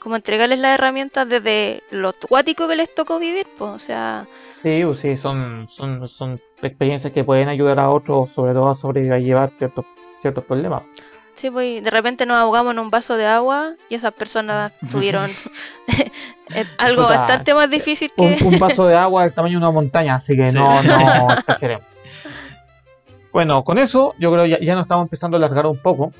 como 0.00 0.16
entregarles 0.16 0.58
las 0.58 0.74
herramientas 0.74 1.28
desde 1.28 1.82
lo 1.90 2.08
acuático 2.10 2.66
que 2.68 2.76
les 2.76 2.94
tocó 2.94 3.18
vivir, 3.18 3.46
pues, 3.56 3.70
o 3.70 3.78
sea... 3.78 4.26
Sí, 4.56 4.82
pues 4.84 4.98
sí, 4.98 5.16
son, 5.16 5.68
son, 5.70 6.08
son 6.08 6.40
experiencias 6.62 7.12
que 7.12 7.24
pueden 7.24 7.48
ayudar 7.48 7.78
a 7.78 7.90
otros, 7.90 8.30
sobre 8.30 8.54
todo 8.54 8.68
a 8.68 8.74
sobrellevar 8.74 9.50
ciertos, 9.50 9.84
ciertos 10.16 10.44
problemas. 10.44 10.82
Sí, 11.34 11.50
pues 11.50 11.82
de 11.82 11.90
repente 11.90 12.26
nos 12.26 12.36
ahogamos 12.36 12.72
en 12.74 12.78
un 12.78 12.90
vaso 12.90 13.16
de 13.16 13.26
agua 13.26 13.74
y 13.88 13.96
esas 13.96 14.12
personas 14.12 14.72
tuvieron 14.90 15.28
algo 16.78 17.02
bastante 17.02 17.54
más 17.54 17.68
difícil 17.68 18.10
que... 18.16 18.38
Un, 18.44 18.58
vaso 18.58 18.86
de 18.86 18.96
agua 18.96 19.22
del 19.22 19.32
tamaño 19.34 19.54
de 19.54 19.58
una 19.58 19.70
montaña, 19.70 20.14
así 20.16 20.36
que 20.36 20.52
no, 20.52 20.82
no 20.82 21.32
exageremos. 21.32 21.86
Bueno, 23.32 23.64
con 23.64 23.78
eso 23.78 24.14
yo 24.18 24.32
creo 24.32 24.46
ya, 24.46 24.60
ya 24.60 24.74
nos 24.74 24.82
estamos 24.82 25.06
empezando 25.06 25.36
a 25.36 25.38
alargar 25.38 25.66
un 25.66 25.78
poco. 25.78 26.12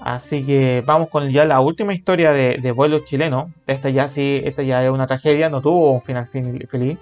Así 0.00 0.44
que 0.44 0.82
vamos 0.84 1.08
con 1.10 1.30
ya 1.30 1.44
la 1.44 1.60
última 1.60 1.94
historia 1.94 2.32
de, 2.32 2.56
de 2.56 2.72
vuelos 2.72 3.04
chilenos. 3.04 3.46
Esta 3.66 3.88
ya 3.90 4.08
sí, 4.08 4.40
esta 4.44 4.62
ya 4.62 4.82
es 4.82 4.90
una 4.90 5.06
tragedia, 5.06 5.48
no 5.48 5.60
tuvo 5.60 5.92
un 5.92 6.00
final 6.02 6.26
feliz. 6.26 6.98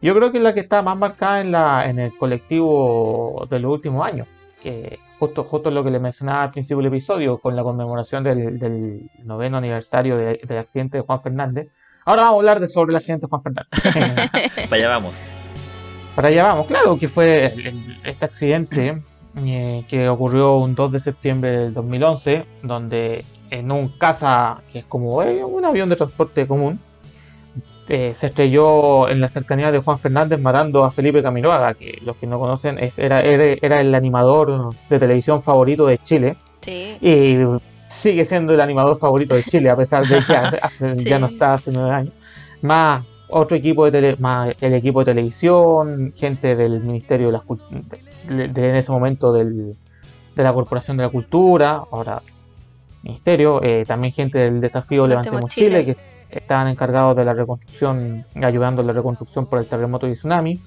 Yo 0.00 0.14
creo 0.14 0.30
que 0.30 0.38
es 0.38 0.44
la 0.44 0.54
que 0.54 0.60
está 0.60 0.82
más 0.82 0.96
marcada 0.96 1.40
en, 1.40 1.50
la, 1.50 1.88
en 1.88 1.98
el 1.98 2.16
colectivo 2.16 3.44
de 3.50 3.58
los 3.58 3.72
últimos 3.72 4.06
años. 4.06 4.28
Que 4.62 5.00
justo, 5.18 5.44
justo 5.44 5.70
lo 5.70 5.82
que 5.84 5.90
le 5.90 5.98
mencionaba 5.98 6.44
al 6.44 6.50
principio 6.50 6.78
del 6.78 6.86
episodio, 6.86 7.38
con 7.38 7.56
la 7.56 7.62
conmemoración 7.62 8.22
del, 8.22 9.10
noveno 9.24 9.58
aniversario 9.58 10.16
del 10.16 10.58
accidente 10.58 10.98
de 10.98 11.02
Juan 11.02 11.22
Fernández. 11.22 11.68
Ahora 12.04 12.22
vamos 12.22 12.36
a 12.36 12.38
hablar 12.40 12.60
de 12.60 12.68
sobre 12.68 12.92
el 12.92 12.96
accidente 12.96 13.26
de 13.26 13.30
Juan 13.30 13.42
Fernández. 13.42 13.68
Para 14.70 14.76
allá 14.76 14.88
vamos. 14.88 15.22
Para 16.14 16.28
allá 16.28 16.44
vamos, 16.44 16.66
claro, 16.66 16.98
que 16.98 17.08
fue 17.08 17.52
este 18.04 18.24
accidente 18.24 19.02
eh, 19.44 19.84
que 19.88 20.08
ocurrió 20.08 20.56
un 20.56 20.74
2 20.74 20.92
de 20.92 21.00
septiembre 21.00 21.50
del 21.50 21.74
2011, 21.74 22.46
donde 22.62 23.24
en 23.50 23.70
un 23.70 23.88
casa, 23.88 24.62
que 24.72 24.80
es 24.80 24.84
como 24.86 25.22
eh, 25.22 25.44
un 25.44 25.64
avión 25.64 25.88
de 25.88 25.96
transporte 25.96 26.46
común, 26.46 26.80
eh, 27.88 28.12
se 28.14 28.26
estrelló 28.26 29.08
en 29.08 29.20
la 29.20 29.28
cercanía 29.28 29.70
de 29.70 29.78
Juan 29.78 29.98
Fernández 29.98 30.40
matando 30.40 30.84
a 30.84 30.90
Felipe 30.90 31.22
Camiroaga, 31.22 31.74
que 31.74 31.98
los 32.02 32.16
que 32.16 32.26
no 32.26 32.38
conocen 32.38 32.76
era, 32.96 33.20
era, 33.20 33.80
el 33.80 33.94
animador 33.94 34.74
de 34.88 34.98
televisión 34.98 35.42
favorito 35.42 35.86
de 35.86 35.98
Chile. 35.98 36.36
Y 36.66 37.36
sigue 37.88 38.24
siendo 38.24 38.52
el 38.54 38.60
animador 38.60 38.98
favorito 38.98 39.36
de 39.36 39.44
Chile, 39.44 39.70
a 39.70 39.76
pesar 39.76 40.04
de 40.04 40.18
que 40.18 41.04
ya 41.08 41.18
no 41.18 41.26
está 41.26 41.54
hace 41.54 41.70
nueve 41.72 41.90
años. 41.90 42.12
Más 42.62 43.04
otro 43.28 43.56
equipo 43.56 43.84
de 43.84 43.92
tele, 43.92 44.16
más 44.18 44.60
el 44.62 44.74
equipo 44.74 45.00
de 45.00 45.12
televisión, 45.12 46.12
gente 46.16 46.56
del 46.56 46.80
Ministerio 46.80 47.26
de, 47.26 47.32
las 47.32 47.42
de, 48.28 48.70
en 48.70 48.76
ese 48.76 48.90
momento 48.90 49.32
del, 49.32 49.76
de 50.34 50.42
la 50.42 50.52
Corporación 50.52 50.96
de 50.96 51.04
la 51.04 51.08
Cultura, 51.08 51.82
ahora 51.90 52.20
Ministerio, 53.02 53.62
eh, 53.62 53.84
también 53.86 54.12
gente 54.12 54.38
del 54.38 54.60
desafío 54.60 55.06
Levantemos, 55.06 55.46
Chile, 55.46 55.84
que 55.84 55.96
estaban 56.36 56.68
encargados 56.68 57.16
de 57.16 57.24
la 57.24 57.34
reconstrucción, 57.34 58.24
ayudando 58.42 58.80
en 58.80 58.88
la 58.88 58.92
reconstrucción 58.92 59.46
por 59.46 59.58
el 59.58 59.66
terremoto 59.66 60.06
y 60.08 60.14
tsunami. 60.14 60.60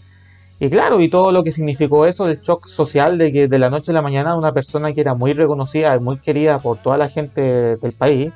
Y 0.61 0.70
claro, 0.70 0.99
y 0.99 1.09
todo 1.09 1.32
lo 1.32 1.43
que 1.43 1.53
significó 1.53 2.05
eso, 2.05 2.28
el 2.28 2.41
shock 2.41 2.67
social 2.67 3.17
de 3.17 3.32
que 3.32 3.47
de 3.47 3.59
la 3.59 3.70
noche 3.70 3.91
a 3.91 3.93
la 3.93 4.01
mañana 4.01 4.36
una 4.36 4.51
persona 4.51 4.93
que 4.93 4.99
era 4.99 5.13
muy 5.13 5.32
reconocida 5.32 5.95
y 5.95 5.99
muy 5.99 6.17
querida 6.17 6.59
por 6.59 6.78
toda 6.80 6.97
la 6.97 7.07
gente 7.07 7.78
del 7.78 7.93
país, 7.93 8.34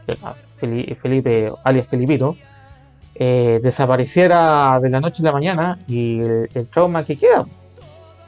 Felipe, 0.56 1.52
alias 1.66 1.88
Felipito, 1.88 2.38
eh, 3.16 3.60
desapareciera 3.62 4.80
de 4.82 4.90
la 4.90 5.02
noche 5.02 5.22
a 5.22 5.26
la 5.26 5.32
mañana 5.34 5.80
y 5.88 6.20
el, 6.20 6.68
trauma 6.72 7.04
que 7.04 7.18
queda. 7.18 7.46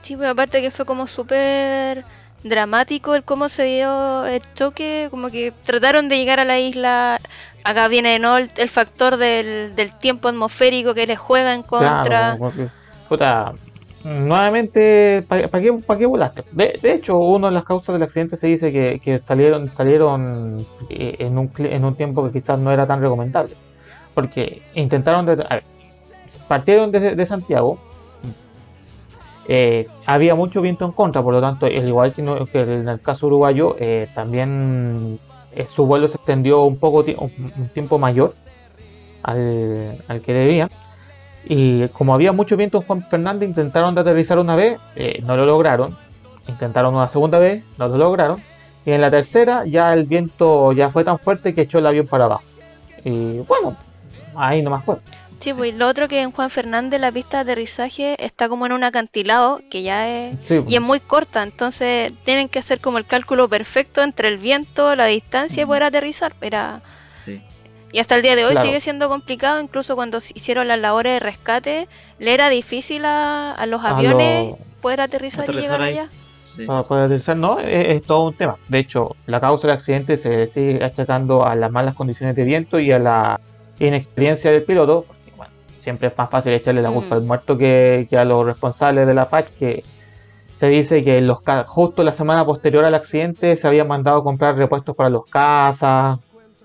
Sí, 0.02 0.18
pues 0.18 0.30
aparte 0.30 0.62
que 0.62 0.72
fue 0.72 0.86
como 0.86 1.08
súper 1.08 2.04
dramático 2.46 3.16
el 3.16 3.24
cómo 3.24 3.50
se 3.50 3.64
dio 3.64 4.26
el 4.26 4.42
choque, 4.54 5.08
como 5.12 5.30
que 5.30 5.52
trataron 5.64 6.08
de 6.08 6.18
llegar 6.18 6.40
a 6.40 6.46
la 6.46 6.60
isla, 6.60 7.20
acá 7.64 7.88
viene 7.88 8.20
¿no? 8.20 8.38
el, 8.38 8.70
factor 8.70 9.18
del, 9.18 9.74
tiempo 10.00 10.30
atmosférico 10.30 10.94
que 10.94 11.08
les 11.08 11.20
juega 11.20 11.54
en 11.54 11.64
contra. 11.64 12.38
puta, 13.10 13.54
nuevamente, 14.04 15.24
¿para 15.28 15.50
qué, 15.50 15.78
qué, 16.00 16.06
volaste? 16.06 16.44
De, 16.54 16.80
hecho, 16.84 17.18
una 17.18 17.48
de 17.48 17.54
las 17.54 17.66
causas 17.66 17.94
del 17.94 18.04
accidente 18.04 18.38
se 18.38 18.48
dice 18.48 18.72
que, 18.72 19.20
salieron, 19.20 19.72
salieron 19.72 20.66
eh, 20.90 21.18
en 21.20 21.38
un, 21.38 21.52
en 21.58 21.84
un 21.84 21.96
tiempo 21.96 22.26
que 22.26 22.32
quizás 22.32 22.58
no 22.58 22.72
era 22.72 22.88
tan 22.88 23.02
recomendable 23.02 23.56
porque 24.16 24.64
intentaron, 24.74 25.28
de, 25.28 25.46
partieron 26.48 26.92
de, 26.92 27.26
Santiago, 27.28 27.78
eh, 29.48 29.88
había 30.06 30.34
mucho 30.36 30.62
viento 30.62 30.86
en 30.86 30.92
contra, 30.92 31.22
por 31.22 31.34
lo 31.34 31.42
tanto, 31.42 31.68
al 31.68 31.88
igual 31.88 32.14
que, 32.14 32.22
en 32.22 32.88
el 32.88 33.02
caso 33.02 33.28
uruguayo, 33.28 33.76
eh, 33.80 34.08
también 34.16 35.20
eh, 35.56 35.68
su 35.68 35.86
vuelo 35.86 36.08
se 36.08 36.18
extendió 36.18 36.64
un 36.64 36.78
poco 36.78 37.06
un, 37.18 37.70
tiempo 37.74 38.00
mayor 38.00 38.34
al, 39.24 40.22
que 40.24 40.34
debía. 40.34 40.70
Y 41.48 41.88
como 41.90 42.16
había 42.16 42.32
mucho 42.32 42.58
viento 42.58 42.80
en 42.80 42.86
Juan 42.86 43.04
Fernández, 43.04 43.50
intentaron 43.50 43.94
de 43.94 44.02
aterrizar 44.02 44.40
una 44.40 44.56
vez, 44.56 44.80
no 45.24 45.38
lo 45.38 45.46
lograron. 45.46 45.96
Intentaron 46.48 46.96
una 46.96 47.08
segunda 47.08 47.38
vez, 47.38 47.64
no 47.78 47.88
lo 47.88 47.98
lograron. 47.98 48.42
Y 48.84 48.92
en 48.92 49.02
la 49.02 49.12
tercera 49.12 49.64
ya 49.66 49.94
el 49.94 50.06
viento 50.06 50.72
ya 50.72 50.90
fue 50.90 51.04
tan 51.04 51.20
fuerte 51.20 51.54
que 51.54 51.62
echó 51.62 51.78
el 51.80 51.86
avión 51.86 52.08
para 52.08 52.26
abajo. 52.26 52.44
Y 53.04 53.40
bueno, 53.42 53.76
ahí 54.36 54.64
nomás 54.64 54.84
fue. 54.84 54.96
Sí, 55.40 55.54
pues 55.54 55.76
lo 55.76 55.88
otro 55.88 56.08
que 56.08 56.22
en 56.22 56.32
Juan 56.32 56.50
Fernández 56.50 57.00
la 57.00 57.12
pista 57.12 57.44
de 57.44 57.52
aterrizaje 57.52 58.24
está 58.24 58.50
como 58.50 58.66
en 58.66 58.72
un 58.72 58.84
acantilado 58.84 59.62
que 59.70 59.84
ya 59.84 60.08
es 60.10 60.52
y 60.68 60.76
es 60.76 60.82
muy 60.82 61.00
corta, 61.00 61.44
entonces 61.44 62.14
tienen 62.24 62.50
que 62.50 62.60
hacer 62.60 62.80
como 62.80 62.98
el 62.98 63.06
cálculo 63.06 63.48
perfecto 63.48 64.02
entre 64.02 64.30
el 64.30 64.38
viento, 64.38 64.96
la 64.96 65.06
distancia 65.06 65.64
y 65.64 65.66
poder 65.66 65.84
aterrizar. 65.84 66.36
Era 66.42 66.82
sí. 67.24 67.42
Y 67.96 68.00
hasta 68.00 68.16
el 68.16 68.24
día 68.24 68.36
de 68.36 68.44
hoy 68.44 68.58
sigue 68.58 68.82
siendo 68.82 69.08
complicado, 69.08 69.62
incluso 69.62 69.96
cuando 69.96 70.18
hicieron 70.18 70.68
las 70.68 70.78
labores 70.78 71.14
de 71.14 71.20
rescate, 71.22 71.88
le 72.20 72.34
era 72.34 72.50
difícil 72.50 73.04
a, 73.06 73.64
los 73.70 73.86
aviones 73.86 74.56
poder 74.82 75.00
aterrizar, 75.00 75.50
y 75.50 75.54
llegar 75.54 75.82
allá. 75.82 76.10
Para 76.68 76.84
poder 76.84 77.06
aterrizar, 77.06 77.38
no, 77.38 77.58
es, 77.58 78.04
todo 78.04 78.28
un 78.28 78.34
tema. 78.34 78.58
De 78.68 78.80
hecho, 78.80 79.16
la 79.28 79.40
causa 79.40 79.68
del 79.68 79.78
accidente 79.78 80.18
se 80.18 80.46
sigue 80.48 80.84
achacando 80.84 81.46
a 81.46 81.56
las 81.56 81.72
malas 81.72 81.96
condiciones 81.96 82.36
de 82.36 82.44
viento 82.44 82.80
y 82.80 82.92
a 82.92 83.00
la 83.00 83.40
inexperiencia 83.80 84.52
del 84.52 84.64
piloto, 84.64 85.06
siempre 85.86 86.08
es 86.08 86.18
más 86.18 86.30
fácil 86.32 86.52
echarle 86.52 86.82
la 86.82 86.92
culpa 86.92 87.16
al 87.16 87.22
mm. 87.22 87.28
muerto 87.28 87.58
que, 87.58 88.08
a 88.12 88.26
los 88.26 88.46
responsables 88.46 89.06
de 89.06 89.14
la 89.14 89.28
FACH, 89.28 89.50
que 89.52 89.84
se 90.56 90.68
dice 90.68 91.04
que 91.04 91.22
los 91.22 91.40
justo 91.68 92.04
la 92.04 92.12
semana 92.12 92.44
posterior 92.44 92.84
al 92.86 92.96
accidente 92.96 93.56
se 93.56 93.68
habían 93.68 93.88
mandado 93.88 94.18
a 94.18 94.24
comprar 94.24 94.58
repuestos 94.58 94.96
para 94.96 95.10
los 95.10 95.26
casas. 95.28 96.18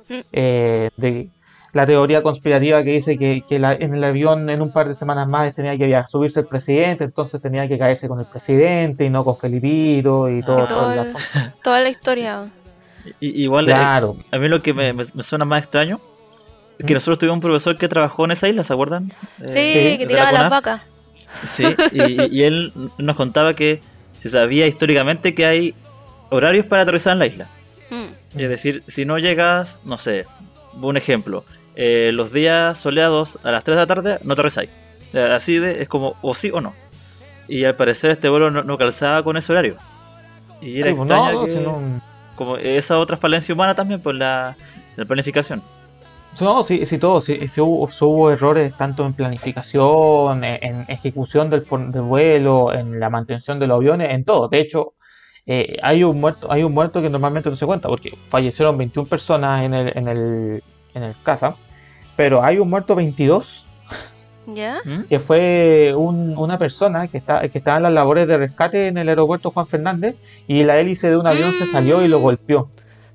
Mm. 0.09 0.21
Eh, 0.33 0.91
de, 0.97 1.29
la 1.73 1.87
teoría 1.87 2.23
conspirativa 2.23 2.83
que 2.83 2.91
dice 2.91 3.17
que, 3.17 3.45
en 3.49 3.95
el 3.95 4.03
avión 4.03 4.49
en 4.51 4.61
un 4.61 4.73
par 4.73 4.89
de 4.89 4.95
semanas 4.95 5.29
más 5.29 5.55
tenía 5.55 5.77
que 5.77 6.03
subirse 6.07 6.41
el 6.41 6.47
presidente, 6.47 7.05
entonces 7.05 7.41
tenía 7.41 7.69
que 7.69 7.79
caerse 7.79 8.09
con 8.09 8.19
el 8.19 8.27
presidente 8.27 9.05
y 9.05 9.11
no 9.11 9.25
con 9.25 9.37
Felipito 9.37 10.29
y 10.29 10.43
todo, 10.43 10.67
toda 10.67 11.81
la 11.81 11.89
historia. 11.91 12.51
igual, 13.21 13.69
eh, 13.69 13.73
claro. 13.73 14.17
a 14.33 14.39
mí 14.39 14.49
lo 14.49 14.63
que 14.63 14.75
me, 14.75 14.93
me, 14.93 15.05
suena 15.05 15.45
más 15.45 15.63
extraño 15.63 16.01
que 16.87 16.95
nosotros 16.95 17.19
tuvimos 17.19 17.37
un 17.37 17.43
profesor 17.43 17.77
que 17.77 17.89
trabajó 17.89 18.25
en 18.25 18.33
esa 18.33 18.49
isla, 18.49 18.65
¿se 18.65 18.73
acuerdan? 18.73 19.13
Sí, 19.47 19.59
eh, 19.59 19.97
que 19.99 20.07
tiraba 20.07 20.33
las 20.33 20.51
vacas. 20.51 20.83
Sí, 21.47 21.65
y, 21.93 22.43
él 22.43 22.73
nos 22.99 23.17
contaba 23.17 23.55
que 23.55 23.81
se 24.23 24.29
sabía 24.29 24.67
históricamente 24.67 25.35
que 25.35 25.47
hay 25.47 25.75
horarios 26.31 26.67
para 26.67 26.83
aterrizar 26.83 27.13
en 27.15 27.19
la 27.19 27.27
isla. 27.27 27.49
Mm. 27.91 28.39
Es 28.39 28.49
decir, 28.49 28.83
si 28.89 29.05
no 29.05 29.19
llegas, 29.19 29.81
no 29.85 29.99
sé, 29.99 30.27
un 30.81 30.97
ejemplo, 30.97 31.45
eh, 31.77 32.11
los 32.13 32.33
días 32.33 32.79
soleados 32.79 33.39
a 33.43 33.51
las 33.51 33.65
3 33.65 33.77
de 33.77 33.83
la 33.83 33.87
tarde 33.87 34.19
no 34.23 34.33
aterrizáis. 34.33 34.71
Así 35.15 35.59
de, 35.59 35.83
es 35.83 35.89
como 35.89 36.17
o 36.23 36.35
sí 36.35 36.51
o 36.53 36.61
no. 36.61 36.75
Y 37.49 37.65
al 37.65 37.75
parecer 37.75 38.13
este 38.13 38.29
vuelo 38.29 38.51
no, 38.51 38.79
calzaba 38.79 39.23
con 39.23 39.37
ese 39.37 39.53
horario. 39.53 39.77
Y 40.61 40.79
era 40.79 40.95
pues 40.95 41.11
extraño 41.11 42.01
como 42.37 42.57
esa 42.57 42.99
otra 42.99 43.17
falencia 43.17 43.55
humana 43.55 43.75
también 43.75 44.01
por 44.01 44.15
la 44.15 44.57
planificación. 45.07 45.63
No, 46.41 46.63
sí, 46.63 46.87
sí, 46.87 46.99
todo. 46.99 47.21
Sí, 47.21 47.39
hubo, 47.61 48.31
errores 48.31 48.75
tanto 48.77 49.05
en 49.05 49.13
planificación, 49.13 50.45
en, 50.45 50.85
ejecución 50.89 51.51
del, 51.51 51.63
vuelo, 51.63 52.73
en 52.73 52.99
la 52.99 53.11
mantención 53.11 53.59
de 53.59 53.67
los 53.67 53.77
aviones, 53.77 54.11
en 54.11 54.25
todo. 54.25 54.49
De 54.49 54.61
hecho, 54.61 54.95
eh, 55.47 55.77
hay 55.83 56.05
un 56.05 56.21
muerto 56.21 56.53
hay 56.53 56.63
un 56.63 56.73
muerto 56.73 57.03
que 57.03 57.11
normalmente 57.11 57.51
no 57.51 57.57
se 57.57 57.67
cuenta 57.67 57.89
porque 57.89 58.17
fallecieron 58.29 58.77
21 58.79 59.09
personas 59.09 59.65
en 59.65 59.75
el, 59.75 59.97
en 59.97 60.09
el, 60.09 60.63
en 60.95 61.03
el 61.03 61.15
casa, 61.23 61.57
pero 62.17 62.43
hay 62.43 62.59
un 62.59 62.71
muerto 62.71 62.95
22. 62.95 63.67
¿Ya? 64.47 64.81
¿Mm? 64.85 65.05
Que 65.05 65.21
fue 65.21 65.93
una 65.95 66.59
persona 66.59 67.07
que, 67.09 67.19
está, 67.19 67.47
que 67.49 67.59
estaba 67.59 67.77
en 67.77 67.85
las 67.85 67.93
labores 67.93 68.27
de 68.27 68.37
rescate 68.37 68.89
en 68.89 68.99
el 68.99 69.09
aeropuerto 69.09 69.51
Juan 69.51 69.67
Fernández 69.67 70.17
y 70.49 70.65
la 70.65 70.79
hélice 70.81 71.11
de 71.11 71.17
un 71.17 71.27
avión 71.27 71.53
se 71.53 71.67
salió 71.67 72.03
y 72.03 72.09
lo 72.09 72.19
mm. 72.19 72.23
golpeó. 72.23 72.69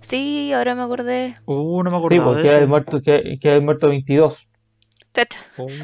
Sí, 0.07 0.53
ahora 0.53 0.75
me 0.75 0.83
acordé. 0.83 1.35
Uh, 1.45 1.83
no 1.83 1.91
me 1.91 1.97
acordaba. 1.97 2.09
Sí, 2.09 2.19
porque 2.19 2.57
el 2.57 2.67
muerto, 2.67 3.01
que, 3.01 3.37
que 3.39 3.55
el 3.55 3.63
muerto 3.63 3.87
22. 3.87 4.47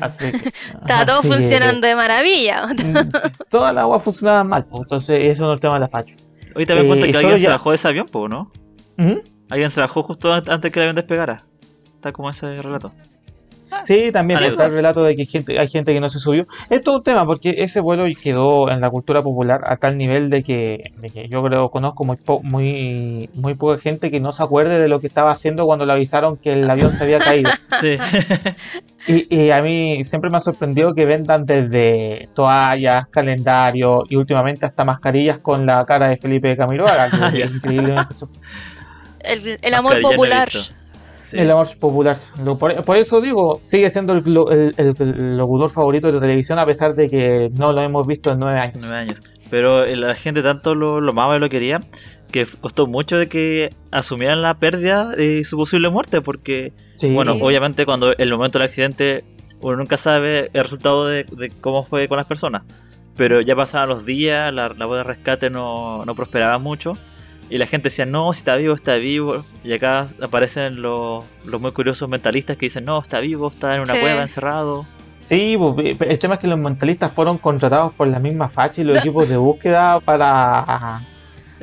Así 0.01 0.31
que, 0.31 0.49
Está 0.81 1.05
todo 1.05 1.21
funcionando 1.21 1.87
de 1.87 1.95
maravilla. 1.95 2.67
Toda 3.49 3.73
la 3.73 3.81
agua 3.81 3.99
funcionaba 3.99 4.43
mal, 4.43 4.65
entonces 4.71 5.25
eso 5.27 5.43
no 5.43 5.49
es 5.49 5.55
el 5.55 5.61
tema 5.61 5.75
de 5.75 5.79
la 5.79 5.87
facha. 5.87 6.13
Hoy 6.55 6.65
te 6.65 6.75
das 6.75 6.85
cuenta 6.85 7.07
eh, 7.07 7.11
que 7.11 7.17
alguien 7.17 7.39
se 7.39 7.47
bajó 7.47 7.69
de 7.69 7.75
ese 7.75 7.87
avión, 7.87 8.07
¿no? 8.13 8.51
¿Mm? 8.97 9.19
Alguien 9.49 9.71
se 9.71 9.79
bajó 9.79 10.03
justo 10.03 10.33
antes 10.33 10.71
que 10.71 10.79
el 10.79 10.83
avión 10.83 10.95
despegara. 10.95 11.43
Está 11.95 12.11
como 12.11 12.29
ese 12.29 12.61
relato. 12.61 12.91
Sí, 13.85 14.11
también 14.11 14.43
está 14.43 14.65
el 14.65 14.71
relato 14.73 15.03
de 15.03 15.15
que 15.15 15.21
hay 15.21 15.27
gente, 15.27 15.59
hay 15.59 15.67
gente 15.67 15.93
que 15.93 15.99
no 15.99 16.09
se 16.09 16.19
subió. 16.19 16.45
Es 16.69 16.81
todo 16.81 16.97
un 16.97 17.03
tema 17.03 17.25
porque 17.25 17.55
ese 17.59 17.79
vuelo 17.79 18.05
quedó 18.21 18.69
en 18.69 18.81
la 18.81 18.89
cultura 18.89 19.21
popular 19.23 19.61
a 19.65 19.77
tal 19.77 19.97
nivel 19.97 20.29
de 20.29 20.43
que, 20.43 20.93
yo 21.29 21.43
creo 21.43 21.69
conozco 21.69 22.03
muy, 22.03 22.17
muy, 22.43 23.29
muy 23.33 23.53
poca 23.55 23.79
gente 23.79 24.11
que 24.11 24.19
no 24.19 24.31
se 24.31 24.43
acuerde 24.43 24.79
de 24.79 24.87
lo 24.87 24.99
que 24.99 25.07
estaba 25.07 25.31
haciendo 25.31 25.65
cuando 25.65 25.85
le 25.85 25.93
avisaron 25.93 26.37
que 26.37 26.53
el 26.53 26.69
avión 26.69 26.91
se 26.93 27.03
había 27.03 27.19
caído. 27.19 27.51
Sí. 27.79 27.97
Y, 29.07 29.49
a 29.49 29.61
mí 29.61 30.03
siempre 30.03 30.29
me 30.29 30.37
ha 30.37 30.41
sorprendido 30.41 30.93
que 30.93 31.05
vendan 31.05 31.45
desde 31.45 32.29
toallas, 32.35 33.07
calendarios 33.07 34.03
y 34.09 34.17
últimamente 34.17 34.67
hasta 34.67 34.83
mascarillas 34.83 35.39
con 35.39 35.65
la 35.65 35.83
cara 35.85 36.09
de 36.09 36.17
Felipe 36.17 36.55
Camiroaga, 36.55 37.09
que 37.31 37.41
es 37.43 37.49
increíblemente 37.49 38.13
El, 39.21 39.73
amor 39.73 39.99
popular. 40.01 40.49
El 41.33 41.51
amor 41.51 41.67
popular. 41.79 42.17
Por, 42.57 42.97
eso 42.97 43.21
digo, 43.21 43.57
sigue 43.61 43.89
siendo 43.89 44.13
el, 44.13 44.23
el, 44.77 45.37
locutor 45.37 45.69
favorito 45.69 46.07
de 46.07 46.13
la 46.13 46.19
televisión 46.19 46.59
a 46.59 46.65
pesar 46.65 46.95
de 46.95 47.07
que 47.07 47.49
no 47.53 47.73
lo 47.73 47.81
hemos 47.81 48.05
visto 48.07 48.31
en 48.31 48.39
nueve 48.39 48.59
años. 48.59 48.77
Nueve 48.79 48.95
años. 48.95 49.21
Pero 49.49 49.85
la 49.85 50.15
gente 50.15 50.41
tanto 50.41 50.75
lo, 50.75 51.01
lo 51.01 51.11
amaba 51.11 51.35
y 51.35 51.39
lo 51.39 51.49
quería 51.49 51.81
que 52.31 52.45
costó 52.45 52.87
mucho 52.87 53.17
de 53.17 53.27
que 53.27 53.73
asumieran 53.91 54.41
la 54.41 54.55
pérdida 54.55 55.09
de 55.09 55.43
su 55.43 55.57
posible 55.57 55.89
muerte 55.89 56.21
porque, 56.21 56.73
bueno, 57.13 57.33
obviamente 57.33 57.85
cuando 57.85 58.15
el 58.17 58.31
momento 58.31 58.57
del 58.57 58.67
accidente 58.67 59.23
uno 59.61 59.77
nunca 59.77 59.97
sabe 59.97 60.49
el 60.53 60.63
resultado 60.63 61.05
de, 61.05 61.25
cómo 61.61 61.83
fue 61.83 62.07
con 62.07 62.17
las 62.17 62.25
personas. 62.25 62.63
Pero 63.15 63.41
ya 63.41 63.55
pasaban 63.55 63.89
los 63.89 64.05
días, 64.05 64.51
la 64.53 64.69
labor 64.69 64.97
de 64.97 65.03
rescate 65.03 65.49
no, 65.49 66.05
no 66.05 66.15
prosperaba 66.15 66.57
mucho 66.57 66.97
y 67.51 67.57
la 67.57 67.67
gente 67.67 67.89
decía, 67.89 68.05
no, 68.05 68.31
si 68.31 68.37
está 68.37 68.55
vivo, 68.55 68.73
está 68.73 68.95
vivo. 68.95 69.43
Y 69.65 69.73
acá 69.73 70.07
aparecen 70.21 70.81
los, 70.81 71.25
los 71.43 71.59
muy 71.59 71.73
curiosos 71.73 72.07
mentalistas 72.07 72.55
que 72.55 72.67
dicen, 72.67 72.85
no, 72.85 72.97
está 72.97 73.19
vivo, 73.19 73.49
está 73.49 73.75
en 73.75 73.81
una 73.81 73.91
cueva 73.91 74.21
encerrado. 74.21 74.85
Sí, 75.19 75.57
pues, 75.59 75.97
el 75.99 76.17
tema 76.17 76.35
es 76.35 76.39
que 76.39 76.47
los 76.47 76.57
mentalistas 76.57 77.11
fueron 77.11 77.37
contratados 77.37 77.91
por 77.93 78.07
la 78.07 78.19
misma 78.19 78.47
facha 78.47 78.79
y 78.79 78.85
los 78.85 78.97
equipos 78.99 79.27
de 79.27 79.35
búsqueda 79.35 79.99
para, 79.99 81.01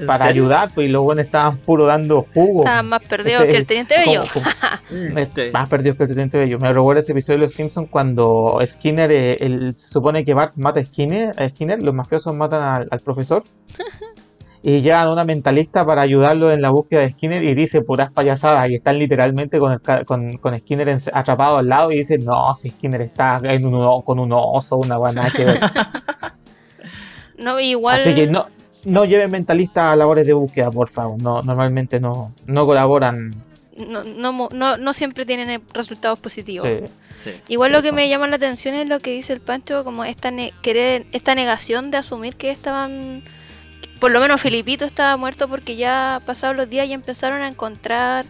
para 0.07 0.27
ayudar, 0.27 0.71
pues 0.75 0.89
y 0.89 0.93
los 0.93 1.03
buenos 1.03 1.25
estaban 1.25 1.57
puro 1.57 1.87
dando 1.87 2.27
jugo. 2.35 2.61
Estaban 2.61 2.91
más 2.91 3.03
perdidos 3.05 3.41
este, 3.41 3.53
que 3.53 3.57
el 3.57 3.67
Teniente 3.67 3.95
Bello. 3.99 4.25
Este, 5.17 5.51
más 5.53 5.71
perdidos 5.71 5.97
que 5.97 6.03
el 6.03 6.09
Teniente 6.11 6.39
Bello. 6.39 6.59
Me 6.59 6.71
recuerda 6.71 7.01
ese 7.01 7.13
episodio 7.13 7.39
de 7.39 7.45
Los 7.47 7.55
Simpsons 7.55 7.89
cuando 7.91 8.61
Skinner, 8.67 9.11
eh, 9.11 9.39
se 9.73 9.89
supone 9.89 10.23
que 10.23 10.35
Bart 10.35 10.55
mata 10.57 10.81
a 10.81 10.85
Skinner, 10.85 11.35
Skinner 11.51 11.83
los 11.83 11.95
mafiosos 11.95 12.35
matan 12.35 12.89
al 12.91 13.01
profesor. 13.01 13.43
y 14.69 14.83
llegan 14.83 15.09
una 15.09 15.25
mentalista 15.25 15.83
para 15.87 16.03
ayudarlo 16.03 16.53
en 16.53 16.61
la 16.61 16.69
búsqueda 16.69 17.01
de 17.01 17.13
Skinner 17.13 17.43
y 17.43 17.55
dice 17.55 17.81
puras 17.81 18.13
payasadas 18.13 18.69
y 18.69 18.75
están 18.75 18.99
literalmente 18.99 19.59
con, 19.59 19.81
con, 20.05 20.37
con, 20.37 20.59
Skinner 20.59 20.99
atrapado 21.15 21.57
al 21.57 21.69
lado 21.69 21.91
y 21.91 21.97
dice 21.97 22.19
no, 22.19 22.55
si 22.55 22.69
Skinner 22.69 23.01
está 23.01 23.41
en 23.45 23.65
un, 23.65 24.03
con 24.03 24.19
un 24.19 24.31
oso, 24.31 24.77
una 24.77 24.99
buena 24.99 25.31
que 25.31 25.47
no, 27.43 27.59
igual... 27.59 28.01
Así 28.03 28.15
que 28.15 28.27
no, 28.27 28.47
no 28.85 29.07
lleven 29.07 29.31
mentalistas 29.31 29.85
a 29.85 29.97
labores 29.97 30.27
de 30.27 30.35
búsqueda, 30.35 30.71
por 30.71 30.91
favor, 30.91 31.21
no, 31.23 31.43
normalmente 31.43 31.99
no, 31.99 32.35
no 32.45 32.67
colaboran. 32.67 33.35
No, 33.89 34.05
no, 34.05 34.49
no, 34.53 34.77
no 34.77 34.93
siempre 34.93 35.25
tienen 35.25 35.63
resultados 35.73 36.19
positivos. 36.19 36.69
Igual 37.49 37.73
lo 37.73 37.81
que 37.81 37.93
me 37.93 38.07
llama 38.11 38.29
la 38.29 38.37
atención 38.37 38.75
es 38.75 38.87
lo 38.87 39.01
que 39.01 39.13
dice 39.13 39.33
el 39.33 39.41
Pancho, 39.41 39.83
como 39.83 40.05
esta, 40.05 40.31
querer, 40.61 41.07
esta 41.13 41.35
negación 41.35 41.91
de 41.91 41.97
asumir 41.97 42.37
que 42.37 42.51
estaban 42.51 43.23
por 43.99 44.11
lo 44.11 44.21
menos 44.21 44.41
Filipito 44.41 44.85
estaba 44.85 45.17
muerto 45.17 45.49
porque 45.49 45.77
ya 45.77 46.21
pasados 46.25 46.57
los 46.57 46.69
días 46.69 46.89
y 46.89 46.93
empezaron 46.93 47.41
a 47.43 47.49
encontrar, 47.49 48.25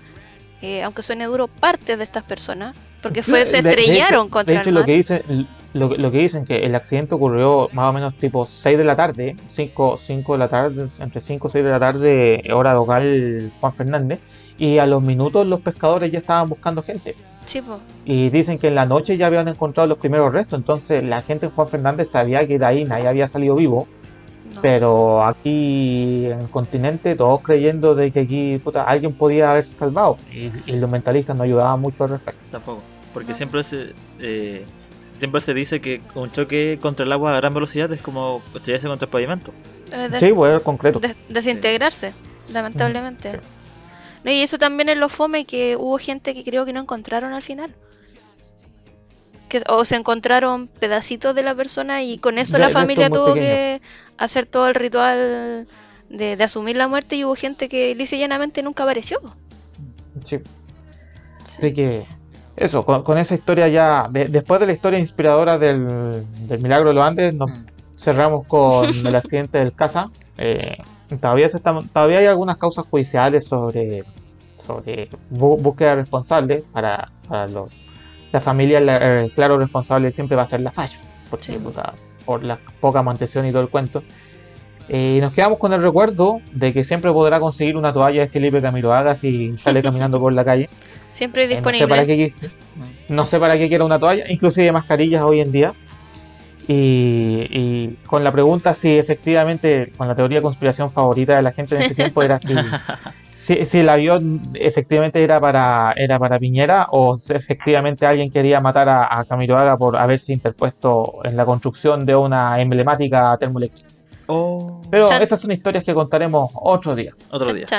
eh, 0.62 0.82
aunque 0.82 1.02
suene 1.02 1.26
duro, 1.26 1.48
partes 1.48 1.98
de 1.98 2.04
estas 2.04 2.24
personas. 2.24 2.76
Porque 3.02 3.22
fue, 3.22 3.44
se 3.44 3.58
estrellaron 3.58 4.28
contra 4.28 4.54
de 4.54 4.60
hecho, 4.60 4.70
Lo 4.72 4.84
que, 4.84 4.92
dicen, 4.92 5.46
lo, 5.72 6.10
que 6.10 6.18
dicen 6.18 6.44
que 6.44 6.66
el 6.66 6.74
accidente 6.74 7.14
ocurrió 7.14 7.68
más 7.72 7.90
o 7.90 7.92
menos 7.92 8.14
tipo 8.16 8.44
6 8.44 8.76
de 8.76 8.84
la 8.84 8.96
tarde, 8.96 9.36
5, 9.46 9.96
5 9.96 10.32
de 10.32 10.38
la 10.38 10.48
tarde, 10.48 10.88
entre 10.98 11.20
5 11.20 11.46
y 11.46 11.50
6 11.50 11.64
de 11.64 11.70
la 11.70 11.78
tarde, 11.78 12.42
hora 12.52 12.74
local 12.74 13.52
Juan 13.60 13.74
Fernández, 13.74 14.18
y 14.58 14.78
a 14.78 14.86
los 14.86 15.00
minutos 15.00 15.46
los 15.46 15.60
pescadores 15.60 16.10
ya 16.10 16.18
estaban 16.18 16.48
buscando 16.48 16.82
gente. 16.82 17.14
Sí, 17.46 17.62
Y 18.04 18.28
dicen 18.30 18.58
que 18.58 18.68
en 18.68 18.74
la 18.74 18.84
noche 18.84 19.16
ya 19.16 19.28
habían 19.28 19.46
encontrado 19.46 19.86
los 19.86 19.98
primeros 19.98 20.34
restos, 20.34 20.58
entonces 20.58 21.04
la 21.04 21.22
gente 21.22 21.46
en 21.46 21.52
Juan 21.52 21.68
Fernández 21.68 22.10
sabía 22.10 22.44
que 22.46 22.58
de 22.58 22.66
ahí 22.66 22.84
nadie 22.84 23.06
había 23.06 23.28
salido 23.28 23.54
vivo 23.54 23.86
pero 24.60 25.24
aquí 25.24 26.26
en 26.26 26.40
el 26.40 26.50
continente, 26.50 27.14
todos 27.14 27.40
creyendo 27.42 27.94
de 27.94 28.10
que 28.10 28.20
aquí 28.20 28.60
alguien 28.86 29.12
podía 29.12 29.50
haberse 29.50 29.74
salvado. 29.74 30.18
Y, 30.32 30.50
los 30.72 30.90
mentalistas 30.90 31.36
no 31.36 31.44
ayudaban 31.44 31.80
mucho 31.80 32.04
al 32.04 32.10
respecto. 32.10 32.40
Tampoco, 32.50 32.82
porque 33.12 33.34
siempre 33.34 33.62
se, 33.62 33.92
eh, 34.20 34.64
siempre 35.18 35.40
se 35.40 35.54
dice 35.54 35.80
que 35.80 36.00
un 36.14 36.30
choque 36.30 36.78
contra 36.80 37.04
el 37.04 37.12
agua 37.12 37.32
a 37.32 37.36
gran 37.36 37.54
velocidad 37.54 37.92
es 37.92 38.00
como 38.00 38.42
estrellarse 38.54 38.88
contra 38.88 39.06
el 39.06 39.10
pavimento. 39.10 39.52
Eh, 39.92 40.10
sí, 40.18 40.30
bueno, 40.30 40.62
concreto. 40.62 41.00
desintegrarse, 41.28 42.12
lamentablemente. 42.52 43.40
y 44.24 44.42
eso 44.42 44.58
también 44.58 44.88
es 44.88 44.98
lo 44.98 45.08
fome 45.08 45.44
que 45.44 45.76
hubo 45.76 45.98
gente 45.98 46.34
que 46.34 46.44
creo 46.44 46.64
que 46.64 46.72
no 46.72 46.80
encontraron 46.80 47.32
al 47.32 47.42
final 47.42 47.74
que 49.48 49.62
o 49.68 49.84
se 49.84 49.96
encontraron 49.96 50.68
pedacitos 50.68 51.34
de 51.34 51.42
la 51.42 51.54
persona 51.54 52.02
y 52.02 52.18
con 52.18 52.38
eso 52.38 52.58
la 52.58 52.68
familia 52.68 53.10
tuvo 53.10 53.34
que 53.34 53.80
hacer 54.16 54.46
todo 54.46 54.68
el 54.68 54.74
ritual 54.74 55.66
de, 56.08 56.36
asumir 56.42 56.76
la 56.76 56.88
muerte 56.88 57.16
y 57.16 57.24
hubo 57.24 57.34
gente 57.34 57.68
que 57.68 57.94
lisa 57.94 58.16
y 58.16 58.20
llanamente 58.20 58.62
nunca 58.62 58.84
apareció. 58.84 59.20
Sí. 60.24 60.40
Así 61.44 61.72
que 61.72 62.06
eso, 62.56 62.84
con, 62.84 63.18
esa 63.18 63.34
historia 63.34 63.68
ya, 63.68 64.06
después 64.10 64.60
de 64.60 64.66
la 64.66 64.72
historia 64.72 64.98
inspiradora 64.98 65.58
del, 65.58 66.24
milagro 66.60 66.88
de 66.88 66.94
los 66.94 67.04
Andes, 67.04 67.34
nos 67.34 67.50
mm. 67.50 67.66
cerramos 67.96 68.46
con 68.46 68.84
el 69.06 69.14
accidente 69.14 69.58
del 69.58 69.72
Casa. 69.72 70.10
Eh, 70.36 70.76
todavía, 71.20 71.48
se 71.48 71.58
todavía 71.60 72.18
hay 72.18 72.26
algunas 72.26 72.56
causas 72.58 72.86
judiciales 72.86 73.46
sobre, 73.46 74.04
sobre 74.56 75.08
búsqueda 75.30 75.96
responsable 75.96 76.64
para, 76.72 77.10
para 77.28 77.48
los 77.48 77.72
la 78.32 78.40
familia, 78.40 78.78
el 78.78 79.30
claro 79.32 79.58
responsable 79.58 80.10
siempre 80.10 80.36
va 80.36 80.42
a 80.42 80.46
ser 80.46 80.60
la 80.60 80.72
falla, 80.72 80.96
porque, 81.30 81.58
por 82.24 82.44
la 82.44 82.58
poca 82.80 83.02
mantención 83.02 83.46
y 83.46 83.52
todo 83.52 83.62
el 83.62 83.68
cuento. 83.68 84.02
Eh, 84.88 85.16
y 85.18 85.20
nos 85.20 85.32
quedamos 85.32 85.58
con 85.58 85.72
el 85.72 85.82
recuerdo 85.82 86.40
de 86.52 86.72
que 86.72 86.82
siempre 86.82 87.12
podrá 87.12 87.40
conseguir 87.40 87.76
una 87.76 87.92
toalla 87.92 88.22
de 88.22 88.28
Felipe 88.28 88.62
Camiroaga 88.62 89.14
si 89.14 89.54
sale 89.56 89.82
caminando 89.82 90.18
por 90.18 90.32
la 90.32 90.44
calle. 90.44 90.68
Siempre 91.12 91.46
disponible. 91.46 91.84
Eh, 91.84 91.86
no, 91.86 91.86
sé 91.86 91.88
para 91.88 92.06
qué, 92.06 92.32
no 93.08 93.26
sé 93.26 93.40
para 93.40 93.58
qué 93.58 93.68
quiera 93.68 93.84
una 93.84 93.98
toalla, 93.98 94.24
inclusive 94.30 94.72
mascarillas 94.72 95.22
hoy 95.22 95.40
en 95.40 95.52
día. 95.52 95.72
Y, 96.66 97.46
y, 97.50 97.96
con 98.06 98.22
la 98.22 98.30
pregunta 98.30 98.74
si 98.74 98.98
efectivamente, 98.98 99.90
con 99.96 100.06
la 100.06 100.14
teoría 100.14 100.38
de 100.38 100.42
conspiración 100.42 100.90
favorita 100.90 101.34
de 101.34 101.42
la 101.42 101.52
gente 101.52 101.76
en 101.76 101.82
ese 101.82 101.94
tiempo 101.94 102.22
era 102.22 102.38
si, 102.42 102.54
si, 103.56 103.78
el 103.78 103.88
avión 103.88 104.42
efectivamente 104.54 105.22
era 105.22 105.40
para 105.40 105.92
era 105.96 106.18
para 106.18 106.38
Piñera 106.38 106.86
o 106.90 107.16
si 107.16 107.32
efectivamente 107.32 108.04
alguien 108.04 108.30
quería 108.30 108.60
matar 108.60 108.88
a, 108.88 109.20
a 109.20 109.24
Camiroaga 109.24 109.78
por 109.78 109.96
haberse 109.96 110.32
interpuesto 110.32 111.20
en 111.24 111.36
la 111.36 111.46
construcción 111.46 112.04
de 112.04 112.14
una 112.14 112.60
emblemática 112.60 113.36
termoeléctrica. 113.38 113.88
Oh. 114.26 114.82
Pero 114.90 115.10
esas 115.10 115.40
son 115.40 115.50
historias 115.52 115.84
que 115.84 115.94
contaremos 115.94 116.50
otro 116.54 116.94
día. 116.94 117.12
Otro 117.30 117.52
día. 117.52 117.66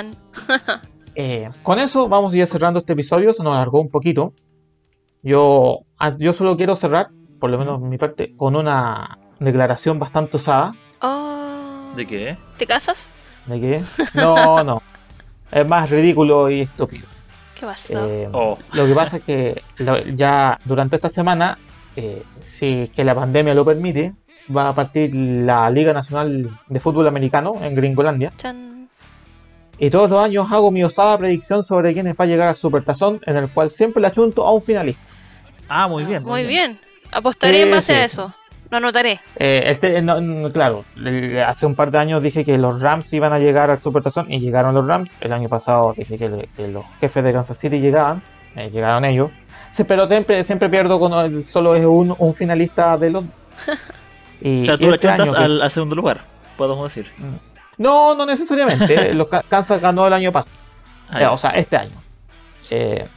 Eh, 1.15 1.49
con 1.63 1.79
eso 1.79 2.07
vamos 2.07 2.33
a 2.33 2.37
ir 2.37 2.47
cerrando 2.47 2.79
este 2.79 2.93
episodio. 2.93 3.33
Se 3.33 3.43
nos 3.43 3.53
alargó 3.53 3.81
un 3.81 3.89
poquito. 3.89 4.31
Yo, 5.21 5.79
ah, 5.97 6.15
yo 6.17 6.31
solo 6.31 6.55
quiero 6.55 6.77
cerrar, 6.77 7.09
por 7.41 7.49
lo 7.49 7.57
menos 7.57 7.81
mi 7.81 7.97
parte, 7.97 8.33
con 8.37 8.55
una 8.55 9.17
declaración 9.37 9.99
bastante 9.99 10.37
osada. 10.37 10.71
Oh. 11.01 11.91
¿De 11.93 12.05
qué? 12.05 12.37
¿Te 12.57 12.65
casas? 12.65 13.11
¿De 13.47 13.59
qué? 13.59 13.81
No, 14.13 14.63
no 14.63 14.81
es 15.51 15.67
más 15.67 15.89
ridículo 15.89 16.49
y 16.49 16.61
estúpido. 16.61 17.05
¿Qué 17.59 17.65
pasó? 17.65 18.07
Eh, 18.07 18.29
oh. 18.31 18.57
Lo 18.73 18.85
que 18.85 18.93
pasa 18.93 19.17
es 19.17 19.23
que 19.23 19.61
ya 20.15 20.59
durante 20.65 20.95
esta 20.95 21.09
semana, 21.09 21.57
eh, 21.95 22.23
si 22.45 22.91
que 22.95 23.03
la 23.03 23.13
pandemia 23.13 23.53
lo 23.53 23.65
permite, 23.65 24.13
va 24.55 24.69
a 24.69 24.73
partir 24.73 25.13
la 25.13 25.69
Liga 25.69 25.93
Nacional 25.93 26.49
de 26.67 26.79
Fútbol 26.79 27.07
Americano 27.07 27.55
en 27.61 27.75
Gringolandia. 27.75 28.31
Y 29.77 29.89
todos 29.89 30.09
los 30.09 30.23
años 30.23 30.51
hago 30.51 30.71
mi 30.71 30.83
osada 30.83 31.17
predicción 31.17 31.63
sobre 31.63 31.93
quiénes 31.93 32.13
va 32.13 32.25
a 32.25 32.27
llegar 32.27 32.47
al 32.49 32.55
Supertazón, 32.55 33.19
en 33.25 33.37
el 33.37 33.49
cual 33.49 33.69
siempre 33.69 34.01
le 34.01 34.07
achunto 34.07 34.45
a 34.45 34.51
un 34.51 34.61
finalista. 34.61 35.01
Ah, 35.69 35.87
muy 35.87 36.03
bien. 36.03 36.23
Muy, 36.23 36.45
bien. 36.45 36.77
Apostaré 37.11 37.65
más 37.65 37.89
a 37.89 38.03
eso. 38.03 38.33
Lo 38.71 38.77
anotaré. 38.77 39.19
Eh, 39.37 39.63
este, 39.65 40.03
claro, 40.53 40.85
hace 41.45 41.65
un 41.65 41.75
par 41.75 41.89
de 41.89 41.97
años 41.97 42.21
dije 42.21 42.45
que 42.45 42.57
los 42.57 42.81
Rams 42.81 43.11
iban 43.13 43.33
a 43.33 43.39
llegar 43.39 43.71
al 43.71 43.79
Supertazón 43.79 44.31
y 44.31 44.39
llegaron 44.39 44.75
los 44.75 44.87
Rams. 44.87 45.17
El 45.21 45.33
año 45.33 45.49
pasado 45.49 45.93
dije 45.97 46.17
que, 46.17 46.67
los 46.67 46.85
jefes 46.99 47.23
de 47.23 47.33
Kansas 47.33 47.57
City 47.57 47.79
llegaban, 47.79 48.21
eh, 48.55 48.69
llegaron 48.71 49.05
ellos. 49.05 49.31
Sí, 49.71 49.83
pero 49.83 50.07
siempre, 50.07 50.43
siempre 50.43 50.69
pierdo 50.69 50.99
cuando 50.99 51.41
solo 51.41 51.75
es 51.75 51.85
un, 51.85 52.15
un 52.17 52.33
finalista 52.33 52.97
de 52.97 53.09
los. 53.09 53.23
y, 54.41 54.61
o 54.61 54.65
sea, 54.65 54.77
tú 54.77 54.87
le 54.87 54.95
este 54.95 55.07
al, 55.07 55.69
segundo 55.71 55.95
lugar, 55.95 56.21
podemos 56.55 56.93
decir. 56.93 57.11
Mm. 57.17 57.83
No, 57.83 58.13
no 58.13 58.25
necesariamente. 58.25 59.13
los 59.15 59.27
Kansas 59.27 59.81
ganó 59.81 60.05
el 60.05 60.13
año 60.13 60.31
pasado. 60.31 60.53
Ah, 61.09 61.23
eh, 61.23 61.27
o 61.27 61.37
sea, 61.37 61.51
este 61.51 61.75
año. 61.75 61.95
Eh, 62.69 63.07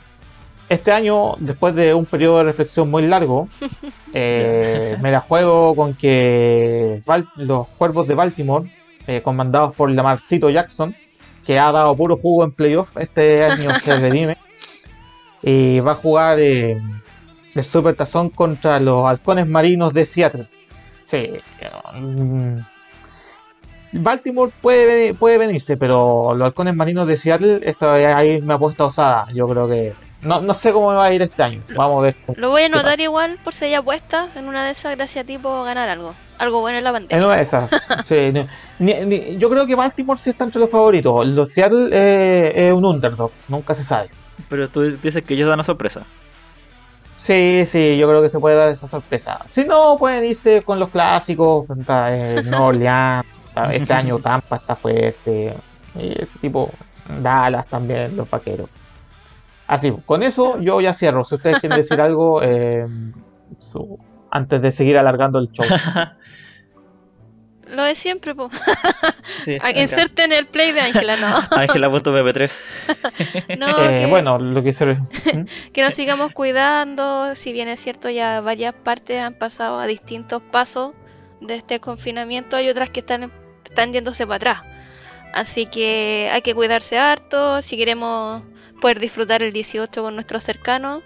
este 0.73 0.93
año, 0.93 1.35
después 1.39 1.75
de 1.75 1.93
un 1.93 2.07
periodo 2.07 2.39
de 2.39 2.45
reflexión 2.45 2.91
muy 2.91 3.03
largo, 3.07 3.49
eh, 4.15 4.97
me 5.01 5.11
la 5.11 5.21
juego 5.21 5.75
con 5.75 5.95
que 5.95 7.03
los 7.37 7.69
cuervos 7.69 8.09
de 8.09 8.15
Baltimore, 8.15 8.71
eh, 9.07 9.21
comandados 9.23 9.77
por 9.77 9.91
Lamarcito 9.91 10.49
Jackson, 10.49 10.95
que 11.45 11.59
ha 11.59 11.71
dado 11.73 11.95
puro 11.97 12.17
jugo 12.17 12.45
en 12.45 12.53
playoff, 12.53 12.97
este 12.97 13.45
año 13.45 13.71
se 13.85 13.99
redime, 13.99 14.39
y 15.43 15.81
va 15.81 15.93
a 15.93 15.97
jugar 15.97 16.41
eh, 16.41 16.81
el 17.55 17.65
Super 17.65 17.95
Tazón 17.95 18.31
contra 18.31 18.81
los 18.81 19.07
halcones 19.07 19.47
marinos 19.47 19.93
de 19.93 20.07
Seattle. 20.07 20.47
Sí. 21.05 21.33
Mm, 22.01 22.57
Baltimore 23.93 24.51
puede, 24.63 25.13
puede 25.13 25.37
venirse, 25.37 25.77
pero 25.77 26.35
los 26.35 26.47
halcones 26.47 26.75
marinos 26.75 27.07
de 27.07 27.19
Seattle, 27.19 27.61
eso 27.63 27.91
ahí 27.91 28.41
me 28.41 28.55
ha 28.55 28.59
puesto 28.59 28.87
osada. 28.87 29.29
Yo 29.35 29.47
creo 29.47 29.69
que. 29.69 29.93
No, 30.23 30.41
no 30.41 30.55
sé 30.55 30.73
cómo 30.73 30.91
me 30.91 30.97
va 30.97 31.07
a 31.07 31.13
ir 31.13 31.21
este 31.23 31.43
año. 31.43 31.63
Vamos 31.75 31.99
a 31.99 32.03
ver. 32.03 32.17
Lo 32.37 32.51
voy 32.51 32.63
a 32.63 32.67
anotar 32.67 33.01
igual 33.01 33.39
por 33.43 33.53
si 33.53 33.67
hay 33.67 33.75
apuesta. 33.75 34.29
En 34.37 34.47
una 34.47 34.65
de 34.65 34.71
esas, 34.71 34.97
gracias 34.97 35.25
a 35.25 35.27
ti, 35.27 35.37
puedo 35.37 35.65
ganar 35.65 35.89
algo. 35.89 36.15
Algo 36.39 36.61
bueno 36.61 36.79
en 36.79 36.85
la 36.85 36.93
bandera. 36.93 37.19
En 37.19 37.25
una 37.25 37.37
de 37.37 37.43
esas. 37.43 37.71
sí, 38.05 38.33
yo 39.39 39.51
creo 39.51 39.67
que 39.67 39.75
Baltimore 39.75 40.19
sí 40.19 40.31
está 40.31 40.45
entre 40.45 40.61
los 40.61 40.71
favoritos. 40.71 41.27
Los 41.27 41.51
Seattle 41.51 41.89
eh, 41.93 42.69
es 42.69 42.73
un 42.73 42.85
underdog. 42.85 43.33
Nunca 43.49 43.75
se 43.75 43.85
sabe. 43.85 44.11
Pero 44.49 44.69
tú 44.69 44.83
dices 44.83 45.23
que 45.23 45.35
ellos 45.35 45.49
dan 45.49 45.55
una 45.55 45.65
sorpresa. 45.65 46.05
Sí, 47.17 47.65
sí, 47.67 47.97
yo 47.99 48.09
creo 48.09 48.21
que 48.21 48.31
se 48.31 48.41
puede 48.41 48.57
dar 48.57 48.69
esa 48.69 48.89
sorpresa. 48.89 49.41
Si 49.47 49.65
no, 49.65 49.97
pueden 49.97 50.25
irse 50.25 50.63
con 50.63 50.81
los 50.81 50.89
clásicos, 50.89 51.67
eh, 51.89 52.43
New 52.45 52.63
Orleans, 52.63 53.27
este 53.71 53.95
año 53.95 54.19
Tampa 54.23 54.57
está 54.57 54.75
fuerte, 54.75 55.55
y 55.95 56.21
ese 56.21 56.41
tipo, 56.41 56.71
Dallas 57.21 57.67
también, 57.67 58.17
los 58.17 58.29
vaqueros. 58.29 58.69
Así, 59.73 59.91
con 60.05 60.23
eso 60.23 60.61
yo 60.61 60.83
ya 60.83 60.93
cierro. 60.93 61.25
Si 61.25 61.37
ustedes 61.37 61.59
quieren 61.59 61.79
decir 61.79 61.99
algo, 62.03 62.43
eh, 62.43 62.87
antes 64.31 64.61
de 64.61 64.71
seguir 64.71 64.99
alargando 64.99 65.39
el 65.39 65.51
show. 65.51 65.65
Lo 67.69 67.85
de 67.85 67.95
siempre, 67.95 68.35
po. 68.35 68.51
Sí, 69.45 69.57
Inserte 69.75 70.25
en 70.25 70.33
el 70.33 70.45
play 70.45 70.73
de 70.73 70.83
Ángela, 70.83 71.17
no. 71.17 71.39
Ángela.pp3. 71.59 72.53
no, 73.59 73.83
eh, 73.83 74.05
bueno, 74.11 74.39
lo 74.39 74.63
que 74.63 74.75
se... 74.75 74.85
¿Mm? 74.85 75.47
que 75.73 75.83
nos 75.83 75.95
sigamos 75.95 76.33
cuidando. 76.33 77.35
Si 77.35 77.55
bien 77.55 77.69
es 77.69 77.81
cierto, 77.81 78.11
ya 78.11 78.43
varias 78.43 78.75
partes 78.75 79.23
han 79.23 79.33
pasado 79.33 79.79
a 79.79 79.87
distintos 79.87 80.43
pasos 80.43 80.93
de 81.41 81.55
este 81.55 81.81
confinamiento. 81.81 82.57
Hay 82.57 82.69
otras 82.69 82.91
que 82.91 83.01
están, 83.01 83.33
están 83.65 83.95
yéndose 83.95 84.27
para 84.27 84.37
atrás. 84.37 84.59
Así 85.33 85.65
que 85.65 86.29
hay 86.31 86.43
que 86.43 86.55
cuidarse 86.55 86.99
harto. 86.99 87.63
Si 87.63 87.79
queremos 87.79 88.43
poder 88.83 88.99
disfrutar 88.99 89.43
el 89.43 89.53
18 89.53 90.03
con 90.03 90.15
nuestros 90.15 90.43
cercanos, 90.43 91.03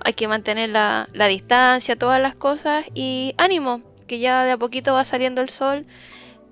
hay 0.00 0.14
que 0.14 0.26
mantener 0.26 0.70
la, 0.70 1.06
distancia, 1.28 1.94
todas 1.94 2.20
las 2.20 2.34
cosas. 2.34 2.84
Y 2.94 3.34
ánimo, 3.38 3.82
que 4.06 4.18
ya 4.18 4.44
de 4.44 4.52
a 4.52 4.56
poquito 4.56 4.94
va 4.94 5.04
saliendo 5.04 5.42
el 5.42 5.48
sol 5.48 5.84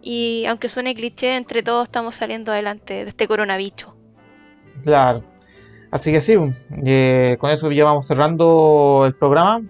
y 0.03 0.45
aunque 0.47 0.68
suene 0.68 0.95
cliché, 0.95 1.36
entre 1.36 1.62
todos 1.62 1.84
estamos 1.84 2.14
saliendo 2.14 2.53
adelante 2.53 3.05
de 3.05 3.09
este 3.09 3.26
coronavirus. 3.26 3.88
Claro. 4.84 5.24
Así 5.90 6.12
que 6.12 6.20
sí, 6.20 6.34
eh, 6.84 7.36
con 7.40 7.51
eso 7.51 7.70
ya 7.72 7.84
vamos 7.84 8.07
cerrando 8.07 9.03
el 9.07 9.14
programa. 9.14 9.62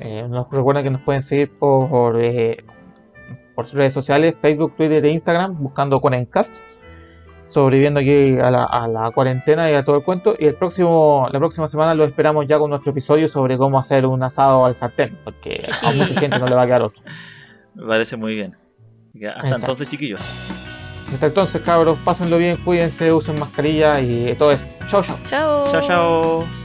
Eh, 0.00 0.26
nos 0.28 0.50
recuerden 0.50 0.82
que 0.82 0.90
nos 0.90 1.02
pueden 1.02 1.22
seguir 1.22 1.50
por, 1.56 2.20
eh, 2.20 2.64
por 3.54 3.72
redes 3.74 3.92
sociales, 3.92 4.36
Facebook, 4.40 4.74
Twitter 4.76 5.04
e 5.04 5.10
Instagram, 5.10 5.54
buscando 5.56 6.00
Cuarencast 6.00 6.56
sobreviviendo 7.48 8.00
aquí 8.00 8.38
a 8.38 8.50
la, 8.50 9.10
cuarentena 9.14 9.70
y 9.70 9.74
a 9.74 9.84
todo 9.84 9.96
el 9.96 10.02
cuento. 10.02 10.36
Y 10.38 10.46
el 10.46 10.54
próximo, 10.54 11.28
la 11.32 11.38
próxima 11.38 11.66
semana 11.66 11.94
lo 11.94 12.04
esperamos 12.04 12.46
ya 12.46 12.58
con 12.58 12.70
nuestro 12.70 12.92
episodio 12.92 13.26
sobre 13.26 13.58
cómo 13.58 13.78
hacer 13.78 14.06
un 14.06 14.22
asado 14.22 14.64
al 14.64 14.74
sartén, 14.74 15.18
porque 15.24 15.66
a 15.82 15.92
mucha 15.92 16.20
gente 16.20 16.38
no 16.38 16.46
le 16.46 16.54
va 16.54 16.62
a 16.62 16.66
quedar 16.66 16.82
otro. 16.82 17.02
Me 17.74 17.86
parece 17.86 18.16
muy 18.16 18.34
bien. 18.34 18.56
Hasta 19.34 19.56
entonces, 19.56 19.88
chiquillos. 19.88 20.20
Hasta 21.12 21.26
entonces, 21.26 21.62
cabros, 21.62 21.98
pásenlo 22.00 22.36
bien, 22.36 22.56
cuídense, 22.58 23.12
usen 23.12 23.38
mascarilla 23.40 24.00
y 24.00 24.34
todo 24.34 24.50
eso. 24.50 24.64
Chao, 24.88 25.02
chao. 25.02 25.16
Chao. 25.26 25.72
Chao, 25.72 25.86
chao. 25.86 26.57